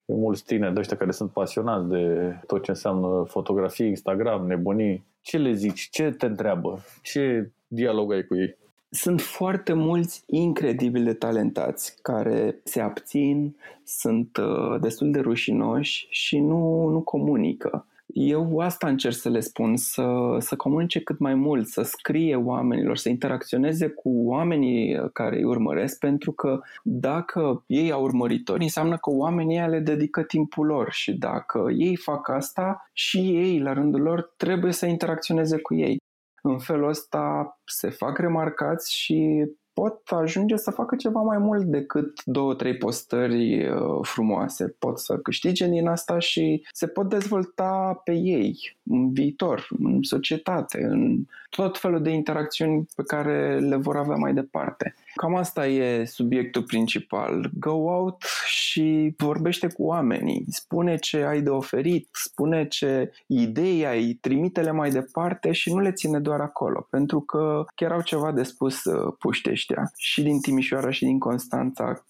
mulți 0.05 0.43
tineri 0.43 0.73
de 0.73 0.79
ăștia 0.79 0.97
care 0.97 1.11
sunt 1.11 1.31
pasionați 1.31 1.87
de 1.87 2.35
tot 2.47 2.63
ce 2.63 2.71
înseamnă 2.71 3.23
fotografie, 3.27 3.85
Instagram, 3.85 4.45
nebunii. 4.45 5.03
Ce 5.21 5.37
le 5.37 5.53
zici? 5.53 5.89
Ce 5.91 6.11
te 6.11 6.25
întreabă? 6.25 6.79
Ce 7.01 7.49
dialog 7.67 8.11
ai 8.11 8.23
cu 8.23 8.35
ei? 8.35 8.57
Sunt 8.89 9.21
foarte 9.21 9.73
mulți 9.73 10.23
incredibil 10.25 11.03
de 11.03 11.13
talentați 11.13 11.95
care 12.01 12.55
se 12.63 12.81
abțin, 12.81 13.55
sunt 13.83 14.37
uh, 14.37 14.79
destul 14.81 15.11
de 15.11 15.19
rușinoși 15.19 16.07
și 16.09 16.39
nu, 16.39 16.87
nu 16.87 16.99
comunică. 17.01 17.85
Eu 18.13 18.59
asta 18.59 18.87
încerc 18.87 19.15
să 19.15 19.29
le 19.29 19.39
spun, 19.39 19.75
să, 19.75 20.35
să 20.39 20.55
comunice 20.55 21.01
cât 21.01 21.19
mai 21.19 21.35
mult, 21.35 21.67
să 21.67 21.81
scrie 21.81 22.35
oamenilor, 22.35 22.97
să 22.97 23.09
interacționeze 23.09 23.87
cu 23.87 24.09
oamenii 24.25 25.09
care 25.13 25.35
îi 25.35 25.43
urmăresc, 25.43 25.99
pentru 25.99 26.31
că 26.31 26.59
dacă 26.83 27.63
ei 27.67 27.91
au 27.91 28.03
urmăritori, 28.03 28.63
înseamnă 28.63 28.97
că 28.97 29.09
oamenii 29.09 29.67
le 29.67 29.79
dedică 29.79 30.23
timpul 30.23 30.65
lor 30.65 30.91
și 30.91 31.17
dacă 31.17 31.65
ei 31.77 31.95
fac 31.95 32.29
asta, 32.29 32.89
și 32.93 33.17
ei, 33.17 33.59
la 33.59 33.73
rândul 33.73 34.01
lor, 34.01 34.33
trebuie 34.37 34.71
să 34.71 34.85
interacționeze 34.85 35.57
cu 35.57 35.75
ei. 35.75 35.97
În 36.41 36.59
felul 36.59 36.89
ăsta 36.89 37.57
se 37.65 37.89
fac 37.89 38.17
remarcați 38.17 38.95
și 38.95 39.45
pot 39.73 40.01
ajunge 40.05 40.55
să 40.55 40.71
facă 40.71 40.95
ceva 40.95 41.21
mai 41.21 41.37
mult 41.37 41.63
decât 41.63 42.21
două, 42.25 42.53
trei 42.53 42.77
postări 42.77 43.67
uh, 43.67 43.99
frumoase. 44.01 44.75
Pot 44.79 44.99
să 44.99 45.17
câștige 45.17 45.67
din 45.67 45.87
asta 45.87 46.19
și 46.19 46.67
se 46.71 46.87
pot 46.87 47.09
dezvolta 47.09 48.01
pe 48.03 48.13
ei 48.13 48.77
în 48.91 49.13
viitor, 49.13 49.67
în 49.79 49.97
societate, 50.01 50.83
în 50.83 51.25
tot 51.49 51.77
felul 51.77 52.01
de 52.01 52.09
interacțiuni 52.09 52.87
pe 52.95 53.03
care 53.03 53.59
le 53.59 53.75
vor 53.75 53.95
avea 53.95 54.15
mai 54.15 54.33
departe. 54.33 54.95
Cam 55.15 55.35
asta 55.35 55.67
e 55.67 56.05
subiectul 56.05 56.63
principal. 56.63 57.49
Go 57.59 57.71
out 57.71 58.23
și 58.45 59.13
vorbește 59.17 59.67
cu 59.67 59.83
oamenii, 59.83 60.45
spune 60.47 60.95
ce 60.95 61.23
ai 61.23 61.41
de 61.41 61.49
oferit, 61.49 62.07
spune 62.11 62.67
ce 62.67 63.11
idei 63.27 63.85
ai, 63.85 64.17
trimite-le 64.21 64.71
mai 64.71 64.89
departe 64.89 65.51
și 65.51 65.73
nu 65.73 65.79
le 65.79 65.91
ține 65.91 66.19
doar 66.19 66.39
acolo, 66.39 66.87
pentru 66.89 67.19
că 67.19 67.65
chiar 67.75 67.91
au 67.91 68.01
ceva 68.01 68.31
de 68.31 68.43
spus 68.43 68.83
uh, 68.83 69.13
puște 69.19 69.49
ăștia. 69.51 69.91
Și 69.97 70.23
din 70.23 70.39
Timișoara 70.39 70.89
și 70.89 71.05
din 71.05 71.19
Constanța 71.19 72.05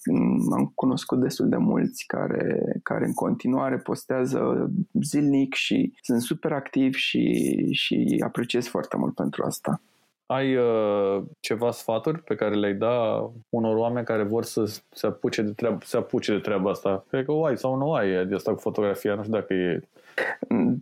am 0.52 0.72
cunoscut 0.76 1.20
destul 1.20 1.50
de 1.50 1.58
mulți 1.58 2.06
care, 2.08 2.62
care 2.84 3.06
în 3.06 3.14
continuare 3.14 3.78
postează 3.78 4.72
zilnic 5.02 5.54
și 5.54 5.94
sunt 6.02 6.22
super 6.22 6.52
activi 6.52 6.71
și, 6.96 7.68
și 7.72 8.22
apreciez 8.26 8.68
foarte 8.68 8.98
mult 8.98 9.16
pentru 9.16 9.44
asta. 9.44 9.82
Ai 10.26 10.56
uh, 10.56 11.24
ceva 11.40 11.72
sfaturi 11.72 12.22
pe 12.22 12.36
care 12.36 12.56
le-ai 12.56 12.74
da 12.74 13.30
unor 13.50 13.76
oameni 13.76 14.06
care 14.06 14.24
vor 14.24 14.44
să 14.44 14.80
se 14.90 15.08
apuce 15.08 15.42
de 15.42 15.52
treabă, 15.52 15.78
se 15.84 15.98
apuce 15.98 16.32
de 16.32 16.40
treaba 16.40 16.70
asta? 16.70 17.06
Cred 17.10 17.26
că 17.26 17.32
o 17.32 17.46
ai 17.46 17.58
sau 17.58 17.76
nu 17.76 17.94
ai 17.94 18.26
de 18.26 18.36
asta 18.36 18.54
cu 18.54 18.60
fotografia, 18.60 19.16
nu 19.16 19.22
știu 19.22 19.34
dacă 19.34 19.54
e... 19.54 19.82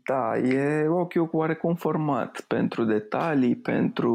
Da, 0.04 0.38
e 0.38 0.88
ochiul 0.88 1.30
oarecum 1.32 1.76
format 1.76 2.44
pentru 2.48 2.84
detalii, 2.84 3.56
pentru 3.56 4.14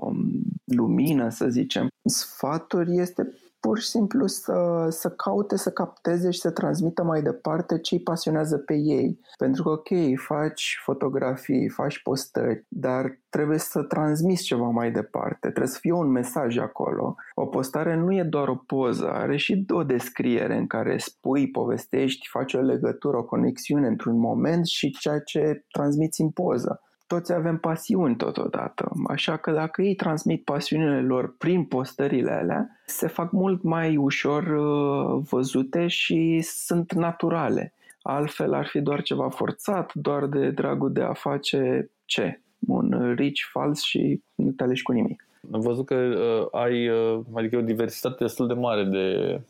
um, 0.00 0.30
lumină, 0.64 1.28
să 1.28 1.48
zicem. 1.48 1.88
Sfaturi 2.04 2.96
este 2.96 3.34
pur 3.64 3.78
și 3.78 3.88
simplu 3.88 4.26
să, 4.26 4.86
să 4.90 5.10
caute, 5.10 5.56
să 5.56 5.70
capteze 5.70 6.30
și 6.30 6.40
să 6.40 6.50
transmită 6.50 7.02
mai 7.02 7.22
departe 7.22 7.78
ce 7.78 7.94
îi 7.94 8.00
pasionează 8.00 8.58
pe 8.58 8.74
ei. 8.74 9.20
Pentru 9.38 9.62
că, 9.62 9.68
ok, 9.68 9.88
faci 10.16 10.80
fotografii, 10.84 11.68
faci 11.68 12.02
postări, 12.02 12.64
dar 12.68 13.20
trebuie 13.28 13.58
să 13.58 13.82
transmiți 13.82 14.42
ceva 14.42 14.68
mai 14.68 14.92
departe, 14.92 15.38
trebuie 15.48 15.66
să 15.66 15.78
fie 15.80 15.92
un 15.92 16.10
mesaj 16.10 16.58
acolo. 16.58 17.14
O 17.34 17.46
postare 17.46 17.96
nu 17.96 18.14
e 18.14 18.22
doar 18.22 18.48
o 18.48 18.56
poză, 18.56 19.10
are 19.10 19.36
și 19.36 19.64
o 19.68 19.82
descriere 19.82 20.56
în 20.56 20.66
care 20.66 20.98
spui, 20.98 21.50
povestești, 21.50 22.28
faci 22.28 22.54
o 22.54 22.60
legătură, 22.60 23.16
o 23.16 23.24
conexiune 23.24 23.86
într-un 23.86 24.18
moment 24.18 24.66
și 24.66 24.90
ceea 24.90 25.18
ce 25.18 25.64
transmiți 25.70 26.20
în 26.20 26.30
poză 26.30 26.80
toți 27.06 27.32
avem 27.32 27.58
pasiuni 27.58 28.16
totodată, 28.16 28.92
așa 29.08 29.36
că 29.36 29.50
dacă 29.50 29.82
ei 29.82 29.94
transmit 29.94 30.44
pasiunile 30.44 31.00
lor 31.00 31.36
prin 31.36 31.64
postările 31.64 32.32
alea, 32.32 32.80
se 32.86 33.06
fac 33.06 33.32
mult 33.32 33.62
mai 33.62 33.96
ușor 33.96 34.42
uh, 34.42 35.22
văzute 35.30 35.86
și 35.86 36.40
sunt 36.40 36.92
naturale. 36.92 37.72
Altfel 38.02 38.54
ar 38.54 38.66
fi 38.66 38.80
doar 38.80 39.02
ceva 39.02 39.28
forțat, 39.28 39.94
doar 39.94 40.26
de 40.26 40.50
dragul 40.50 40.92
de 40.92 41.02
a 41.02 41.12
face 41.12 41.90
ce? 42.04 42.40
Un 42.66 43.14
rich 43.16 43.40
fals 43.52 43.82
și 43.82 44.22
nu 44.34 44.50
te 44.50 44.62
alegi 44.62 44.82
cu 44.82 44.92
nimic. 44.92 45.26
Am 45.52 45.60
văzut 45.60 45.86
că 45.86 45.94
uh, 45.94 46.60
ai 46.60 46.88
uh, 46.88 47.20
adică 47.34 47.56
o 47.56 47.60
diversitate 47.60 48.16
destul 48.18 48.46
de 48.46 48.54
mare 48.54 48.84
de, 48.84 49.40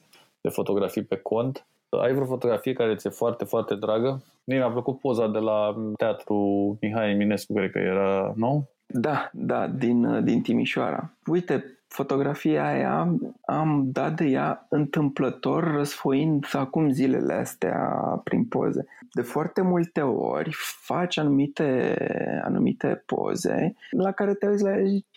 de 0.41 0.49
fotografii 0.49 1.03
pe 1.03 1.17
cont. 1.17 1.67
Ai 2.01 2.13
vreo 2.13 2.27
fotografie 2.27 2.73
care 2.73 2.95
ți-e 2.95 3.11
foarte, 3.11 3.45
foarte 3.45 3.75
dragă? 3.75 4.23
Mie 4.45 4.57
mi-a 4.57 4.71
plăcut 4.71 5.01
poza 5.01 5.29
de 5.29 5.39
la 5.39 5.77
teatru 5.97 6.37
Mihai 6.81 7.11
Eminescu, 7.11 7.53
cred 7.53 7.71
că 7.71 7.79
era, 7.79 8.33
nu? 8.37 8.69
Da, 8.87 9.31
da, 9.33 9.67
din, 9.67 10.05
uh, 10.05 10.23
din 10.23 10.43
Timișoara. 10.43 11.11
Uite, 11.27 11.79
fotografia 11.89 12.67
aia 12.67 13.17
am 13.47 13.89
dat 13.93 14.13
de 14.13 14.25
ea 14.25 14.67
întâmplător 14.69 15.73
răsfoind 15.77 16.47
acum 16.53 16.91
zilele 16.91 17.33
astea 17.33 17.79
prin 18.25 18.45
poze. 18.45 18.85
De 19.13 19.23
foarte 19.23 19.63
multe 19.63 20.01
ori 20.01 20.51
faci 20.85 21.19
anumite, 21.19 21.97
anumite 22.45 23.03
poze 23.07 23.75
la 23.91 24.13
care 24.13 24.35
te 24.35 24.49
uiți 24.49 24.63
la 24.63 24.73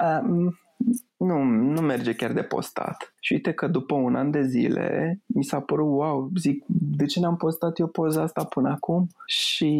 a, 0.05 0.25
nu, 1.17 1.43
nu 1.43 1.81
merge 1.81 2.13
chiar 2.13 2.31
de 2.31 2.41
postat. 2.41 3.13
Și 3.19 3.33
uite 3.33 3.51
că 3.51 3.67
după 3.67 3.95
un 3.95 4.15
an 4.15 4.31
de 4.31 4.43
zile 4.43 5.19
mi 5.25 5.43
s-a 5.43 5.59
părut, 5.59 5.87
wow, 5.87 6.31
zic, 6.37 6.63
de 6.67 7.05
ce 7.05 7.19
n-am 7.19 7.35
postat 7.35 7.79
eu 7.79 7.87
poza 7.87 8.21
asta 8.21 8.43
până 8.43 8.69
acum? 8.69 9.07
Și 9.25 9.71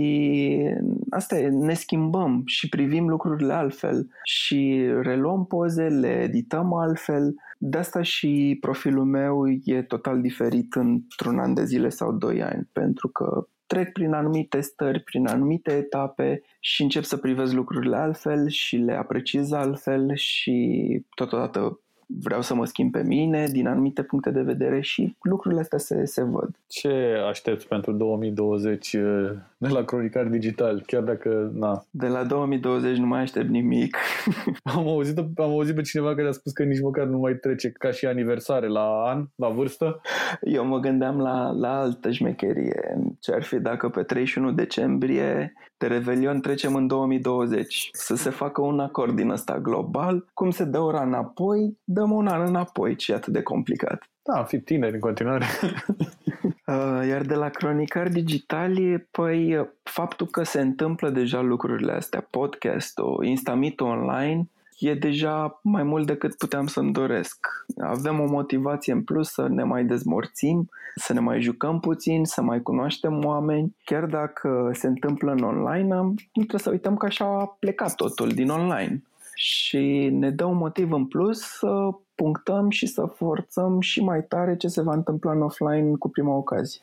asta 1.09 1.37
e, 1.39 1.47
ne 1.47 1.73
schimbăm 1.73 2.41
și 2.45 2.69
privim 2.69 3.07
lucrurile 3.07 3.53
altfel 3.53 4.09
și 4.23 4.85
reluăm 5.01 5.45
poze, 5.45 5.87
le 5.87 6.21
edităm 6.21 6.73
altfel. 6.73 7.35
De 7.57 7.77
asta 7.77 8.01
și 8.01 8.57
profilul 8.61 9.05
meu 9.05 9.43
e 9.63 9.81
total 9.81 10.21
diferit 10.21 10.75
într-un 10.75 11.39
an 11.39 11.53
de 11.53 11.65
zile 11.65 11.89
sau 11.89 12.11
doi 12.11 12.43
ani, 12.43 12.69
pentru 12.71 13.07
că 13.07 13.47
trec 13.67 13.91
prin 13.91 14.13
anumite 14.13 14.61
stări, 14.61 14.99
prin 14.99 15.27
anumite 15.27 15.71
etape 15.71 16.41
și 16.59 16.81
încep 16.81 17.03
să 17.03 17.17
privesc 17.17 17.53
lucrurile 17.53 17.95
altfel 17.95 18.49
și 18.49 18.75
le 18.75 18.93
apreciez 18.93 19.51
altfel 19.51 20.15
și 20.15 20.81
totodată 21.15 21.81
vreau 22.07 22.41
să 22.41 22.53
mă 22.53 22.65
schimb 22.65 22.91
pe 22.91 23.03
mine 23.03 23.47
din 23.51 23.67
anumite 23.67 24.03
puncte 24.03 24.29
de 24.29 24.41
vedere 24.41 24.81
și 24.81 25.15
lucrurile 25.21 25.61
astea 25.61 25.77
se, 25.77 26.05
se 26.05 26.23
văd. 26.23 26.49
Ce 26.67 27.15
aștepți 27.29 27.67
pentru 27.67 27.91
2020 27.91 28.93
eh, 28.93 29.01
de 29.57 29.67
la 29.67 29.83
Cronicar 29.83 30.25
Digital, 30.25 30.83
chiar 30.85 31.03
dacă, 31.03 31.51
na... 31.53 31.85
De 31.91 32.07
la 32.07 32.23
2020 32.23 32.97
nu 32.97 33.05
mai 33.05 33.21
aștept 33.21 33.49
nimic. 33.49 33.97
am, 34.63 34.87
auzit, 34.87 35.17
am 35.17 35.31
auzit 35.35 35.75
pe 35.75 35.81
cineva 35.81 36.15
care 36.15 36.27
a 36.27 36.31
spus 36.31 36.51
că 36.51 36.63
nici 36.63 36.81
măcar 36.81 37.05
nu 37.05 37.17
mai 37.17 37.33
trece 37.33 37.69
ca 37.69 37.91
și 37.91 38.05
aniversare 38.05 38.67
la 38.67 39.03
an, 39.05 39.25
la 39.35 39.49
vârstă. 39.49 40.01
Eu 40.41 40.65
mă 40.65 40.79
gândeam 40.79 41.19
la, 41.19 41.51
la 41.51 41.79
altă 41.79 42.11
șmecherie. 42.11 42.97
Ce 43.19 43.33
ar 43.33 43.43
fi 43.43 43.59
dacă 43.59 43.89
pe 43.89 44.03
31 44.03 44.51
decembrie 44.51 45.53
de 45.77 45.87
Revelion 45.87 46.39
trecem 46.39 46.75
în 46.75 46.87
2020. 46.87 47.89
Să 47.91 48.15
se 48.15 48.29
facă 48.29 48.61
un 48.61 48.79
acord 48.79 49.15
din 49.15 49.29
ăsta 49.29 49.59
global. 49.59 50.25
Cum 50.33 50.49
se 50.49 50.63
dă 50.63 50.79
ora 50.79 51.01
înapoi, 51.01 51.77
dăm 51.97 52.11
un 52.11 52.27
an 52.27 52.41
înapoi, 52.47 52.95
ce 52.95 53.11
e 53.11 53.15
atât 53.15 53.33
de 53.33 53.41
complicat. 53.41 54.09
Da, 54.23 54.43
fi 54.43 54.59
tineri 54.59 54.93
în 54.93 54.99
continuare. 54.99 55.45
Uh, 56.67 57.07
iar 57.07 57.21
de 57.21 57.35
la 57.35 57.49
cronicar 57.49 58.07
digitali, 58.07 58.97
păi 59.11 59.69
faptul 59.83 60.27
că 60.27 60.43
se 60.43 60.61
întâmplă 60.61 61.09
deja 61.09 61.41
lucrurile 61.41 61.91
astea, 61.91 62.27
podcast-ul, 62.29 63.25
Instamit 63.25 63.79
online, 63.79 64.49
e 64.79 64.93
deja 64.93 65.59
mai 65.63 65.83
mult 65.83 66.07
decât 66.07 66.37
puteam 66.37 66.67
să-mi 66.67 66.91
doresc. 66.91 67.47
Avem 67.77 68.19
o 68.19 68.25
motivație 68.25 68.93
în 68.93 69.03
plus 69.03 69.29
să 69.31 69.47
ne 69.47 69.63
mai 69.63 69.85
dezmorțim, 69.85 70.69
să 70.95 71.13
ne 71.13 71.19
mai 71.19 71.41
jucăm 71.41 71.79
puțin, 71.79 72.25
să 72.25 72.41
mai 72.41 72.61
cunoaștem 72.61 73.25
oameni. 73.25 73.75
Chiar 73.83 74.05
dacă 74.05 74.69
se 74.73 74.87
întâmplă 74.87 75.31
în 75.31 75.43
online, 75.43 75.95
nu 75.95 76.13
trebuie 76.33 76.59
să 76.59 76.69
uităm 76.69 76.97
că 76.97 77.05
așa 77.05 77.25
a 77.25 77.55
plecat 77.59 77.95
totul 77.95 78.29
din 78.29 78.49
online. 78.49 79.01
Și 79.39 80.09
ne 80.11 80.29
dă 80.29 80.45
un 80.45 80.57
motiv 80.57 80.91
în 80.91 81.05
plus 81.05 81.39
să 81.39 81.89
punctăm 82.15 82.69
și 82.69 82.87
să 82.87 83.05
forțăm 83.05 83.79
și 83.79 84.03
mai 84.03 84.23
tare 84.23 84.57
ce 84.57 84.67
se 84.67 84.81
va 84.81 84.93
întâmpla 84.93 85.31
în 85.31 85.41
offline 85.41 85.95
cu 85.99 86.09
prima 86.09 86.35
ocazie. 86.35 86.81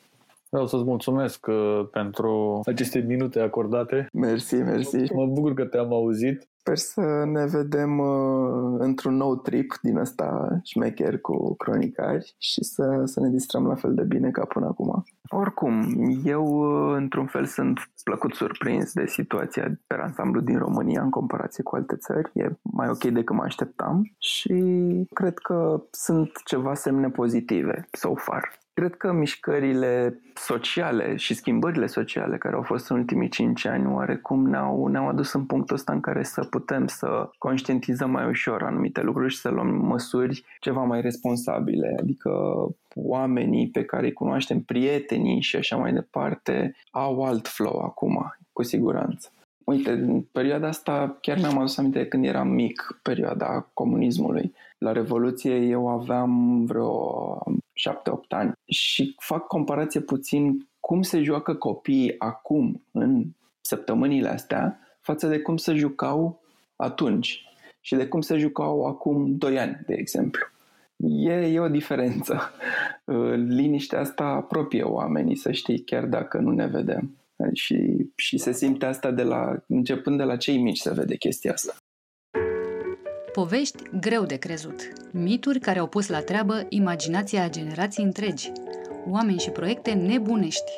Vreau 0.49 0.67
să-ți 0.67 0.83
mulțumesc 0.83 1.47
uh, 1.47 1.87
pentru 1.91 2.61
aceste 2.65 2.99
minute 2.99 3.39
acordate. 3.39 4.09
Mersi, 4.13 4.55
mersi. 4.55 5.13
Mă 5.13 5.25
bucur 5.25 5.53
că 5.53 5.65
te-am 5.65 5.93
auzit. 5.93 6.47
Sper 6.57 6.77
să 6.77 7.23
ne 7.25 7.45
vedem 7.45 7.99
uh, 7.99 8.75
într-un 8.77 9.15
nou 9.15 9.35
trip 9.35 9.73
din 9.81 9.97
ăsta 9.97 10.59
șmecher 10.63 11.19
cu 11.19 11.55
cronicari 11.55 12.35
și 12.37 12.63
să, 12.63 13.01
să 13.05 13.19
ne 13.19 13.29
distrăm 13.29 13.67
la 13.67 13.75
fel 13.75 13.93
de 13.93 14.03
bine 14.03 14.29
ca 14.29 14.45
până 14.45 14.65
acum. 14.65 15.03
Oricum, 15.37 15.83
eu 16.23 16.45
uh, 16.45 16.95
într-un 16.97 17.25
fel 17.25 17.45
sunt 17.45 17.89
plăcut 18.03 18.33
surprins 18.33 18.93
de 18.93 19.05
situația 19.05 19.79
pe 19.87 19.95
ansamblu 19.95 20.41
din 20.41 20.57
România 20.57 21.01
în 21.01 21.09
comparație 21.09 21.63
cu 21.63 21.75
alte 21.75 21.95
țări. 21.95 22.31
E 22.33 22.49
mai 22.61 22.89
ok 22.89 23.03
decât 23.03 23.35
mă 23.35 23.43
așteptam 23.43 24.11
și 24.19 24.53
cred 25.13 25.37
că 25.37 25.83
sunt 25.91 26.31
ceva 26.45 26.73
semne 26.73 27.09
pozitive 27.09 27.87
so 27.91 28.15
far. 28.15 28.59
Cred 28.73 28.95
că 28.95 29.11
mișcările 29.11 30.21
sociale 30.33 31.15
și 31.15 31.33
schimbările 31.33 31.85
sociale 31.85 32.37
care 32.37 32.55
au 32.55 32.61
fost 32.61 32.89
în 32.89 32.97
ultimii 32.97 33.29
cinci 33.29 33.65
ani 33.65 33.93
oarecum 33.93 34.49
ne-au, 34.49 34.87
ne-au 34.87 35.07
adus 35.07 35.33
în 35.33 35.45
punctul 35.45 35.75
ăsta 35.75 35.93
în 35.93 35.99
care 35.99 36.23
să 36.23 36.43
putem 36.43 36.87
să 36.87 37.29
conștientizăm 37.37 38.11
mai 38.11 38.27
ușor 38.27 38.63
anumite 38.63 39.01
lucruri 39.01 39.33
și 39.33 39.39
să 39.39 39.49
luăm 39.49 39.67
măsuri 39.67 40.45
ceva 40.59 40.83
mai 40.83 41.01
responsabile. 41.01 41.95
Adică 41.99 42.29
oamenii 42.95 43.69
pe 43.69 43.83
care 43.83 44.05
îi 44.05 44.13
cunoaștem, 44.13 44.59
prietenii 45.25 45.41
și 45.41 45.55
așa 45.55 45.77
mai 45.77 45.93
departe, 45.93 46.75
au 46.91 47.23
alt 47.23 47.47
flow 47.47 47.79
acum, 47.79 48.35
cu 48.53 48.63
siguranță. 48.63 49.29
Uite, 49.63 49.91
în 49.91 50.21
perioada 50.21 50.67
asta 50.67 51.17
chiar 51.21 51.37
mi-am 51.37 51.57
adus 51.57 51.77
aminte 51.77 51.99
de 51.99 52.07
când 52.07 52.25
eram 52.25 52.47
mic, 52.47 52.99
perioada 53.01 53.69
comunismului. 53.73 54.53
La 54.77 54.91
Revoluție 54.91 55.55
eu 55.55 55.87
aveam 55.87 56.65
vreo 56.65 57.43
7-8 57.43 58.27
ani 58.29 58.51
și 58.65 59.15
fac 59.19 59.47
comparație 59.47 59.99
puțin 59.99 60.67
cum 60.79 61.01
se 61.01 61.21
joacă 61.21 61.53
copiii 61.53 62.15
acum 62.17 62.81
în 62.91 63.23
săptămânile 63.61 64.29
astea 64.29 64.79
față 65.01 65.27
de 65.27 65.39
cum 65.39 65.57
se 65.57 65.73
jucau 65.73 66.39
atunci 66.75 67.43
și 67.81 67.95
de 67.95 68.07
cum 68.07 68.21
se 68.21 68.37
jucau 68.37 68.85
acum 68.85 69.37
2 69.37 69.59
ani, 69.59 69.79
de 69.85 69.93
exemplu. 69.93 70.45
E, 71.03 71.33
e 71.33 71.59
o 71.59 71.67
diferență. 71.67 72.39
Liniștea 73.57 73.99
asta 73.99 74.23
apropie 74.23 74.83
oamenii, 74.83 75.35
să 75.35 75.51
știi, 75.51 75.83
chiar 75.83 76.05
dacă 76.05 76.37
nu 76.37 76.51
ne 76.51 76.67
vedem. 76.67 77.17
Și, 77.53 78.09
și 78.15 78.37
se 78.37 78.51
simte 78.51 78.85
asta 78.85 79.11
de 79.11 79.23
la, 79.23 79.63
începând 79.67 80.17
de 80.17 80.23
la 80.23 80.35
cei 80.35 80.57
mici 80.57 80.77
se 80.77 80.93
vede 80.93 81.15
chestia 81.15 81.51
asta. 81.51 81.75
Povești 83.31 83.83
greu 83.99 84.25
de 84.25 84.35
crezut. 84.35 84.93
Mituri 85.11 85.59
care 85.59 85.79
au 85.79 85.87
pus 85.87 86.07
la 86.07 86.21
treabă 86.21 86.65
imaginația 86.69 87.43
a 87.43 87.49
generații 87.49 88.03
întregi. 88.03 88.51
Oameni 89.09 89.39
și 89.39 89.49
proiecte 89.49 89.91
nebunești. 89.91 90.71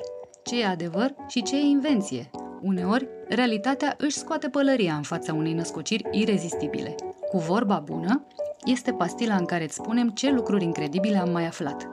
Ce 0.44 0.62
e 0.62 0.66
adevăr 0.66 1.16
și 1.28 1.44
ce 1.44 1.56
e 1.56 1.60
invenție. 1.60 2.30
Uneori, 2.62 3.08
realitatea 3.30 3.96
își 3.98 4.18
scoate 4.18 4.50
pălăria 4.50 4.94
în 4.94 5.02
fața 5.02 5.34
unei 5.34 5.54
născociri 5.54 6.04
irezistibile. 6.12 6.96
Cu 7.30 7.38
vorba 7.38 7.80
bună, 7.86 8.28
este 8.68 8.94
pastila 8.94 9.36
în 9.36 9.46
care 9.46 9.64
îți 9.64 9.74
spunem 9.74 10.10
ce 10.10 10.32
lucruri 10.32 10.64
incredibile 10.64 11.18
am 11.18 11.30
mai 11.30 11.46
aflat. 11.46 11.92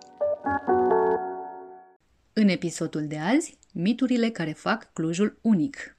În 2.33 2.49
episodul 2.49 3.07
de 3.07 3.19
azi, 3.19 3.59
miturile 3.73 4.29
care 4.29 4.53
fac 4.53 4.93
Clujul 4.93 5.39
unic. 5.41 5.97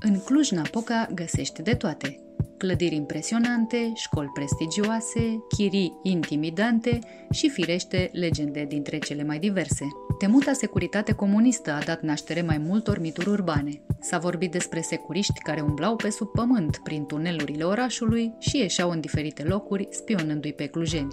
În 0.00 0.20
Cluj-Napoca 0.20 1.08
găsește 1.14 1.62
de 1.62 1.74
toate– 1.74 2.16
clădiri 2.62 2.94
impresionante, 2.94 3.92
școli 3.94 4.30
prestigioase, 4.34 5.44
chirii 5.48 5.98
intimidante 6.02 6.98
și, 7.30 7.48
firește, 7.48 8.10
legende 8.12 8.64
dintre 8.68 8.98
cele 8.98 9.24
mai 9.24 9.38
diverse. 9.38 9.84
Temuta 10.18 10.52
securitate 10.52 11.12
comunistă 11.12 11.72
a 11.72 11.78
dat 11.84 12.02
naștere 12.02 12.42
mai 12.42 12.58
multor 12.58 12.98
mituri 12.98 13.28
urbane. 13.28 13.82
S-a 14.00 14.18
vorbit 14.18 14.50
despre 14.50 14.80
securiști 14.80 15.40
care 15.40 15.60
umblau 15.60 15.96
pe 15.96 16.10
sub 16.10 16.28
pământ 16.28 16.76
prin 16.76 17.04
tunelurile 17.04 17.64
orașului 17.64 18.34
și 18.38 18.58
ieșeau 18.58 18.90
în 18.90 19.00
diferite 19.00 19.42
locuri, 19.42 19.88
spionându-i 19.90 20.52
pe 20.52 20.66
clujeni. 20.66 21.12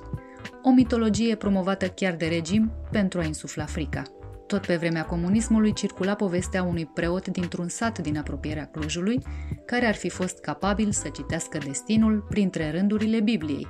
O 0.64 0.72
mitologie 0.72 1.36
promovată 1.36 1.88
chiar 1.88 2.16
de 2.16 2.26
regim 2.26 2.72
pentru 2.92 3.20
a 3.20 3.24
insufla 3.24 3.66
frica. 3.66 4.04
Tot 4.50 4.66
pe 4.66 4.76
vremea 4.76 5.06
comunismului 5.06 5.74
circula 5.74 6.16
povestea 6.16 6.64
unui 6.64 6.86
preot 6.86 7.28
dintr-un 7.28 7.68
sat 7.68 8.00
din 8.00 8.18
apropierea 8.18 8.66
Clujului, 8.66 9.20
care 9.66 9.86
ar 9.86 9.96
fi 9.96 10.10
fost 10.10 10.40
capabil 10.40 10.92
să 10.92 11.08
citească 11.08 11.58
destinul 11.66 12.26
printre 12.30 12.72
rândurile 12.72 13.20
Bibliei. 13.20 13.68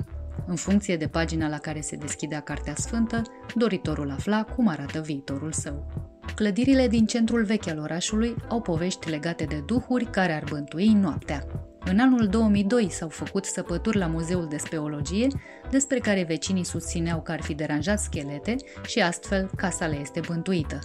În 0.47 0.55
funcție 0.55 0.97
de 0.97 1.07
pagina 1.07 1.47
la 1.47 1.57
care 1.57 1.81
se 1.81 1.95
deschidea 1.95 2.39
Cartea 2.39 2.75
Sfântă, 2.75 3.21
doritorul 3.55 4.11
afla 4.11 4.43
cum 4.43 4.67
arată 4.67 5.01
viitorul 5.01 5.51
său. 5.51 5.91
Clădirile 6.35 6.87
din 6.87 7.05
centrul 7.05 7.43
vechi 7.43 7.67
al 7.67 7.79
orașului 7.79 8.35
au 8.49 8.61
povești 8.61 9.09
legate 9.09 9.43
de 9.43 9.63
duhuri 9.65 10.05
care 10.05 10.33
ar 10.33 10.43
bântui 10.49 10.87
noaptea. 10.87 11.68
În 11.85 11.99
anul 11.99 12.27
2002 12.27 12.89
s-au 12.89 13.09
făcut 13.09 13.45
săpături 13.45 13.97
la 13.97 14.07
Muzeul 14.07 14.47
de 14.49 14.57
Speologie, 14.57 15.27
despre 15.69 15.99
care 15.99 16.23
vecinii 16.23 16.65
susțineau 16.65 17.21
că 17.21 17.31
ar 17.31 17.41
fi 17.41 17.53
deranjat 17.53 17.99
schelete 17.99 18.55
și 18.85 18.99
astfel 18.99 19.49
casa 19.55 19.87
le 19.87 19.99
este 19.99 20.19
bântuită. 20.27 20.79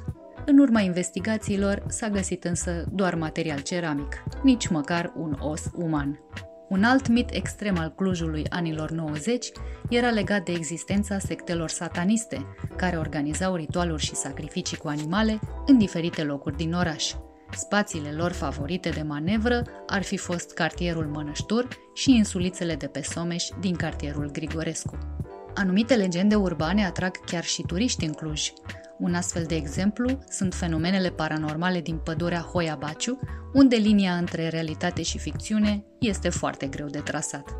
În 0.47 0.59
urma 0.59 0.81
investigațiilor 0.81 1.83
s-a 1.89 2.09
găsit 2.09 2.45
însă 2.45 2.85
doar 2.93 3.15
material 3.15 3.61
ceramic, 3.61 4.23
nici 4.43 4.69
măcar 4.69 5.13
un 5.17 5.37
os 5.41 5.63
uman. 5.75 6.21
Un 6.69 6.85
alt 6.85 7.09
mit 7.09 7.31
extrem 7.31 7.79
al 7.79 7.93
Clujului 7.97 8.47
anilor 8.49 8.91
90 8.91 9.49
era 9.91 10.11
legat 10.11 10.45
de 10.45 10.53
existența 10.53 11.19
sectelor 11.19 11.69
sataniste, 11.69 12.47
care 12.77 12.97
organizau 12.97 13.55
ritualuri 13.55 14.03
și 14.03 14.15
sacrificii 14.15 14.77
cu 14.77 14.89
animale 14.89 15.39
în 15.67 15.79
diferite 15.79 16.23
locuri 16.23 16.57
din 16.57 16.73
oraș. 16.73 17.13
Spațiile 17.57 18.11
lor 18.11 18.33
favorite 18.33 18.89
de 18.89 19.03
manevră 19.03 19.63
ar 19.87 20.03
fi 20.03 20.17
fost 20.17 20.53
cartierul 20.53 21.07
Mănăștur 21.07 21.69
și 21.95 22.17
insulițele 22.17 22.75
de 22.75 22.87
pe 22.87 23.03
Someș 23.03 23.45
din 23.61 23.75
cartierul 23.75 24.31
Grigorescu. 24.31 24.99
Anumite 25.55 25.95
legende 25.95 26.35
urbane 26.35 26.85
atrag 26.85 27.25
chiar 27.25 27.45
și 27.45 27.63
turiști 27.63 28.05
în 28.05 28.13
Cluj. 28.13 28.53
Un 28.99 29.15
astfel 29.15 29.45
de 29.45 29.55
exemplu 29.55 30.19
sunt 30.29 30.55
fenomenele 30.55 31.11
paranormale 31.11 31.81
din 31.81 31.97
pădurea 31.97 32.41
Hoia 32.41 32.77
Baciu, 32.81 33.21
unde 33.53 33.77
linia 33.77 34.17
între 34.17 34.49
realitate 34.49 35.03
și 35.03 35.19
ficțiune 35.19 35.85
este 36.01 36.29
foarte 36.29 36.67
greu 36.67 36.87
de 36.87 36.99
trasat. 36.99 37.55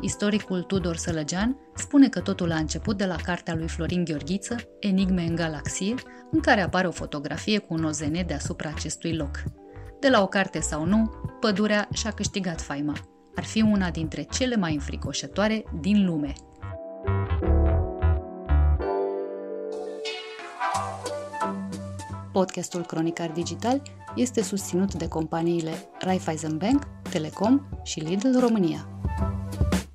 Istoricul 0.00 0.62
Tudor 0.62 0.96
Sălăgean 0.96 1.56
spune 1.74 2.08
că 2.08 2.20
totul 2.20 2.52
a 2.52 2.56
început 2.56 2.96
de 2.96 3.04
la 3.04 3.16
cartea 3.16 3.54
lui 3.54 3.68
Florin 3.68 4.04
Gheorghiță, 4.04 4.56
Enigme 4.80 5.22
în 5.22 5.34
galaxie, 5.34 5.94
în 6.30 6.40
care 6.40 6.60
apare 6.60 6.86
o 6.86 6.90
fotografie 6.90 7.58
cu 7.58 7.74
un 7.74 7.84
OZN 7.84 8.26
deasupra 8.26 8.70
acestui 8.74 9.16
loc. 9.16 9.42
De 10.00 10.08
la 10.08 10.22
o 10.22 10.26
carte 10.26 10.60
sau 10.60 10.84
nu, 10.84 11.10
pădurea 11.40 11.88
și-a 11.92 12.10
câștigat 12.10 12.60
faima. 12.60 12.92
Ar 13.34 13.44
fi 13.44 13.62
una 13.62 13.90
dintre 13.90 14.22
cele 14.22 14.56
mai 14.56 14.74
înfricoșătoare 14.74 15.64
din 15.80 16.04
lume. 16.04 16.32
Podcastul 22.32 22.84
Cronicar 22.84 23.30
Digital 23.30 23.82
este 24.14 24.42
susținut 24.42 24.94
de 24.94 25.08
companiile 25.08 25.72
Raiffeisen 25.98 26.56
Bank, 26.56 26.82
Telecom 27.10 27.60
și 27.82 28.00
Lidl 28.00 28.38
România. 28.38 28.88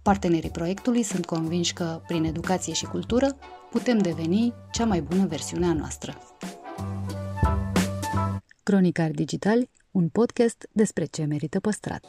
Partenerii 0.03 0.49
proiectului 0.49 1.03
sunt 1.03 1.25
convinși 1.25 1.73
că, 1.73 2.01
prin 2.07 2.23
educație 2.23 2.73
și 2.73 2.85
cultură, 2.85 3.37
putem 3.71 3.97
deveni 3.97 4.53
cea 4.71 4.85
mai 4.85 5.01
bună 5.01 5.25
versiune 5.25 5.65
a 5.65 5.73
noastră. 5.73 6.17
Cronicar 8.63 9.11
Digital, 9.11 9.69
un 9.91 10.09
podcast 10.09 10.67
despre 10.71 11.05
ce 11.05 11.23
merită 11.23 11.59
păstrat. 11.59 12.01